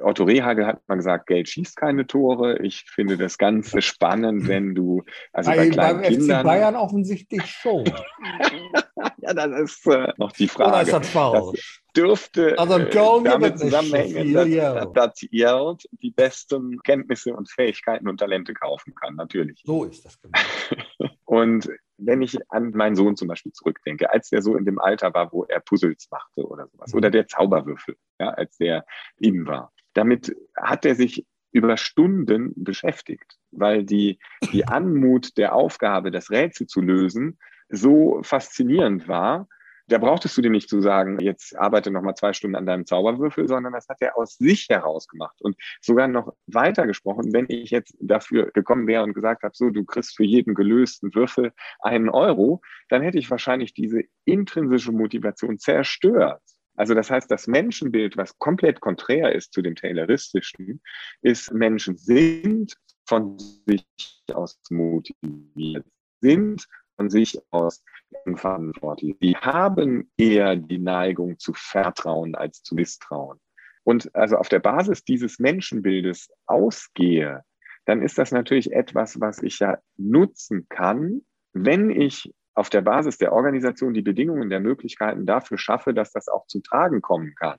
Otto 0.00 0.24
Rehagel 0.24 0.66
hat 0.66 0.88
mal 0.88 0.94
gesagt, 0.94 1.26
Geld 1.26 1.48
schießt 1.48 1.76
keine 1.76 2.06
Tore. 2.06 2.58
Ich 2.62 2.84
finde 2.88 3.16
das 3.16 3.36
Ganze 3.36 3.82
spannend, 3.82 4.46
wenn 4.46 4.74
du, 4.74 5.02
also 5.32 5.50
bei, 5.50 5.56
bei 5.56 5.70
kleinen 5.70 6.00
beim 6.00 6.10
Kindern. 6.10 6.40
FC 6.40 6.44
Bayern 6.44 6.76
offensichtlich 6.76 7.46
schon. 7.46 7.84
ja, 9.28 9.34
das 9.34 9.70
ist 9.70 9.86
äh, 9.86 10.12
noch 10.16 10.32
die 10.32 10.48
Frage. 10.48 10.70
Oder 10.70 10.82
ist 10.82 10.92
das 10.92 11.08
falsch? 11.10 11.82
Das 11.86 12.02
dürfte 12.02 12.58
also 12.58 12.78
äh, 12.78 12.90
damit 12.90 13.58
zusammenhängen, 13.58 14.32
so 14.32 14.44
dass, 14.44 14.92
dass 14.92 15.22
Yeld 15.30 15.88
die 16.02 16.10
besten 16.10 16.78
Kenntnisse 16.82 17.34
und 17.34 17.50
Fähigkeiten 17.50 18.08
und 18.08 18.18
Talente 18.18 18.54
kaufen 18.54 18.94
kann, 18.94 19.14
natürlich. 19.16 19.60
So 19.64 19.84
ist 19.84 20.04
das 20.04 20.20
genau. 20.20 20.38
und 21.24 21.68
wenn 21.96 22.22
ich 22.22 22.38
an 22.50 22.70
meinen 22.70 22.94
Sohn 22.94 23.16
zum 23.16 23.28
Beispiel 23.28 23.52
zurückdenke, 23.52 24.12
als 24.12 24.30
der 24.30 24.42
so 24.42 24.56
in 24.56 24.64
dem 24.64 24.78
Alter 24.78 25.12
war, 25.14 25.32
wo 25.32 25.44
er 25.44 25.60
Puzzles 25.60 26.08
machte 26.10 26.46
oder 26.46 26.68
sowas, 26.68 26.94
oder 26.94 27.10
der 27.10 27.26
Zauberwürfel, 27.26 27.96
ja, 28.20 28.30
als 28.30 28.56
der 28.58 28.84
ihm 29.18 29.46
war 29.46 29.72
damit 29.98 30.36
hat 30.56 30.84
er 30.84 30.94
sich 30.94 31.26
über 31.50 31.76
Stunden 31.76 32.52
beschäftigt, 32.56 33.36
weil 33.50 33.84
die, 33.84 34.20
die 34.52 34.66
Anmut 34.66 35.36
der 35.36 35.54
Aufgabe, 35.54 36.10
das 36.10 36.30
Rätsel 36.30 36.66
zu 36.66 36.80
lösen, 36.80 37.38
so 37.68 38.20
faszinierend 38.22 39.08
war. 39.08 39.48
Da 39.88 39.96
brauchtest 39.96 40.36
du 40.36 40.42
dir 40.42 40.50
nicht 40.50 40.68
zu 40.68 40.82
sagen, 40.82 41.18
jetzt 41.18 41.56
arbeite 41.56 41.90
noch 41.90 42.02
mal 42.02 42.14
zwei 42.14 42.34
Stunden 42.34 42.56
an 42.56 42.66
deinem 42.66 42.84
Zauberwürfel, 42.84 43.48
sondern 43.48 43.72
das 43.72 43.88
hat 43.88 43.96
er 44.00 44.18
aus 44.18 44.36
sich 44.36 44.68
heraus 44.68 45.08
gemacht 45.08 45.40
und 45.40 45.56
sogar 45.80 46.08
noch 46.08 46.34
weiter 46.46 46.86
gesprochen. 46.86 47.32
Wenn 47.32 47.46
ich 47.48 47.70
jetzt 47.70 47.96
dafür 47.98 48.50
gekommen 48.50 48.86
wäre 48.86 49.02
und 49.02 49.14
gesagt 49.14 49.44
habe, 49.44 49.54
so, 49.56 49.70
du 49.70 49.84
kriegst 49.86 50.14
für 50.14 50.24
jeden 50.24 50.54
gelösten 50.54 51.14
Würfel 51.14 51.52
einen 51.80 52.10
Euro, 52.10 52.60
dann 52.90 53.00
hätte 53.00 53.18
ich 53.18 53.30
wahrscheinlich 53.30 53.72
diese 53.72 54.02
intrinsische 54.26 54.92
Motivation 54.92 55.58
zerstört. 55.58 56.42
Also 56.78 56.94
das 56.94 57.10
heißt, 57.10 57.30
das 57.30 57.46
Menschenbild, 57.46 58.18
was 58.18 58.38
komplett 58.38 58.80
konträr 58.80 59.34
ist 59.34 59.54
zu 59.54 59.62
dem 59.62 59.74
Tayloristischen, 59.74 60.82
ist, 61.22 61.52
Menschen 61.52 61.96
sind 61.96 62.74
von 63.06 63.38
sich 63.38 63.86
aus 64.32 64.60
motiviert, 64.70 65.86
sind 66.20 66.68
sich 67.06 67.38
aus 67.50 67.84
verantwortlich. 68.36 69.16
Die 69.20 69.36
haben 69.36 70.10
eher 70.16 70.56
die 70.56 70.78
Neigung 70.78 71.38
zu 71.38 71.52
vertrauen 71.54 72.34
als 72.34 72.62
zu 72.62 72.74
misstrauen. 72.74 73.38
Und 73.84 74.14
also 74.14 74.36
auf 74.36 74.48
der 74.48 74.58
Basis 74.58 75.04
dieses 75.04 75.38
Menschenbildes 75.38 76.28
ausgehe, 76.46 77.42
dann 77.86 78.02
ist 78.02 78.18
das 78.18 78.32
natürlich 78.32 78.72
etwas, 78.72 79.20
was 79.20 79.42
ich 79.42 79.60
ja 79.60 79.78
nutzen 79.96 80.66
kann, 80.68 81.22
wenn 81.54 81.90
ich 81.90 82.34
auf 82.54 82.68
der 82.68 82.82
Basis 82.82 83.18
der 83.18 83.32
Organisation 83.32 83.94
die 83.94 84.02
Bedingungen 84.02 84.50
der 84.50 84.60
Möglichkeiten 84.60 85.24
dafür 85.24 85.58
schaffe, 85.58 85.94
dass 85.94 86.12
das 86.12 86.28
auch 86.28 86.46
zum 86.48 86.62
Tragen 86.62 87.00
kommen 87.00 87.34
kann. 87.36 87.56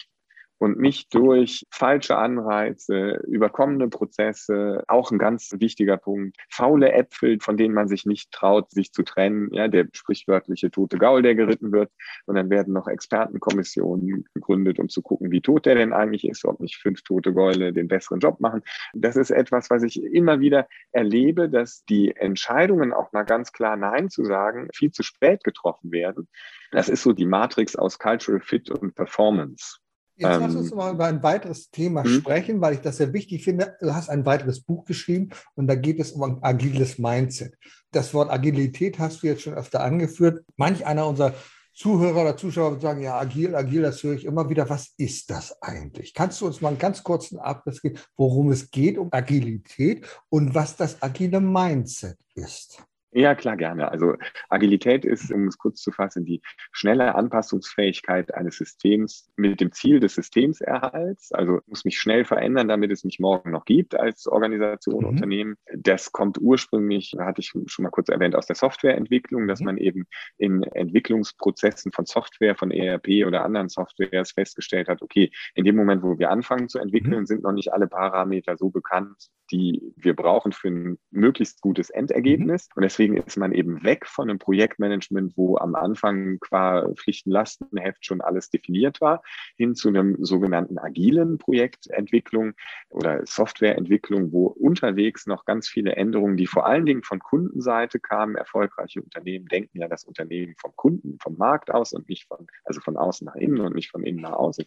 Und 0.59 0.79
nicht 0.79 1.13
durch 1.15 1.65
falsche 1.71 2.17
Anreize, 2.17 3.21
überkommene 3.27 3.87
Prozesse, 3.87 4.83
auch 4.87 5.11
ein 5.11 5.17
ganz 5.17 5.51
wichtiger 5.57 5.97
Punkt, 5.97 6.37
faule 6.49 6.91
Äpfel, 6.91 7.39
von 7.39 7.57
denen 7.57 7.73
man 7.73 7.87
sich 7.87 8.05
nicht 8.05 8.31
traut, 8.31 8.69
sich 8.69 8.91
zu 8.91 9.03
trennen, 9.03 9.51
ja, 9.53 9.67
der 9.67 9.87
sprichwörtliche 9.93 10.69
tote 10.69 10.97
Gaul, 10.97 11.21
der 11.21 11.35
geritten 11.35 11.71
wird. 11.71 11.91
Und 12.25 12.35
dann 12.35 12.49
werden 12.49 12.73
noch 12.73 12.87
Expertenkommissionen 12.87 14.25
gegründet, 14.33 14.79
um 14.79 14.89
zu 14.89 15.01
gucken, 15.01 15.31
wie 15.31 15.41
tot 15.41 15.65
der 15.65 15.75
denn 15.75 15.93
eigentlich 15.93 16.27
ist, 16.27 16.43
ob 16.45 16.59
nicht 16.59 16.75
fünf 16.75 17.03
tote 17.03 17.33
Gäule 17.33 17.71
den 17.71 17.87
besseren 17.87 18.19
Job 18.19 18.41
machen. 18.41 18.61
Das 18.93 19.15
ist 19.15 19.31
etwas, 19.31 19.69
was 19.69 19.83
ich 19.83 20.03
immer 20.03 20.41
wieder 20.41 20.67
erlebe, 20.91 21.49
dass 21.49 21.85
die 21.85 22.15
Entscheidungen 22.15 22.91
auch 22.91 23.13
mal 23.13 23.23
ganz 23.23 23.53
klar 23.53 23.77
Nein 23.77 24.09
zu 24.09 24.25
sagen 24.25 24.67
viel 24.73 24.91
zu 24.91 25.03
spät 25.03 25.43
getroffen 25.45 25.91
werden. 25.91 26.27
Das 26.71 26.89
ist 26.89 27.03
so 27.03 27.13
die 27.13 27.25
Matrix 27.25 27.77
aus 27.77 27.97
Cultural 27.97 28.41
Fit 28.41 28.69
und 28.69 28.93
Performance. 28.93 29.79
Jetzt 30.19 30.39
lass 30.41 30.55
uns 30.55 30.71
ähm, 30.71 30.77
mal 30.77 30.93
über 30.93 31.05
ein 31.05 31.23
weiteres 31.23 31.71
Thema 31.71 32.03
hm? 32.03 32.19
sprechen, 32.19 32.59
weil 32.59 32.73
ich 32.73 32.81
das 32.81 32.97
sehr 32.97 33.13
wichtig 33.13 33.43
finde. 33.43 33.77
Du 33.79 33.95
hast 33.95 34.09
ein 34.09 34.25
weiteres 34.25 34.59
Buch 34.59 34.83
geschrieben 34.83 35.29
und 35.55 35.67
da 35.67 35.75
geht 35.75 35.99
es 35.99 36.11
um 36.11 36.23
ein 36.23 36.43
agiles 36.43 36.97
Mindset. 36.97 37.55
Das 37.91 38.13
Wort 38.13 38.29
Agilität 38.29 38.99
hast 38.99 39.23
du 39.23 39.27
jetzt 39.27 39.43
schon 39.43 39.53
öfter 39.53 39.81
angeführt. 39.81 40.43
Manch 40.57 40.85
einer 40.85 41.07
unserer 41.07 41.33
Zuhörer 41.73 42.21
oder 42.21 42.35
Zuschauer 42.35 42.77
sagen, 42.81 43.01
ja, 43.01 43.17
agil, 43.17 43.55
agil, 43.55 43.81
das 43.81 44.03
höre 44.03 44.15
ich 44.15 44.25
immer 44.25 44.49
wieder. 44.49 44.69
Was 44.69 44.93
ist 44.97 45.29
das 45.29 45.61
eigentlich? 45.61 46.13
Kannst 46.13 46.41
du 46.41 46.47
uns 46.47 46.59
mal 46.59 46.69
einen 46.69 46.77
ganz 46.77 47.01
kurzen 47.01 47.39
Abriss 47.39 47.81
geben, 47.81 47.97
worum 48.17 48.51
es 48.51 48.69
geht 48.69 48.97
um 48.97 49.07
Agilität 49.11 50.05
und 50.27 50.53
was 50.53 50.75
das 50.75 51.01
agile 51.01 51.39
Mindset 51.39 52.17
ist? 52.35 52.83
Ja, 53.11 53.33
klar, 53.33 53.57
gerne. 53.57 53.89
Also 53.89 54.15
Agilität 54.49 55.03
ist, 55.03 55.31
um 55.31 55.47
es 55.47 55.57
kurz 55.57 55.81
zu 55.81 55.91
fassen, 55.91 56.25
die 56.25 56.41
schnelle 56.71 57.15
Anpassungsfähigkeit 57.15 58.35
eines 58.35 58.57
Systems 58.57 59.31
mit 59.35 59.59
dem 59.61 59.71
Ziel 59.71 59.99
des 59.99 60.13
Systemerhalts. 60.13 61.31
Also 61.31 61.59
muss 61.65 61.85
mich 61.85 61.97
schnell 61.97 62.23
verändern, 62.23 62.67
damit 62.67 62.91
es 62.91 63.03
mich 63.03 63.19
morgen 63.19 63.49
noch 63.49 63.65
gibt 63.65 63.95
als 63.95 64.27
Organisation, 64.27 65.03
mhm. 65.03 65.09
Unternehmen. 65.09 65.55
Das 65.75 66.11
kommt 66.11 66.37
ursprünglich, 66.39 67.15
hatte 67.17 67.41
ich 67.41 67.47
schon 67.47 67.83
mal 67.83 67.89
kurz 67.89 68.09
erwähnt, 68.09 68.35
aus 68.35 68.45
der 68.45 68.55
Softwareentwicklung, 68.55 69.47
dass 69.47 69.59
mhm. 69.59 69.65
man 69.65 69.77
eben 69.77 70.05
in 70.37 70.61
Entwicklungsprozessen 70.61 71.91
von 71.91 72.05
Software, 72.05 72.55
von 72.55 72.69
ERP 72.69 73.25
oder 73.25 73.43
anderen 73.43 73.69
Softwares 73.69 74.33
festgestellt 74.33 74.87
hat, 74.87 75.01
okay, 75.01 75.31
in 75.55 75.65
dem 75.65 75.75
Moment, 75.75 76.03
wo 76.03 76.19
wir 76.19 76.29
anfangen 76.29 76.69
zu 76.69 76.77
entwickeln, 76.77 77.21
mhm. 77.21 77.25
sind 77.25 77.41
noch 77.41 77.53
nicht 77.53 77.73
alle 77.73 77.87
Parameter 77.87 78.55
so 78.55 78.69
bekannt, 78.69 79.31
die 79.51 79.93
wir 79.95 80.15
brauchen 80.15 80.51
für 80.51 80.69
ein 80.69 80.99
möglichst 81.11 81.61
gutes 81.61 81.89
Endergebnis. 81.89 82.67
Mhm. 82.69 82.73
Und 82.77 82.83
deswegen 82.83 83.17
ist 83.17 83.37
man 83.37 83.51
eben 83.51 83.83
weg 83.83 84.07
von 84.07 84.29
einem 84.29 84.39
Projektmanagement, 84.39 85.33
wo 85.35 85.57
am 85.57 85.75
Anfang 85.75 86.39
qua 86.39 86.87
Pflichtenlastenheft 86.95 88.05
schon 88.05 88.21
alles 88.21 88.49
definiert 88.49 89.01
war, 89.01 89.21
hin 89.57 89.75
zu 89.75 89.89
einem 89.89 90.23
sogenannten 90.23 90.77
agilen 90.77 91.37
Projektentwicklung 91.37 92.53
oder 92.89 93.25
Softwareentwicklung, 93.25 94.31
wo 94.31 94.47
unterwegs 94.47 95.25
noch 95.25 95.45
ganz 95.45 95.67
viele 95.67 95.95
Änderungen, 95.95 96.37
die 96.37 96.47
vor 96.47 96.65
allen 96.65 96.85
Dingen 96.85 97.03
von 97.03 97.19
Kundenseite 97.19 97.99
kamen. 97.99 98.35
Erfolgreiche 98.35 99.01
Unternehmen 99.01 99.47
denken 99.47 99.79
ja 99.79 99.87
das 99.87 100.03
Unternehmen 100.03 100.55
vom 100.57 100.75
Kunden, 100.75 101.17
vom 101.21 101.37
Markt 101.37 101.71
aus 101.71 101.93
und 101.93 102.07
nicht 102.09 102.27
von, 102.27 102.47
also 102.63 102.81
von 102.81 102.97
außen 102.97 103.25
nach 103.25 103.35
innen 103.35 103.61
und 103.61 103.75
nicht 103.75 103.91
von 103.91 104.03
innen 104.03 104.21
nach 104.21 104.33
außen. 104.33 104.65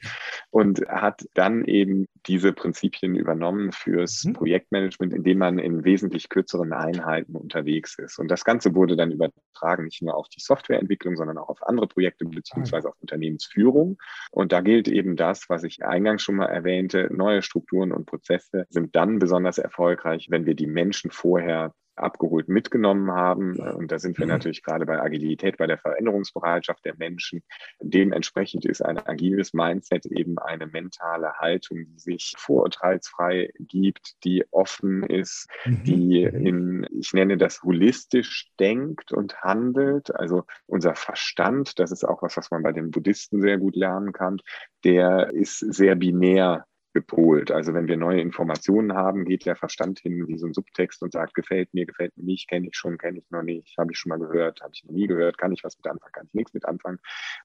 Und 0.50 0.80
hat 0.88 1.26
dann 1.34 1.64
eben 1.64 2.06
diese 2.26 2.52
Prinzipien 2.52 3.14
übernommen 3.14 3.72
fürs 3.72 4.24
mhm. 4.24 4.32
Projekt 4.34 4.71
Projektmanagement, 4.72 5.12
in 5.12 5.22
dem 5.22 5.38
man 5.38 5.58
in 5.58 5.84
wesentlich 5.84 6.28
kürzeren 6.28 6.72
Einheiten 6.72 7.36
unterwegs 7.36 7.98
ist. 7.98 8.18
Und 8.18 8.28
das 8.28 8.44
Ganze 8.44 8.74
wurde 8.74 8.96
dann 8.96 9.10
übertragen, 9.10 9.84
nicht 9.84 10.02
nur 10.02 10.16
auf 10.16 10.28
die 10.28 10.40
Softwareentwicklung, 10.40 11.16
sondern 11.16 11.38
auch 11.38 11.48
auf 11.48 11.62
andere 11.66 11.86
Projekte 11.86 12.24
beziehungsweise 12.24 12.88
auf 12.88 12.96
Unternehmensführung. 13.00 13.98
Und 14.30 14.52
da 14.52 14.60
gilt 14.60 14.88
eben 14.88 15.16
das, 15.16 15.48
was 15.48 15.62
ich 15.64 15.84
eingangs 15.84 16.22
schon 16.22 16.36
mal 16.36 16.46
erwähnte, 16.46 17.08
neue 17.12 17.42
Strukturen 17.42 17.92
und 17.92 18.06
Prozesse 18.06 18.66
sind 18.70 18.96
dann 18.96 19.18
besonders 19.18 19.58
erfolgreich, 19.58 20.28
wenn 20.30 20.46
wir 20.46 20.54
die 20.54 20.66
Menschen 20.66 21.10
vorher 21.10 21.74
abgeholt 21.96 22.48
mitgenommen 22.48 23.10
haben. 23.10 23.58
Und 23.58 23.92
da 23.92 23.98
sind 23.98 24.18
wir 24.18 24.26
mhm. 24.26 24.32
natürlich 24.32 24.62
gerade 24.62 24.86
bei 24.86 25.00
Agilität, 25.00 25.58
bei 25.58 25.66
der 25.66 25.78
Veränderungsbereitschaft 25.78 26.84
der 26.84 26.96
Menschen. 26.96 27.42
Dementsprechend 27.80 28.64
ist 28.64 28.82
ein 28.82 28.98
agiles 28.98 29.52
Mindset 29.52 30.06
eben 30.06 30.38
eine 30.38 30.66
mentale 30.66 31.34
Haltung, 31.34 31.84
die 31.86 31.98
sich 31.98 32.34
vorurteilsfrei 32.36 33.50
gibt, 33.58 34.24
die 34.24 34.44
offen 34.50 35.02
ist, 35.02 35.48
mhm. 35.64 35.84
die 35.84 36.22
in, 36.22 36.86
ich 36.98 37.12
nenne 37.12 37.36
das 37.36 37.62
holistisch 37.62 38.50
denkt 38.58 39.12
und 39.12 39.42
handelt. 39.42 40.14
Also 40.14 40.44
unser 40.66 40.94
Verstand, 40.94 41.78
das 41.78 41.92
ist 41.92 42.04
auch 42.04 42.22
was, 42.22 42.36
was 42.36 42.50
man 42.50 42.62
bei 42.62 42.72
den 42.72 42.90
Buddhisten 42.90 43.40
sehr 43.40 43.58
gut 43.58 43.76
lernen 43.76 44.12
kann, 44.12 44.38
der 44.84 45.32
ist 45.32 45.58
sehr 45.58 45.94
binär 45.94 46.66
gepolt. 46.92 47.50
Also 47.50 47.74
wenn 47.74 47.88
wir 47.88 47.96
neue 47.96 48.20
Informationen 48.20 48.94
haben, 48.94 49.24
geht 49.24 49.46
der 49.46 49.56
Verstand 49.56 50.00
hin 50.00 50.26
wie 50.28 50.38
so 50.38 50.46
ein 50.46 50.54
Subtext 50.54 51.02
und 51.02 51.12
sagt, 51.12 51.34
gefällt 51.34 51.72
mir, 51.74 51.86
gefällt 51.86 52.16
mir 52.16 52.24
nicht, 52.24 52.48
kenne 52.48 52.68
ich 52.68 52.76
schon, 52.76 52.98
kenne 52.98 53.18
ich 53.18 53.30
noch 53.30 53.42
nicht, 53.42 53.76
habe 53.78 53.92
ich 53.92 53.98
schon 53.98 54.10
mal 54.10 54.18
gehört, 54.18 54.60
habe 54.62 54.72
ich 54.74 54.84
noch 54.84 54.92
nie 54.92 55.06
gehört, 55.06 55.38
kann 55.38 55.52
ich 55.52 55.64
was 55.64 55.76
mit 55.76 55.86
anfangen, 55.86 56.12
kann 56.12 56.26
ich 56.26 56.34
nichts 56.34 56.54
mit 56.54 56.64
anfangen. 56.64 56.98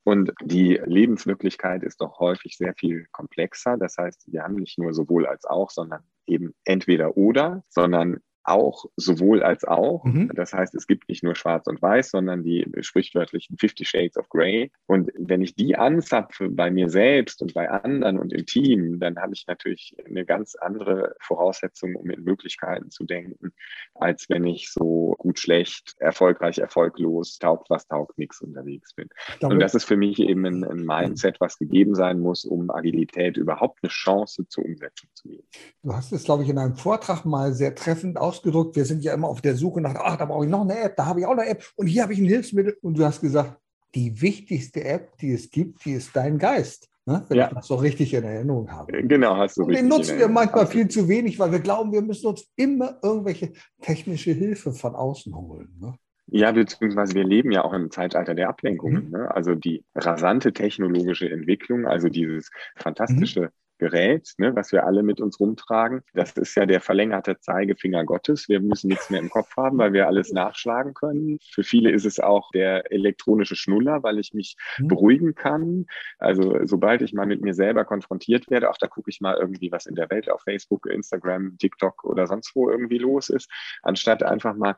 Und 0.03 0.33
die 0.43 0.79
Lebenswirklichkeit 0.85 1.83
ist 1.83 2.01
doch 2.01 2.19
häufig 2.19 2.57
sehr 2.57 2.73
viel 2.73 3.07
komplexer. 3.11 3.77
Das 3.77 3.97
heißt, 3.97 4.31
wir 4.31 4.43
haben 4.43 4.55
nicht 4.55 4.79
nur 4.79 4.93
sowohl 4.93 5.25
als 5.25 5.45
auch, 5.45 5.69
sondern 5.69 6.03
eben 6.25 6.53
entweder 6.65 7.17
oder, 7.17 7.63
sondern 7.69 8.19
auch 8.47 8.85
sowohl 8.95 9.43
als 9.43 9.65
auch. 9.65 10.05
Mhm. 10.05 10.31
Das 10.33 10.53
heißt, 10.53 10.73
es 10.75 10.87
gibt 10.87 11.09
nicht 11.09 11.23
nur 11.23 11.35
schwarz 11.35 11.67
und 11.67 11.81
weiß, 11.81 12.11
sondern 12.11 12.43
die 12.43 12.65
sprichwörtlichen 12.79 13.57
50 13.57 13.87
Shades 13.87 14.17
of 14.17 14.29
Grey. 14.29 14.71
Und 14.85 15.11
wenn 15.17 15.41
ich 15.41 15.55
die 15.55 15.75
anzapfe 15.75 16.49
bei 16.49 16.71
mir 16.71 16.89
selbst 16.89 17.41
und 17.41 17.53
bei 17.53 17.69
anderen 17.69 18.17
und 18.17 18.33
im 18.33 18.45
Team, 18.45 18.99
dann 18.99 19.17
habe 19.19 19.33
ich 19.33 19.45
natürlich 19.47 19.95
eine 20.05 20.25
ganz 20.25 20.55
andere 20.55 21.15
Voraussetzung, 21.19 21.95
um 21.95 22.09
in 22.09 22.23
Möglichkeiten 22.23 22.89
zu 22.89 23.03
denken, 23.03 23.51
als 23.95 24.29
wenn 24.29 24.45
ich 24.45 24.71
so 24.71 25.15
gut, 25.17 25.39
schlecht, 25.39 25.95
erfolgreich, 25.99 26.57
erfolglos, 26.57 27.37
taugt 27.39 27.69
was, 27.69 27.87
taugt 27.87 28.17
nichts 28.17 28.41
unterwegs 28.41 28.93
bin. 28.93 29.09
Und 29.41 29.59
das 29.59 29.75
ist 29.75 29.85
für 29.85 29.97
mich 29.97 30.19
eben 30.19 30.45
ein, 30.45 30.63
ein 30.63 30.85
Mindset, 30.85 31.39
was 31.41 31.57
gegeben 31.57 31.95
sein 31.95 32.19
muss, 32.19 32.45
um 32.45 32.71
Agilität 32.71 33.37
überhaupt 33.37 33.79
eine 33.83 33.89
Chance 33.89 34.47
zur 34.47 34.65
Umsetzung 34.65 35.09
zu 35.13 35.27
geben. 35.27 35.47
Du 35.83 35.93
hast 35.93 36.11
es, 36.13 36.23
glaube 36.23 36.43
ich, 36.43 36.49
in 36.49 36.57
einem 36.57 36.75
Vortrag 36.75 37.25
mal 37.25 37.53
sehr 37.53 37.75
treffend 37.75 38.17
aus 38.17 38.36
ausgedrückt, 38.37 38.75
wir 38.75 38.85
sind 38.85 39.03
ja 39.03 39.13
immer 39.13 39.27
auf 39.27 39.41
der 39.41 39.55
Suche 39.55 39.81
nach, 39.81 39.95
ach, 39.95 40.17
da 40.17 40.25
brauche 40.25 40.45
ich 40.45 40.51
noch 40.51 40.61
eine 40.61 40.79
App, 40.79 40.95
da 40.95 41.05
habe 41.05 41.19
ich 41.19 41.25
auch 41.25 41.31
eine 41.31 41.47
App 41.47 41.63
und 41.75 41.87
hier 41.87 42.03
habe 42.03 42.13
ich 42.13 42.19
ein 42.19 42.25
Hilfsmittel. 42.25 42.77
Und 42.81 42.97
du 42.97 43.05
hast 43.05 43.21
gesagt, 43.21 43.57
die 43.95 44.21
wichtigste 44.21 44.83
App, 44.83 45.17
die 45.17 45.33
es 45.33 45.49
gibt, 45.49 45.83
die 45.85 45.93
ist 45.93 46.15
dein 46.15 46.37
Geist. 46.37 46.89
Ne? 47.05 47.23
Wenn 47.29 47.37
ja. 47.37 47.47
ich 47.47 47.53
das 47.53 47.67
so 47.67 47.75
richtig 47.75 48.13
in 48.13 48.23
Erinnerung 48.23 48.69
habe. 48.69 48.91
Äh, 48.91 49.03
genau, 49.03 49.37
hast 49.37 49.57
du 49.57 49.63
Und 49.63 49.73
den 49.73 49.87
nutzen 49.87 50.19
wir 50.19 50.27
manchmal 50.27 50.67
viel 50.67 50.87
zu 50.89 51.07
wenig, 51.07 51.39
weil 51.39 51.51
wir 51.51 51.59
glauben, 51.59 51.93
wir 51.93 52.01
müssen 52.01 52.27
uns 52.27 52.45
immer 52.57 52.99
irgendwelche 53.01 53.53
technische 53.81 54.31
Hilfe 54.31 54.73
von 54.73 54.93
außen 54.93 55.33
holen. 55.33 55.69
Ne? 55.79 55.95
Ja, 56.29 56.51
beziehungsweise 56.51 57.15
wir 57.15 57.23
leben 57.23 57.51
ja 57.51 57.63
auch 57.63 57.71
im 57.71 57.89
Zeitalter 57.91 58.35
der 58.35 58.49
Ablenkungen. 58.49 59.05
Mhm. 59.05 59.11
Ne? 59.11 59.31
Also 59.33 59.55
die 59.55 59.85
rasante 59.95 60.51
technologische 60.51 61.29
Entwicklung, 61.29 61.87
also 61.87 62.09
dieses 62.09 62.51
fantastische 62.75 63.41
mhm. 63.41 63.49
Gerät, 63.77 64.33
ne, 64.37 64.55
was 64.55 64.71
wir 64.71 64.85
alle 64.85 65.03
mit 65.03 65.21
uns 65.21 65.39
rumtragen. 65.39 66.01
Das 66.13 66.31
ist 66.33 66.55
ja 66.55 66.65
der 66.65 66.81
verlängerte 66.81 67.39
Zeigefinger 67.39 68.05
Gottes. 68.05 68.49
Wir 68.49 68.59
müssen 68.59 68.87
nichts 68.87 69.09
mehr 69.09 69.19
im 69.19 69.29
Kopf 69.29 69.55
haben, 69.57 69.77
weil 69.77 69.93
wir 69.93 70.07
alles 70.07 70.31
nachschlagen 70.31 70.93
können. 70.93 71.39
Für 71.51 71.63
viele 71.63 71.91
ist 71.91 72.05
es 72.05 72.19
auch 72.19 72.51
der 72.51 72.91
elektronische 72.91 73.55
Schnuller, 73.55 74.03
weil 74.03 74.19
ich 74.19 74.33
mich 74.33 74.55
mhm. 74.77 74.87
beruhigen 74.87 75.35
kann. 75.35 75.85
Also 76.17 76.59
sobald 76.65 77.01
ich 77.01 77.13
mal 77.13 77.25
mit 77.25 77.41
mir 77.41 77.53
selber 77.53 77.85
konfrontiert 77.85 78.49
werde, 78.49 78.69
auch 78.69 78.77
da 78.77 78.87
gucke 78.87 79.09
ich 79.09 79.21
mal 79.21 79.37
irgendwie, 79.37 79.71
was 79.71 79.85
in 79.85 79.95
der 79.95 80.09
Welt 80.09 80.29
auf 80.29 80.41
Facebook, 80.41 80.87
Instagram, 80.87 81.57
TikTok 81.57 82.03
oder 82.03 82.27
sonst 82.27 82.55
wo 82.55 82.69
irgendwie 82.69 82.97
los 82.97 83.29
ist, 83.29 83.49
anstatt 83.81 84.23
einfach 84.23 84.55
mal 84.55 84.75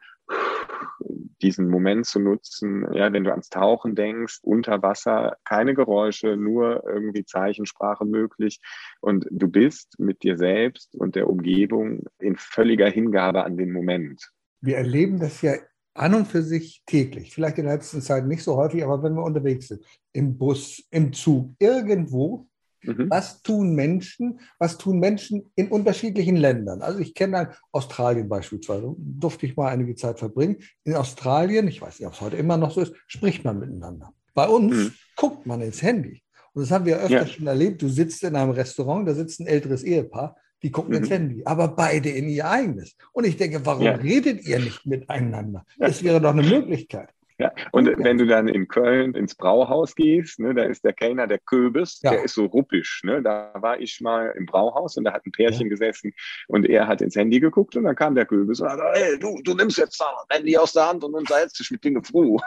diesen 1.42 1.70
Moment 1.70 2.06
zu 2.06 2.20
nutzen, 2.20 2.86
ja, 2.94 3.12
wenn 3.14 3.24
du 3.24 3.32
ans 3.32 3.50
Tauchen 3.50 3.96
denkst, 3.96 4.40
unter 4.42 4.82
Wasser, 4.82 5.38
keine 5.46 5.74
Geräusche, 5.74 6.36
nur 6.36 6.84
irgendwie 6.86 7.24
Zeichensprache 7.24 8.06
möglich 8.06 8.60
und 9.00 9.26
du 9.32 9.48
bist 9.48 9.96
mit 10.00 10.24
dir 10.24 10.38
selbst 10.38 10.96
und 10.96 11.16
der 11.16 11.30
Umgebung 11.30 12.04
in 12.20 12.36
völliger 12.36 12.90
Hingabe 12.90 13.44
an 13.44 13.58
den 13.58 13.72
Moment. 13.72 14.32
Wir 14.62 14.78
erleben 14.78 15.20
das 15.20 15.42
ja 15.42 15.54
an 15.94 16.14
und 16.14 16.28
für 16.28 16.42
sich 16.42 16.84
täglich, 16.86 17.34
vielleicht 17.34 17.58
in 17.58 17.66
der 17.66 17.76
letzten 17.76 18.02
Zeit 18.02 18.26
nicht 18.26 18.44
so 18.44 18.56
häufig, 18.56 18.84
aber 18.84 19.02
wenn 19.04 19.14
wir 19.14 19.24
unterwegs 19.24 19.70
sind, 19.70 19.84
im 20.14 20.38
Bus, 20.38 20.84
im 20.92 21.14
Zug, 21.14 21.56
irgendwo, 21.60 22.48
Mhm. 22.84 23.10
Was 23.10 23.42
tun 23.42 23.76
Menschen? 23.76 24.40
Was 24.58 24.78
tun 24.78 25.00
Menschen 25.00 25.52
in 25.56 25.68
unterschiedlichen 25.68 26.36
Ländern? 26.36 26.82
Also 26.82 27.00
ich 27.00 27.14
kenne 27.14 27.52
Australien 27.72 28.30
beispielsweise, 28.30 28.96
durfte 28.98 29.46
ich 29.46 29.56
mal 29.56 29.70
einige 29.70 29.96
Zeit 29.96 30.20
verbringen. 30.20 30.58
In 30.84 30.96
Australien, 30.96 31.68
ich 31.68 31.82
weiß 31.82 32.00
nicht, 32.00 32.08
ob 32.08 32.14
es 32.14 32.22
heute 32.22 32.38
immer 32.38 32.58
noch 32.58 32.72
so 32.72 32.82
ist, 32.82 32.94
spricht 33.08 33.44
man 33.44 33.60
miteinander. 33.60 34.14
Bei 34.34 34.48
uns 34.48 34.76
mhm. 34.76 34.94
guckt 35.16 35.46
man 35.46 35.62
ins 35.62 35.82
Handy. 35.82 36.22
Und 36.54 36.64
das 36.64 36.72
haben 36.72 36.86
wir 36.86 36.98
öfter 36.98 37.22
ja. 37.22 37.28
schon 37.28 37.48
erlebt. 37.48 37.82
Du 37.82 37.90
sitzt 37.90 38.24
in 38.24 38.36
einem 38.36 38.52
Restaurant, 38.52 39.08
da 39.08 39.14
sitzt 39.14 39.40
ein 39.40 39.48
älteres 39.48 39.84
Ehepaar, 39.84 40.36
die 40.64 40.72
gucken 40.72 40.92
mhm. 40.92 40.98
ins 40.98 41.10
Handy, 41.10 41.42
aber 41.46 41.70
beide 41.70 42.10
in 42.10 42.30
ihr 42.30 42.50
eigenes. 42.50 42.96
Und 43.14 43.26
ich 43.26 43.38
denke, 43.38 43.66
warum 43.66 43.84
ja. 43.84 43.94
redet 43.94 44.46
ihr 44.46 44.60
nicht 44.60 44.86
miteinander? 44.86 45.66
Das 45.78 46.04
wäre 46.04 46.20
doch 46.20 46.32
eine 46.32 46.44
Möglichkeit. 46.44 47.10
Ja, 47.40 47.54
und 47.72 47.88
okay. 47.88 48.04
wenn 48.04 48.18
du 48.18 48.28
dann 48.28 48.50
in 48.50 48.68
Köln 48.68 49.14
ins 49.14 49.34
Brauhaus 49.34 49.96
gehst, 49.96 50.40
ne, 50.40 50.54
da 50.54 50.64
ist 50.64 50.84
der 50.84 50.92
Kellner 50.92 51.26
der 51.26 51.40
Köbis, 51.40 52.02
ja. 52.04 52.12
der 52.12 52.26
ist 52.26 52.36
so 52.36 52.46
ruppisch. 52.46 53.02
Ne? 53.06 53.22
Da 53.24 53.54
war 53.56 53.80
ich 53.80 54.02
mal 54.02 54.34
im 54.38 54.46
Brauhaus 54.46 54.98
und 54.98 55.06
da 55.06 55.14
hat 55.14 55.26
ein 55.26 55.32
Pärchen 55.32 55.68
ja. 55.68 55.70
gesessen 55.70 56.14
und 56.50 56.68
er 56.68 56.88
hat 56.88 57.02
ins 57.02 57.16
Handy 57.16 57.40
geguckt 57.40 57.78
und 57.78 57.86
dann 57.86 57.96
kam 57.96 58.14
der 58.14 58.26
Köbis 58.26 58.60
und 58.60 58.68
hat 58.68 58.78
gesagt, 58.78 58.98
hey, 58.98 59.18
du, 59.18 59.40
du 59.42 59.54
nimmst 59.54 59.78
jetzt 59.78 60.02
das 60.02 60.08
Handy 60.30 60.58
aus 60.58 60.74
der 60.74 60.90
Hand 60.90 61.06
und 61.06 61.14
unterhältst 61.14 61.58
dich 61.58 61.72
mit 61.72 61.82
Dinge 61.82 62.04
froh. 62.04 62.42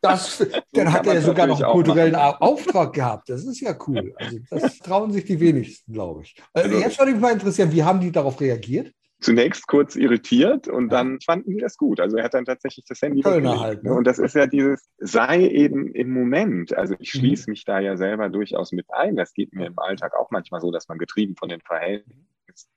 Das, 0.00 0.44
dann 0.72 0.92
hat 0.92 1.06
er 1.06 1.22
sogar 1.22 1.46
noch 1.46 1.62
einen 1.62 1.70
kulturellen 1.70 2.16
Auftrag 2.16 2.92
gehabt. 2.92 3.28
Das 3.28 3.44
ist 3.44 3.60
ja 3.60 3.76
cool. 3.86 4.14
Also 4.16 4.38
das 4.50 4.78
trauen 4.80 5.12
sich 5.12 5.26
die 5.26 5.38
wenigsten, 5.38 5.92
glaube 5.92 6.22
ich. 6.22 6.34
Also 6.52 6.76
jetzt 6.76 6.98
würde 6.98 7.12
mich 7.12 7.20
mal 7.20 7.32
interessieren, 7.32 7.70
wie 7.70 7.84
haben 7.84 8.00
die 8.00 8.10
darauf 8.10 8.40
reagiert? 8.40 8.92
Zunächst 9.24 9.66
kurz 9.66 9.96
irritiert 9.96 10.68
und 10.68 10.90
dann 10.90 11.18
fanden 11.20 11.50
die 11.50 11.60
das 11.60 11.76
gut. 11.78 11.98
Also 11.98 12.18
er 12.18 12.24
hat 12.24 12.34
dann 12.34 12.44
tatsächlich 12.44 12.84
das 12.86 13.00
Handy 13.00 13.22
Kölner 13.22 13.58
halt, 13.58 13.82
ne? 13.82 13.94
Und 13.94 14.06
das 14.06 14.18
ist 14.18 14.34
ja 14.34 14.46
dieses, 14.46 14.86
sei 14.98 15.48
eben 15.48 15.88
im 15.94 16.10
Moment. 16.10 16.76
Also 16.76 16.94
ich 16.98 17.14
mhm. 17.14 17.18
schließe 17.18 17.48
mhm. 17.48 17.52
mich 17.52 17.64
da 17.64 17.80
ja 17.80 17.96
selber 17.96 18.28
durchaus 18.28 18.72
mit 18.72 18.86
ein. 18.92 19.16
Das 19.16 19.32
geht 19.32 19.54
mir 19.54 19.66
im 19.66 19.78
Alltag 19.78 20.14
auch 20.14 20.30
manchmal 20.30 20.60
so, 20.60 20.70
dass 20.70 20.88
man 20.88 20.98
getrieben 20.98 21.36
von 21.36 21.48
den 21.48 21.62
Verhältnissen 21.62 22.28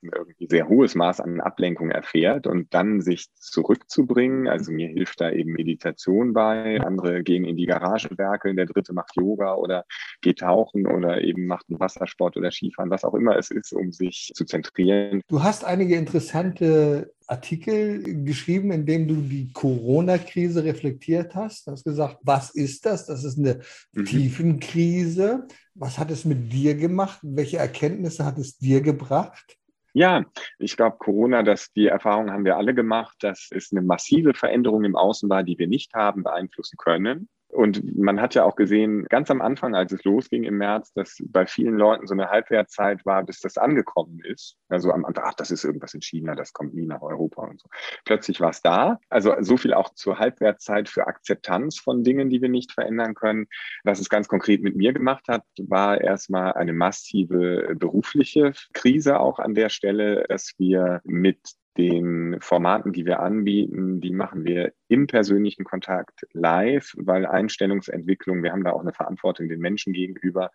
irgendwie 0.01 0.47
sehr 0.47 0.67
hohes 0.69 0.95
Maß 0.95 1.21
an 1.21 1.41
Ablenkung 1.41 1.91
erfährt 1.91 2.47
und 2.47 2.73
dann 2.73 3.01
sich 3.01 3.27
zurückzubringen. 3.35 4.47
Also 4.47 4.71
mir 4.71 4.87
hilft 4.87 5.21
da 5.21 5.31
eben 5.31 5.53
Meditation 5.53 6.33
bei. 6.33 6.79
Andere 6.81 7.23
gehen 7.23 7.45
in 7.45 7.57
die 7.57 7.65
Garage 7.65 8.09
werkeln, 8.17 8.55
der 8.55 8.65
dritte 8.65 8.93
macht 8.93 9.15
Yoga 9.15 9.55
oder 9.55 9.85
geht 10.21 10.39
tauchen 10.39 10.87
oder 10.87 11.21
eben 11.21 11.47
macht 11.47 11.65
einen 11.69 11.79
Wassersport 11.79 12.37
oder 12.37 12.51
Skifahren, 12.51 12.89
was 12.89 13.03
auch 13.03 13.13
immer 13.13 13.37
es 13.37 13.51
ist, 13.51 13.73
um 13.73 13.91
sich 13.91 14.31
zu 14.33 14.45
zentrieren. 14.45 15.21
Du 15.27 15.43
hast 15.43 15.65
einige 15.65 15.95
interessante 15.95 17.11
Artikel 17.27 18.23
geschrieben, 18.23 18.71
in 18.71 18.85
dem 18.85 19.07
du 19.07 19.15
die 19.15 19.51
Corona-Krise 19.51 20.63
reflektiert 20.63 21.35
hast. 21.35 21.67
Du 21.67 21.71
hast 21.71 21.83
gesagt, 21.83 22.19
was 22.23 22.51
ist 22.51 22.85
das? 22.85 23.05
Das 23.05 23.23
ist 23.25 23.37
eine 23.37 23.59
mhm. 23.93 24.05
Tiefenkrise. 24.05 25.47
Was 25.75 25.97
hat 25.97 26.09
es 26.09 26.23
mit 26.23 26.51
dir 26.51 26.75
gemacht? 26.75 27.19
Welche 27.21 27.57
Erkenntnisse 27.57 28.25
hat 28.25 28.37
es 28.37 28.57
dir 28.57 28.81
gebracht? 28.81 29.57
Ja, 29.97 30.25
ich 30.59 30.77
glaube, 30.77 30.97
Corona, 30.99 31.41
das, 31.41 31.71
die 31.73 31.87
Erfahrung 31.87 32.29
haben 32.29 32.45
wir 32.45 32.55
alle 32.55 32.75
gemacht, 32.75 33.17
dass 33.21 33.47
es 33.49 33.71
eine 33.71 33.81
massive 33.81 34.35
Veränderung 34.35 34.83
im 34.83 34.95
Außen 34.95 35.27
war, 35.27 35.41
die 35.41 35.57
wir 35.57 35.67
nicht 35.67 35.95
haben 35.95 36.21
beeinflussen 36.21 36.77
können. 36.77 37.29
Und 37.49 37.97
man 37.97 38.19
hat 38.19 38.35
ja 38.35 38.43
auch 38.43 38.55
gesehen, 38.55 39.05
ganz 39.05 39.31
am 39.31 39.41
Anfang, 39.41 39.73
als 39.73 39.91
es 39.91 40.03
losging 40.03 40.43
im 40.43 40.57
März, 40.57 40.91
dass 40.93 41.17
bei 41.27 41.45
vielen 41.45 41.77
Leuten 41.77 42.05
so 42.05 42.13
eine 42.13 42.29
Halbwertzeit 42.29 43.05
war, 43.05 43.23
bis 43.23 43.39
das 43.39 43.57
angekommen 43.57 44.19
ist. 44.23 44.57
Also 44.67 44.91
am 44.91 45.05
Anfang, 45.05 45.23
ach, 45.27 45.33
das 45.33 45.51
ist 45.51 45.63
irgendwas 45.63 45.93
in 45.93 46.01
China, 46.01 46.35
das 46.35 46.51
kommt 46.51 46.73
nie 46.73 46.85
nach 46.85 47.01
Europa 47.01 47.43
und 47.43 47.61
so. 47.61 47.69
Plötzlich 48.05 48.41
war 48.41 48.49
es 48.49 48.61
da. 48.61 48.99
Also 49.09 49.33
so 49.39 49.55
viel 49.55 49.73
auch 49.73 49.93
zur 49.93 50.19
Halbwertzeit 50.19 50.89
für 50.89 51.07
Akzeptanz 51.07 51.79
von 51.79 52.03
Dingen, 52.03 52.29
die 52.29 52.41
wir 52.41 52.49
nicht 52.49 52.73
verändern 52.73 53.13
können. 53.13 53.47
Was 53.83 53.99
es 53.99 54.09
ganz 54.09 54.27
konkret 54.27 54.61
mit 54.61 54.75
mir 54.75 54.91
gemacht 54.91 55.27
hat, 55.29 55.43
war 55.57 56.01
erstmal 56.01 56.53
eine 56.53 56.73
massive 56.73 57.75
berufliche 57.75 58.51
Krise 58.73 59.19
auch 59.19 59.39
an 59.39 59.55
der 59.55 59.69
Stelle, 59.69 60.25
dass 60.27 60.53
wir 60.57 61.01
mit 61.05 61.39
den 61.77 62.37
Formaten, 62.41 62.91
die 62.91 63.05
wir 63.05 63.19
anbieten, 63.19 64.01
die 64.01 64.11
machen 64.11 64.45
wir 64.45 64.73
im 64.87 65.07
persönlichen 65.07 65.63
Kontakt 65.63 66.25
live, 66.33 66.93
weil 66.97 67.25
Einstellungsentwicklung, 67.25 68.41
wir 68.41 68.51
haben 68.51 68.63
da 68.63 68.71
auch 68.71 68.81
eine 68.81 68.93
Verantwortung 68.93 69.49
den 69.49 69.59
Menschen 69.59 69.93
gegenüber, 69.93 70.51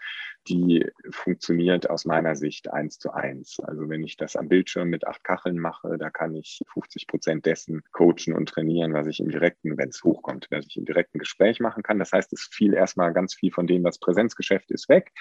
die 0.49 0.87
funktioniert 1.11 1.89
aus 1.89 2.05
meiner 2.05 2.35
Sicht 2.35 2.73
eins 2.73 2.99
zu 2.99 3.13
eins. 3.13 3.61
Also 3.61 3.89
wenn 3.89 4.03
ich 4.03 4.17
das 4.17 4.37
am 4.37 4.49
Bildschirm 4.49 4.89
mit 4.89 5.07
acht 5.07 5.23
Kacheln 5.23 5.59
mache, 5.59 5.97
da 5.99 6.11
kann 6.11 6.35
ich 6.35 6.61
50 6.73 7.07
Prozent 7.07 7.47
dessen 7.47 7.83
coachen 7.93 8.35
und 8.35 8.49
trainieren, 8.49 8.95
was 8.95 9.07
ich 9.07 9.21
im 9.21 9.29
direkten, 9.29 9.77
wenn 9.79 9.91
es 9.91 10.03
hochkommt, 10.03 10.49
was 10.51 10.67
ich 10.67 10.77
im 10.77 10.85
direkten 10.85 11.19
Gespräch 11.19 11.61
machen 11.61 11.83
kann. 11.83 11.99
Das 11.99 12.13
heißt, 12.13 12.33
es 12.33 12.49
fiel 12.51 12.75
erstmal 12.75 13.13
ganz 13.13 13.35
viel 13.35 13.53
von 13.53 13.67
dem, 13.67 13.85
was 13.85 13.99
Präsenzgeschäft 13.99 14.71
ist, 14.71 14.89
weg. 14.89 15.13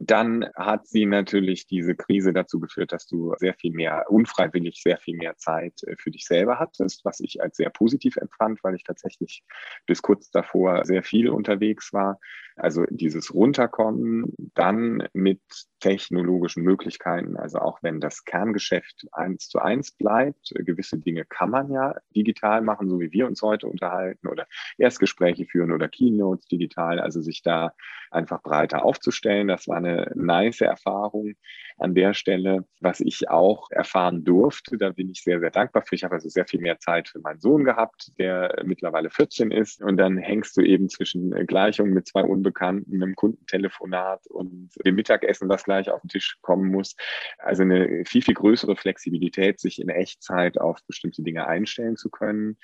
Dann 0.00 0.48
hat 0.56 0.86
sie 0.88 1.06
natürlich 1.06 1.66
diese 1.66 1.94
Krise 1.94 2.32
dazu 2.32 2.58
geführt, 2.58 2.92
dass 2.92 3.06
du 3.06 3.34
sehr 3.38 3.54
viel 3.54 3.72
mehr, 3.72 4.04
unfreiwillig 4.08 4.80
sehr 4.82 4.98
viel 4.98 5.16
mehr 5.16 5.36
Zeit 5.36 5.82
äh, 5.84 5.94
für 5.96 6.10
dich 6.10 6.26
selber 6.26 6.58
hattest, 6.58 7.04
was 7.04 7.20
ich 7.20 7.40
als 7.40 7.56
sehr 7.56 7.70
positiv 7.70 8.16
empfand, 8.16 8.62
weil 8.64 8.74
ich 8.74 8.82
tatsächlich 8.82 9.44
bis 9.86 10.02
kurz 10.02 10.30
davor 10.30 10.84
sehr 10.84 11.02
viel 11.02 11.28
unterwegs 11.28 11.92
war. 11.92 12.18
Also 12.56 12.84
dieses 12.88 13.34
Runterkommen 13.34 14.32
dann 14.54 15.08
mit 15.12 15.40
technologischen 15.80 16.62
Möglichkeiten, 16.62 17.36
also 17.36 17.58
auch 17.58 17.82
wenn 17.82 18.00
das 18.00 18.24
Kerngeschäft 18.24 19.06
eins 19.10 19.48
zu 19.48 19.58
eins 19.58 19.90
bleibt, 19.90 20.54
gewisse 20.54 20.98
Dinge 20.98 21.24
kann 21.24 21.50
man 21.50 21.72
ja 21.72 21.96
digital 22.14 22.62
machen, 22.62 22.88
so 22.88 23.00
wie 23.00 23.10
wir 23.10 23.26
uns 23.26 23.42
heute 23.42 23.66
unterhalten 23.66 24.28
oder 24.28 24.46
Erstgespräche 24.78 25.46
führen 25.46 25.72
oder 25.72 25.88
Keynotes 25.88 26.46
digital, 26.46 27.00
also 27.00 27.20
sich 27.20 27.42
da 27.42 27.74
einfach 28.12 28.40
breiter 28.40 28.84
aufzustellen. 28.84 29.48
Das 29.48 29.66
war 29.66 29.78
eine 29.78 30.12
nice 30.14 30.60
Erfahrung 30.60 31.34
an 31.78 31.94
der 31.94 32.14
Stelle, 32.14 32.64
was 32.80 33.00
ich 33.00 33.28
auch 33.28 33.70
erfahren 33.70 34.24
durfte. 34.24 34.78
Da 34.78 34.90
bin 34.90 35.10
ich 35.10 35.22
sehr, 35.22 35.40
sehr 35.40 35.50
dankbar 35.50 35.82
für. 35.82 35.94
Ich 35.94 36.04
habe 36.04 36.14
also 36.14 36.28
sehr 36.28 36.46
viel 36.46 36.60
mehr 36.60 36.78
Zeit 36.78 37.08
für 37.08 37.18
meinen 37.18 37.40
Sohn 37.40 37.64
gehabt, 37.64 38.12
der 38.18 38.62
mittlerweile 38.64 39.10
14 39.10 39.50
ist. 39.50 39.82
Und 39.82 39.96
dann 39.96 40.16
hängst 40.16 40.56
du 40.56 40.62
eben 40.62 40.88
zwischen 40.88 41.30
Gleichungen 41.46 41.92
mit 41.92 42.06
zwei 42.06 42.22
Unbekannten, 42.22 43.02
einem 43.02 43.16
Kundentelefonat 43.16 44.26
und 44.28 44.70
dem 44.84 44.94
Mittagessen, 44.94 45.48
was 45.48 45.64
gleich 45.64 45.90
auf 45.90 46.00
den 46.02 46.08
Tisch 46.08 46.38
kommen 46.42 46.70
muss. 46.70 46.94
Also 47.38 47.62
eine 47.62 48.04
viel, 48.04 48.22
viel 48.22 48.34
größere 48.34 48.76
Flexibilität, 48.76 49.60
sich 49.60 49.80
in 49.80 49.88
Echtzeit 49.88 50.60
auf 50.60 50.78
bestimmte 50.86 51.22
Dinge 51.22 51.46
einstellen 51.46 51.96
zu 51.96 52.10
können 52.10 52.56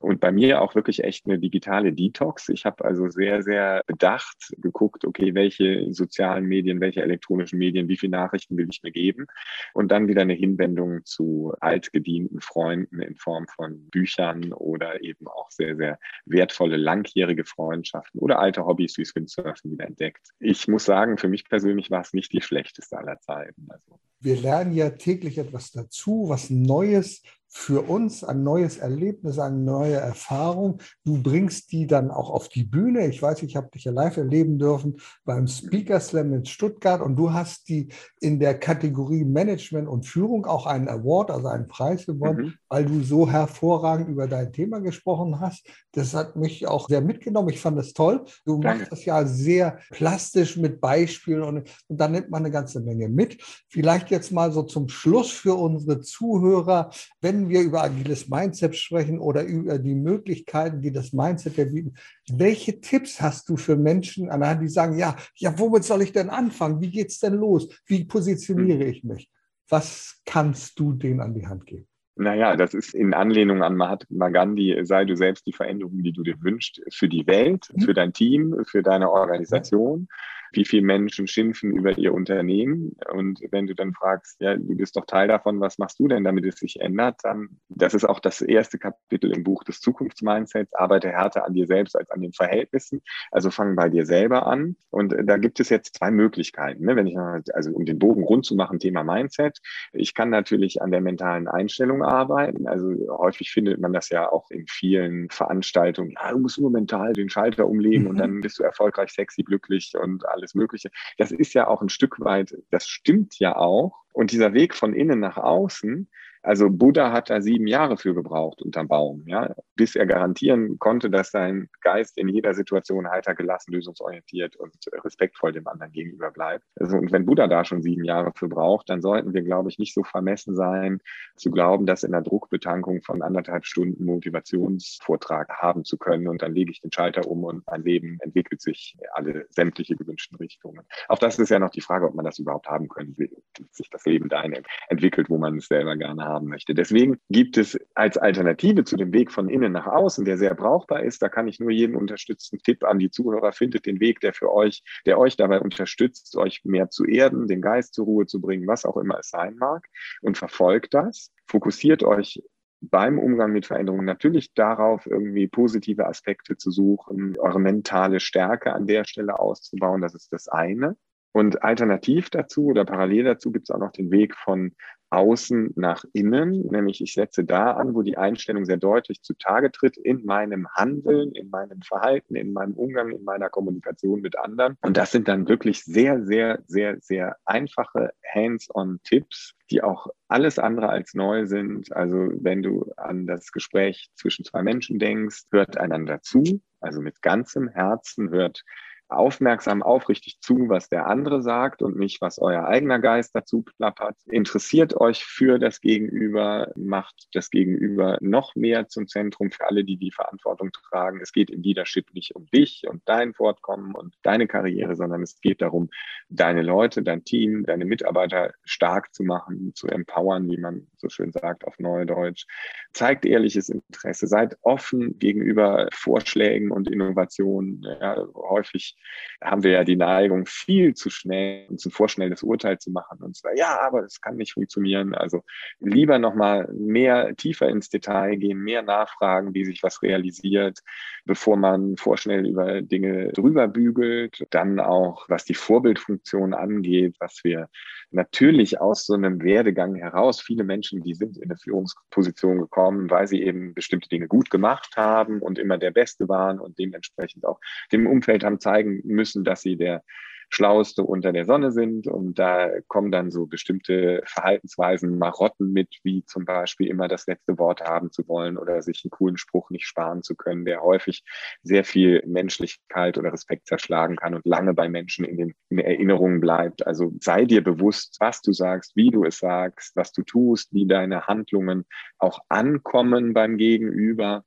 und 0.00 0.20
bei 0.20 0.32
mir 0.32 0.62
auch 0.62 0.74
wirklich 0.74 1.04
echt 1.04 1.26
eine 1.26 1.38
digitale 1.38 1.92
Detox. 1.92 2.48
Ich 2.48 2.64
habe 2.64 2.84
also 2.84 3.08
sehr, 3.08 3.42
sehr 3.42 3.82
bedacht 3.86 4.54
geguckt, 4.58 5.04
okay, 5.04 5.34
welche 5.34 5.92
sozialen 5.92 6.44
Medien, 6.44 6.80
welche 6.80 7.02
elektronischen 7.02 7.58
Medien, 7.58 7.88
wie 7.88 7.96
viele 7.96 8.12
Nachrichten 8.12 8.56
will 8.56 8.68
ich 8.70 8.82
mir 8.82 8.92
geben? 8.92 9.26
Und 9.74 9.90
dann 9.90 10.08
wieder 10.08 10.22
eine 10.22 10.34
Hinwendung 10.34 11.04
zu 11.04 11.52
altgedienten 11.60 12.40
Freunden 12.40 13.00
in 13.00 13.16
Form 13.16 13.46
von 13.48 13.88
Büchern 13.90 14.52
oder 14.52 15.02
eben 15.02 15.26
auch 15.26 15.50
sehr, 15.50 15.76
sehr 15.76 15.98
wertvolle 16.26 16.76
langjährige 16.76 17.44
Freundschaften 17.44 18.20
oder 18.20 18.38
alte 18.38 18.64
Hobbys 18.64 18.96
wie 18.98 19.08
Windsurfen 19.14 19.72
wieder 19.72 19.86
entdeckt. 19.86 20.28
Ich 20.38 20.68
muss 20.68 20.84
sagen, 20.84 21.18
für 21.18 21.28
mich 21.28 21.48
persönlich 21.48 21.90
war 21.90 22.00
es 22.00 22.12
nicht 22.12 22.32
die 22.32 22.40
schlechteste 22.40 22.98
aller 22.98 23.20
Zeiten. 23.20 23.66
Also. 23.68 23.98
Wir 24.20 24.36
lernen 24.36 24.72
ja 24.72 24.90
täglich 24.90 25.38
etwas 25.38 25.70
dazu, 25.70 26.26
was 26.28 26.50
Neues, 26.50 27.22
für 27.50 27.88
uns 27.88 28.22
ein 28.24 28.42
neues 28.42 28.76
Erlebnis, 28.76 29.38
eine 29.38 29.56
neue 29.56 29.94
Erfahrung. 29.94 30.78
Du 31.04 31.22
bringst 31.22 31.72
die 31.72 31.86
dann 31.86 32.10
auch 32.10 32.30
auf 32.30 32.48
die 32.48 32.64
Bühne. 32.64 33.06
Ich 33.06 33.22
weiß, 33.22 33.42
ich 33.42 33.56
habe 33.56 33.70
dich 33.70 33.84
ja 33.84 33.92
live 33.92 34.16
erleben 34.18 34.58
dürfen 34.58 34.96
beim 35.24 35.46
Speaker 35.46 35.98
Slam 36.00 36.32
in 36.34 36.44
Stuttgart 36.44 37.00
und 37.00 37.16
du 37.16 37.32
hast 37.32 37.68
die 37.68 37.88
in 38.20 38.38
der 38.38 38.58
Kategorie 38.58 39.24
Management 39.24 39.88
und 39.88 40.06
Führung 40.06 40.46
auch 40.46 40.66
einen 40.66 40.88
Award, 40.88 41.30
also 41.30 41.48
einen 41.48 41.68
Preis 41.68 42.06
gewonnen, 42.06 42.46
mhm. 42.46 42.54
weil 42.68 42.84
du 42.84 43.02
so 43.02 43.28
hervorragend 43.28 44.08
über 44.08 44.26
dein 44.26 44.52
Thema 44.52 44.80
gesprochen 44.80 45.40
hast. 45.40 45.66
Das 45.92 46.14
hat 46.14 46.36
mich 46.36 46.66
auch 46.66 46.88
sehr 46.88 47.00
mitgenommen. 47.00 47.48
Ich 47.48 47.60
fand 47.60 47.78
das 47.78 47.92
toll. 47.92 48.24
Du 48.44 48.60
Danke. 48.60 48.80
machst 48.80 48.92
das 48.92 49.04
ja 49.04 49.24
sehr 49.24 49.78
plastisch 49.90 50.56
mit 50.56 50.80
Beispielen 50.80 51.42
und, 51.42 51.70
und 51.88 52.00
da 52.00 52.08
nimmt 52.08 52.30
man 52.30 52.42
eine 52.42 52.52
ganze 52.52 52.80
Menge 52.80 53.08
mit. 53.08 53.42
Vielleicht 53.68 54.10
jetzt 54.10 54.32
mal 54.32 54.52
so 54.52 54.62
zum 54.62 54.88
Schluss 54.88 55.30
für 55.30 55.54
unsere 55.54 56.00
Zuhörer, 56.00 56.90
wenn 57.20 57.37
wenn 57.38 57.48
wir 57.48 57.60
über 57.62 57.84
agiles 57.84 58.28
Mindset 58.28 58.76
sprechen 58.76 59.18
oder 59.18 59.44
über 59.44 59.78
die 59.78 59.94
Möglichkeiten, 59.94 60.80
die 60.80 60.92
das 60.92 61.12
Mindset 61.12 61.56
bieten, 61.56 61.94
welche 62.30 62.80
Tipps 62.80 63.20
hast 63.20 63.48
du 63.48 63.56
für 63.56 63.76
Menschen, 63.76 64.28
anhand 64.28 64.62
die 64.62 64.68
sagen, 64.68 64.98
ja, 64.98 65.16
ja, 65.36 65.56
womit 65.58 65.84
soll 65.84 66.02
ich 66.02 66.12
denn 66.12 66.30
anfangen? 66.30 66.80
Wie 66.80 66.90
geht 66.90 67.08
es 67.08 67.20
denn 67.20 67.34
los? 67.34 67.68
Wie 67.86 68.04
positioniere 68.04 68.84
ich 68.84 69.04
mich? 69.04 69.30
Was 69.68 70.20
kannst 70.24 70.78
du 70.80 70.92
denen 70.92 71.20
an 71.20 71.34
die 71.34 71.46
Hand 71.46 71.66
geben? 71.66 71.86
Naja, 72.16 72.56
das 72.56 72.74
ist 72.74 72.94
in 72.94 73.14
Anlehnung 73.14 73.62
an 73.62 73.76
Mahatma 73.76 74.30
Gandhi, 74.30 74.76
sei 74.82 75.04
du 75.04 75.14
selbst 75.16 75.46
die 75.46 75.52
Veränderung, 75.52 76.02
die 76.02 76.12
du 76.12 76.24
dir 76.24 76.34
wünschst, 76.42 76.82
für 76.92 77.08
die 77.08 77.28
Welt, 77.28 77.68
mhm. 77.72 77.82
für 77.82 77.94
dein 77.94 78.12
Team, 78.12 78.56
für 78.66 78.82
deine 78.82 79.12
Organisation. 79.12 80.08
Ja 80.10 80.16
wie 80.52 80.64
viele 80.64 80.82
Menschen 80.82 81.26
schimpfen 81.26 81.72
über 81.72 81.96
ihr 81.96 82.12
Unternehmen. 82.14 82.96
Und 83.12 83.40
wenn 83.50 83.66
du 83.66 83.74
dann 83.74 83.92
fragst, 83.92 84.40
ja, 84.40 84.56
du 84.56 84.76
bist 84.76 84.96
doch 84.96 85.06
Teil 85.06 85.28
davon, 85.28 85.60
was 85.60 85.78
machst 85.78 85.98
du 85.98 86.08
denn, 86.08 86.24
damit 86.24 86.44
es 86.44 86.56
sich 86.56 86.80
ändert, 86.80 87.20
dann, 87.22 87.60
das 87.68 87.94
ist 87.94 88.04
auch 88.04 88.20
das 88.20 88.40
erste 88.40 88.78
Kapitel 88.78 89.32
im 89.32 89.44
Buch 89.44 89.64
des 89.64 89.80
Zukunftsmindsets, 89.80 90.74
arbeite 90.74 91.10
härter 91.10 91.44
an 91.44 91.54
dir 91.54 91.66
selbst 91.66 91.96
als 91.96 92.10
an 92.10 92.20
den 92.20 92.32
Verhältnissen. 92.32 93.02
Also 93.30 93.50
fang 93.50 93.76
bei 93.76 93.88
dir 93.88 94.06
selber 94.06 94.46
an. 94.46 94.76
Und 94.90 95.14
da 95.24 95.36
gibt 95.36 95.60
es 95.60 95.68
jetzt 95.68 95.96
zwei 95.96 96.10
Möglichkeiten. 96.10 96.84
Ne? 96.84 96.96
Wenn 96.96 97.06
ich, 97.06 97.16
also 97.54 97.70
um 97.72 97.84
den 97.84 97.98
Bogen 97.98 98.24
rund 98.24 98.44
zu 98.44 98.54
machen, 98.54 98.78
Thema 98.78 99.04
Mindset. 99.04 99.58
Ich 99.92 100.14
kann 100.14 100.30
natürlich 100.30 100.80
an 100.82 100.90
der 100.90 101.00
mentalen 101.00 101.48
Einstellung 101.48 102.02
arbeiten. 102.02 102.66
Also 102.66 102.94
häufig 103.18 103.50
findet 103.50 103.80
man 103.80 103.92
das 103.92 104.08
ja 104.08 104.30
auch 104.30 104.50
in 104.50 104.66
vielen 104.66 105.28
Veranstaltungen. 105.30 106.12
Ja, 106.12 106.32
du 106.32 106.38
musst 106.38 106.58
nur 106.58 106.70
mental 106.70 107.12
den 107.12 107.28
Schalter 107.28 107.66
umlegen 107.66 108.04
mhm. 108.04 108.10
und 108.10 108.16
dann 108.16 108.40
bist 108.40 108.58
du 108.58 108.62
erfolgreich, 108.62 109.10
sexy, 109.10 109.42
glücklich 109.42 109.92
und 110.00 110.26
alles 110.26 110.37
Mögliche. 110.54 110.90
Das 111.16 111.32
ist 111.32 111.54
ja 111.54 111.66
auch 111.68 111.82
ein 111.82 111.88
Stück 111.88 112.20
weit, 112.20 112.56
das 112.70 112.88
stimmt 112.88 113.38
ja 113.38 113.56
auch. 113.56 114.04
Und 114.12 114.32
dieser 114.32 114.52
Weg 114.52 114.74
von 114.74 114.94
innen 114.94 115.20
nach 115.20 115.36
außen, 115.36 116.08
Also 116.42 116.70
Buddha 116.70 117.12
hat 117.12 117.30
da 117.30 117.40
sieben 117.40 117.66
Jahre 117.66 117.96
für 117.96 118.14
gebraucht 118.14 118.62
unterm 118.62 118.88
Baum, 118.88 119.24
ja, 119.26 119.54
bis 119.74 119.96
er 119.96 120.06
garantieren 120.06 120.78
konnte, 120.78 121.10
dass 121.10 121.30
sein 121.30 121.68
Geist 121.80 122.18
in 122.18 122.28
jeder 122.28 122.54
Situation 122.54 123.10
heiter 123.10 123.34
gelassen, 123.34 123.72
lösungsorientiert 123.72 124.56
und 124.56 124.74
respektvoll 125.04 125.52
dem 125.52 125.66
anderen 125.66 125.92
gegenüber 125.92 126.30
bleibt. 126.30 126.64
Also, 126.76 126.96
und 126.96 127.12
wenn 127.12 127.26
Buddha 127.26 127.46
da 127.46 127.64
schon 127.64 127.82
sieben 127.82 128.04
Jahre 128.04 128.32
für 128.34 128.48
braucht, 128.48 128.88
dann 128.88 129.00
sollten 129.00 129.34
wir, 129.34 129.42
glaube 129.42 129.68
ich, 129.70 129.78
nicht 129.78 129.94
so 129.94 130.04
vermessen 130.04 130.54
sein, 130.54 131.00
zu 131.36 131.50
glauben, 131.50 131.86
dass 131.86 132.02
in 132.02 132.12
der 132.12 132.22
Druckbetankung 132.22 133.02
von 133.02 133.22
anderthalb 133.22 133.64
Stunden 133.64 134.04
Motivationsvortrag 134.04 135.50
haben 135.58 135.84
zu 135.84 135.98
können 135.98 136.28
und 136.28 136.42
dann 136.42 136.54
lege 136.54 136.70
ich 136.70 136.80
den 136.80 136.92
Schalter 136.92 137.26
um 137.26 137.44
und 137.44 137.66
mein 137.66 137.82
Leben 137.82 138.18
entwickelt 138.20 138.60
sich 138.60 138.96
alle 139.12 139.46
sämtliche 139.50 139.96
gewünschten 139.96 140.36
Richtungen. 140.38 140.84
Auch 141.08 141.18
das 141.18 141.38
ist 141.38 141.50
ja 141.50 141.58
noch 141.58 141.70
die 141.70 141.80
Frage, 141.80 142.06
ob 142.06 142.14
man 142.14 142.24
das 142.24 142.38
überhaupt 142.38 142.68
haben 142.68 142.88
können 142.88 143.16
will, 143.16 143.30
sich 143.70 143.90
das 143.90 144.04
Leben 144.04 144.28
dahin 144.28 144.54
entwickelt, 144.88 145.30
wo 145.30 145.38
man 145.38 145.58
es 145.58 145.66
selber 145.66 145.96
gerne 145.96 146.27
haben 146.28 146.48
möchte. 146.48 146.74
Deswegen 146.74 147.18
gibt 147.28 147.56
es 147.56 147.78
als 147.94 148.16
Alternative 148.16 148.84
zu 148.84 148.96
dem 148.96 149.12
Weg 149.12 149.32
von 149.32 149.48
innen 149.48 149.72
nach 149.72 149.86
außen, 149.86 150.24
der 150.24 150.38
sehr 150.38 150.54
brauchbar 150.54 151.02
ist, 151.02 151.22
da 151.22 151.28
kann 151.28 151.48
ich 151.48 151.60
nur 151.60 151.70
jeden 151.70 151.96
unterstützen. 151.96 152.58
Tipp 152.62 152.84
an 152.84 152.98
die 152.98 153.10
Zuhörer, 153.10 153.52
findet 153.52 153.86
den 153.86 154.00
Weg, 154.00 154.20
der 154.20 154.32
für 154.32 154.52
euch, 154.52 154.82
der 155.06 155.18
euch 155.18 155.36
dabei 155.36 155.60
unterstützt, 155.60 156.36
euch 156.36 156.64
mehr 156.64 156.90
zu 156.90 157.04
erden, 157.04 157.46
den 157.46 157.60
Geist 157.60 157.94
zur 157.94 158.04
Ruhe 158.04 158.26
zu 158.26 158.40
bringen, 158.40 158.66
was 158.66 158.84
auch 158.84 158.96
immer 158.96 159.18
es 159.18 159.30
sein 159.30 159.56
mag 159.56 159.86
und 160.20 160.38
verfolgt 160.38 160.94
das. 160.94 161.32
Fokussiert 161.46 162.02
euch 162.02 162.42
beim 162.80 163.18
Umgang 163.18 163.52
mit 163.52 163.66
Veränderungen 163.66 164.04
natürlich 164.04 164.54
darauf, 164.54 165.06
irgendwie 165.06 165.48
positive 165.48 166.06
Aspekte 166.06 166.56
zu 166.56 166.70
suchen, 166.70 167.36
eure 167.38 167.58
mentale 167.58 168.20
Stärke 168.20 168.72
an 168.72 168.86
der 168.86 169.04
Stelle 169.04 169.38
auszubauen. 169.38 170.00
Das 170.00 170.14
ist 170.14 170.32
das 170.32 170.48
eine. 170.48 170.96
Und 171.32 171.62
alternativ 171.62 172.30
dazu 172.30 172.66
oder 172.66 172.84
parallel 172.84 173.24
dazu 173.24 173.52
gibt 173.52 173.68
es 173.68 173.74
auch 173.74 173.80
noch 173.80 173.92
den 173.92 174.10
Weg 174.10 174.34
von 174.36 174.74
außen 175.10 175.72
nach 175.76 176.04
innen, 176.12 176.66
nämlich 176.70 177.00
ich 177.00 177.14
setze 177.14 177.44
da 177.44 177.72
an, 177.72 177.94
wo 177.94 178.02
die 178.02 178.18
Einstellung 178.18 178.64
sehr 178.64 178.76
deutlich 178.76 179.22
zutage 179.22 179.70
tritt 179.70 179.96
in 179.96 180.24
meinem 180.24 180.68
Handeln, 180.74 181.32
in 181.32 181.50
meinem 181.50 181.80
Verhalten, 181.82 182.34
in 182.34 182.52
meinem 182.52 182.74
Umgang, 182.74 183.10
in 183.10 183.24
meiner 183.24 183.48
Kommunikation 183.48 184.20
mit 184.20 184.38
anderen. 184.38 184.76
Und 184.82 184.96
das 184.96 185.10
sind 185.10 185.28
dann 185.28 185.48
wirklich 185.48 185.84
sehr, 185.84 186.24
sehr, 186.24 186.62
sehr, 186.66 186.98
sehr 187.00 187.36
einfache 187.44 188.10
Hands-on-Tipps, 188.34 189.54
die 189.70 189.82
auch 189.82 190.08
alles 190.28 190.58
andere 190.58 190.88
als 190.88 191.14
neu 191.14 191.46
sind. 191.46 191.92
Also 191.92 192.28
wenn 192.40 192.62
du 192.62 192.90
an 192.96 193.26
das 193.26 193.52
Gespräch 193.52 194.10
zwischen 194.14 194.44
zwei 194.44 194.62
Menschen 194.62 194.98
denkst, 194.98 195.44
hört 195.50 195.78
einander 195.78 196.20
zu, 196.20 196.42
also 196.80 197.00
mit 197.00 197.22
ganzem 197.22 197.68
Herzen 197.68 198.30
hört 198.30 198.62
aufmerksam, 199.08 199.82
aufrichtig 199.82 200.38
zu, 200.40 200.68
was 200.68 200.88
der 200.88 201.06
andere 201.06 201.42
sagt 201.42 201.82
und 201.82 201.96
nicht, 201.96 202.20
was 202.20 202.38
euer 202.38 202.66
eigener 202.66 202.98
Geist 202.98 203.34
dazu 203.34 203.62
plappert. 203.62 204.16
Interessiert 204.26 204.94
euch 205.00 205.24
für 205.24 205.58
das 205.58 205.80
Gegenüber, 205.80 206.70
macht 206.76 207.28
das 207.32 207.50
Gegenüber 207.50 208.18
noch 208.20 208.54
mehr 208.54 208.88
zum 208.88 209.08
Zentrum 209.08 209.50
für 209.50 209.66
alle, 209.66 209.84
die 209.84 209.96
die 209.96 210.12
Verantwortung 210.12 210.70
tragen. 210.72 211.20
Es 211.22 211.32
geht 211.32 211.50
im 211.50 211.62
Leadership 211.62 212.12
nicht 212.12 212.34
um 212.36 212.46
dich 212.50 212.84
und 212.86 213.02
dein 213.06 213.32
Fortkommen 213.32 213.94
und 213.94 214.14
deine 214.22 214.46
Karriere, 214.46 214.94
sondern 214.94 215.22
es 215.22 215.40
geht 215.40 215.62
darum, 215.62 215.88
deine 216.28 216.62
Leute, 216.62 217.02
dein 217.02 217.24
Team, 217.24 217.64
deine 217.64 217.86
Mitarbeiter 217.86 218.52
stark 218.64 219.14
zu 219.14 219.24
machen, 219.24 219.72
zu 219.74 219.88
empowern, 219.88 220.50
wie 220.50 220.58
man 220.58 220.86
so 220.96 221.08
schön 221.08 221.32
sagt 221.32 221.66
auf 221.66 221.78
Neudeutsch. 221.78 222.46
Zeigt 222.92 223.24
ehrliches 223.24 223.70
Interesse, 223.70 224.26
seid 224.26 224.56
offen 224.62 225.18
gegenüber 225.18 225.88
Vorschlägen 225.92 226.70
und 226.70 226.90
Innovationen. 226.90 227.82
Ja, 228.00 228.26
häufig 228.34 228.97
haben 229.42 229.62
wir 229.62 229.72
ja 229.72 229.84
die 229.84 229.96
Neigung, 229.96 230.46
viel 230.46 230.94
zu 230.94 231.10
schnell 231.10 231.66
und 231.68 231.80
zu 231.80 231.90
vorschnelles 231.90 232.42
Urteil 232.42 232.78
zu 232.78 232.90
machen 232.90 233.22
und 233.22 233.36
zwar, 233.36 233.56
ja, 233.56 233.80
aber 233.80 234.02
das 234.02 234.20
kann 234.20 234.36
nicht 234.36 234.54
funktionieren. 234.54 235.14
Also 235.14 235.44
lieber 235.80 236.18
nochmal 236.18 236.68
mehr 236.72 237.34
tiefer 237.36 237.68
ins 237.68 237.88
Detail 237.88 238.36
gehen, 238.36 238.58
mehr 238.58 238.82
nachfragen, 238.82 239.54
wie 239.54 239.64
sich 239.64 239.82
was 239.82 240.02
realisiert, 240.02 240.80
bevor 241.24 241.56
man 241.56 241.96
vorschnell 241.96 242.46
über 242.46 242.82
Dinge 242.82 243.32
drüber 243.32 243.68
bügelt. 243.68 244.46
Dann 244.50 244.80
auch, 244.80 245.28
was 245.28 245.44
die 245.44 245.54
Vorbildfunktion 245.54 246.54
angeht, 246.54 247.16
was 247.20 247.40
wir 247.44 247.68
natürlich 248.10 248.80
aus 248.80 249.06
so 249.06 249.14
einem 249.14 249.42
Werdegang 249.42 249.94
heraus, 249.94 250.40
viele 250.40 250.64
Menschen, 250.64 251.02
die 251.02 251.14
sind 251.14 251.36
in 251.36 251.44
eine 251.44 251.56
Führungsposition 251.56 252.58
gekommen, 252.58 253.10
weil 253.10 253.26
sie 253.26 253.42
eben 253.42 253.74
bestimmte 253.74 254.08
Dinge 254.08 254.28
gut 254.28 254.50
gemacht 254.50 254.96
haben 254.96 255.40
und 255.40 255.58
immer 255.58 255.78
der 255.78 255.90
Beste 255.90 256.28
waren 256.28 256.58
und 256.58 256.78
dementsprechend 256.78 257.44
auch 257.44 257.60
dem 257.92 258.06
Umfeld 258.06 258.44
haben 258.44 258.60
zeigen 258.60 258.87
müssen, 259.04 259.44
dass 259.44 259.62
sie 259.62 259.76
der 259.76 260.02
Schlauste 260.50 261.02
unter 261.02 261.32
der 261.32 261.44
Sonne 261.44 261.70
sind. 261.72 262.06
Und 262.06 262.38
da 262.38 262.70
kommen 262.88 263.12
dann 263.12 263.30
so 263.30 263.46
bestimmte 263.46 264.22
Verhaltensweisen, 264.24 265.18
Marotten 265.18 265.72
mit, 265.72 265.88
wie 266.02 266.24
zum 266.24 266.44
Beispiel 266.44 266.88
immer 266.88 267.08
das 267.08 267.26
letzte 267.26 267.58
Wort 267.58 267.82
haben 267.82 268.10
zu 268.10 268.26
wollen 268.28 268.56
oder 268.56 268.82
sich 268.82 269.02
einen 269.04 269.10
coolen 269.10 269.36
Spruch 269.36 269.70
nicht 269.70 269.86
sparen 269.86 270.22
zu 270.22 270.34
können, 270.34 270.64
der 270.64 270.82
häufig 270.82 271.22
sehr 271.62 271.84
viel 271.84 272.22
Menschlichkeit 272.26 273.18
oder 273.18 273.32
Respekt 273.32 273.66
zerschlagen 273.66 274.16
kann 274.16 274.34
und 274.34 274.46
lange 274.46 274.74
bei 274.74 274.88
Menschen 274.88 275.24
in 275.24 275.36
den, 275.36 275.54
in 275.68 275.78
Erinnerungen 275.78 276.40
bleibt. 276.40 276.86
Also 276.86 277.12
sei 277.20 277.44
dir 277.44 277.62
bewusst, 277.62 278.16
was 278.20 278.40
du 278.40 278.52
sagst, 278.52 278.96
wie 278.96 279.10
du 279.10 279.24
es 279.24 279.38
sagst, 279.38 279.94
was 279.96 280.12
du 280.12 280.22
tust, 280.22 280.72
wie 280.72 280.86
deine 280.86 281.26
Handlungen 281.26 281.84
auch 282.18 282.40
ankommen 282.48 283.34
beim 283.34 283.58
Gegenüber 283.58 284.44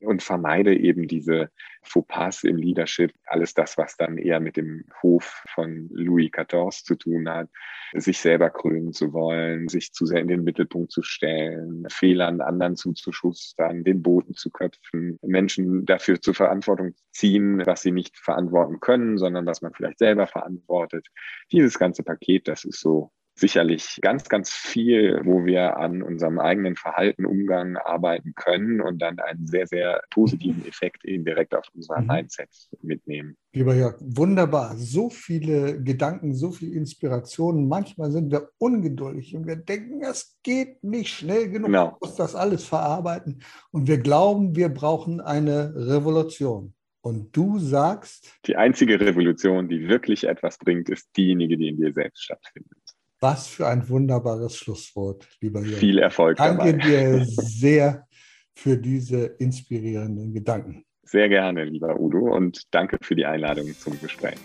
und 0.00 0.22
vermeide 0.22 0.76
eben 0.76 1.06
diese 1.06 1.50
Fauxpas 1.82 2.44
im 2.44 2.56
Leadership, 2.56 3.12
alles 3.26 3.54
das, 3.54 3.78
was 3.78 3.96
dann 3.96 4.18
eher 4.18 4.40
mit 4.40 4.56
dem 4.56 4.84
Hof 5.02 5.44
von 5.54 5.88
Louis 5.92 6.30
XIV 6.30 6.82
zu 6.84 6.94
tun 6.96 7.28
hat, 7.28 7.48
sich 7.94 8.18
selber 8.18 8.50
krönen 8.50 8.92
zu 8.92 9.12
wollen, 9.12 9.68
sich 9.68 9.92
zu 9.92 10.06
sehr 10.06 10.20
in 10.20 10.28
den 10.28 10.44
Mittelpunkt 10.44 10.92
zu 10.92 11.02
stellen, 11.02 11.86
Fehlern 11.90 12.40
anderen 12.40 12.76
zuzuschustern, 12.76 13.84
den 13.84 14.02
Boten 14.02 14.34
zu 14.34 14.50
köpfen, 14.50 15.18
Menschen 15.22 15.84
dafür 15.86 16.20
zur 16.20 16.34
Verantwortung 16.34 16.94
ziehen, 17.12 17.62
was 17.66 17.82
sie 17.82 17.92
nicht 17.92 18.16
verantworten 18.16 18.80
können, 18.80 19.18
sondern 19.18 19.46
was 19.46 19.62
man 19.62 19.72
vielleicht 19.72 19.98
selber 19.98 20.26
verantwortet. 20.26 21.06
Dieses 21.52 21.78
ganze 21.78 22.02
Paket, 22.02 22.48
das 22.48 22.64
ist 22.64 22.80
so 22.80 23.10
sicherlich 23.40 23.98
ganz, 24.02 24.28
ganz 24.28 24.50
viel, 24.50 25.20
wo 25.24 25.44
wir 25.44 25.76
an 25.76 26.02
unserem 26.02 26.38
eigenen 26.38 26.76
Verhalten, 26.76 27.24
Umgang 27.24 27.76
arbeiten 27.76 28.34
können 28.34 28.80
und 28.80 29.00
dann 29.00 29.18
einen 29.18 29.46
sehr, 29.46 29.66
sehr 29.66 30.02
positiven 30.10 30.66
Effekt 30.66 31.04
eben 31.04 31.24
direkt 31.24 31.54
auf 31.54 31.66
unser 31.74 32.00
mhm. 32.00 32.06
Mindset 32.06 32.50
mitnehmen. 32.82 33.36
Lieber 33.52 33.74
Jörg, 33.74 33.96
wunderbar. 34.00 34.76
So 34.76 35.10
viele 35.10 35.82
Gedanken, 35.82 36.34
so 36.34 36.52
viel 36.52 36.72
Inspiration. 36.72 37.66
Manchmal 37.66 38.12
sind 38.12 38.30
wir 38.30 38.50
ungeduldig 38.58 39.34
und 39.34 39.46
wir 39.46 39.56
denken, 39.56 40.02
es 40.02 40.38
geht 40.42 40.84
nicht 40.84 41.08
schnell 41.08 41.48
genug. 41.48 41.66
Genau. 41.66 41.96
Ich 42.00 42.08
muss 42.08 42.16
das 42.16 42.34
alles 42.36 42.64
verarbeiten. 42.64 43.42
Und 43.72 43.88
wir 43.88 43.98
glauben, 43.98 44.54
wir 44.54 44.68
brauchen 44.68 45.20
eine 45.20 45.74
Revolution. 45.74 46.74
Und 47.02 47.34
du 47.34 47.58
sagst. 47.58 48.38
Die 48.44 48.56
einzige 48.56 49.00
Revolution, 49.00 49.68
die 49.68 49.88
wirklich 49.88 50.24
etwas 50.24 50.58
bringt, 50.58 50.90
ist 50.90 51.08
diejenige, 51.16 51.56
die 51.56 51.68
in 51.68 51.78
dir 51.78 51.92
selbst 51.92 52.22
stattfindet. 52.22 52.79
Was 53.20 53.48
für 53.48 53.68
ein 53.68 53.86
wunderbares 53.88 54.56
Schlusswort, 54.56 55.28
lieber 55.40 55.60
Jörg. 55.60 55.78
Viel 55.78 55.98
Erfolg 55.98 56.38
Danke 56.38 56.72
dabei. 56.72 56.84
dir 56.86 57.24
sehr 57.26 58.06
für 58.54 58.78
diese 58.78 59.26
inspirierenden 59.26 60.32
Gedanken. 60.32 60.84
Sehr 61.02 61.28
gerne, 61.28 61.64
lieber 61.64 62.00
Udo, 62.00 62.34
und 62.34 62.62
danke 62.70 62.96
für 63.02 63.14
die 63.16 63.26
Einladung 63.26 63.74
zum 63.78 64.00
Gespräch. 64.00 64.36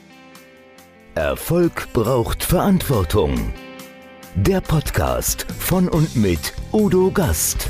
Erfolg 1.15 1.87
braucht 1.93 2.43
Verantwortung. 2.43 3.53
Der 4.35 4.59
Podcast 4.59 5.49
von 5.59 5.87
und 5.87 6.15
mit 6.17 6.53
Udo 6.73 7.11
Gast. 7.11 7.69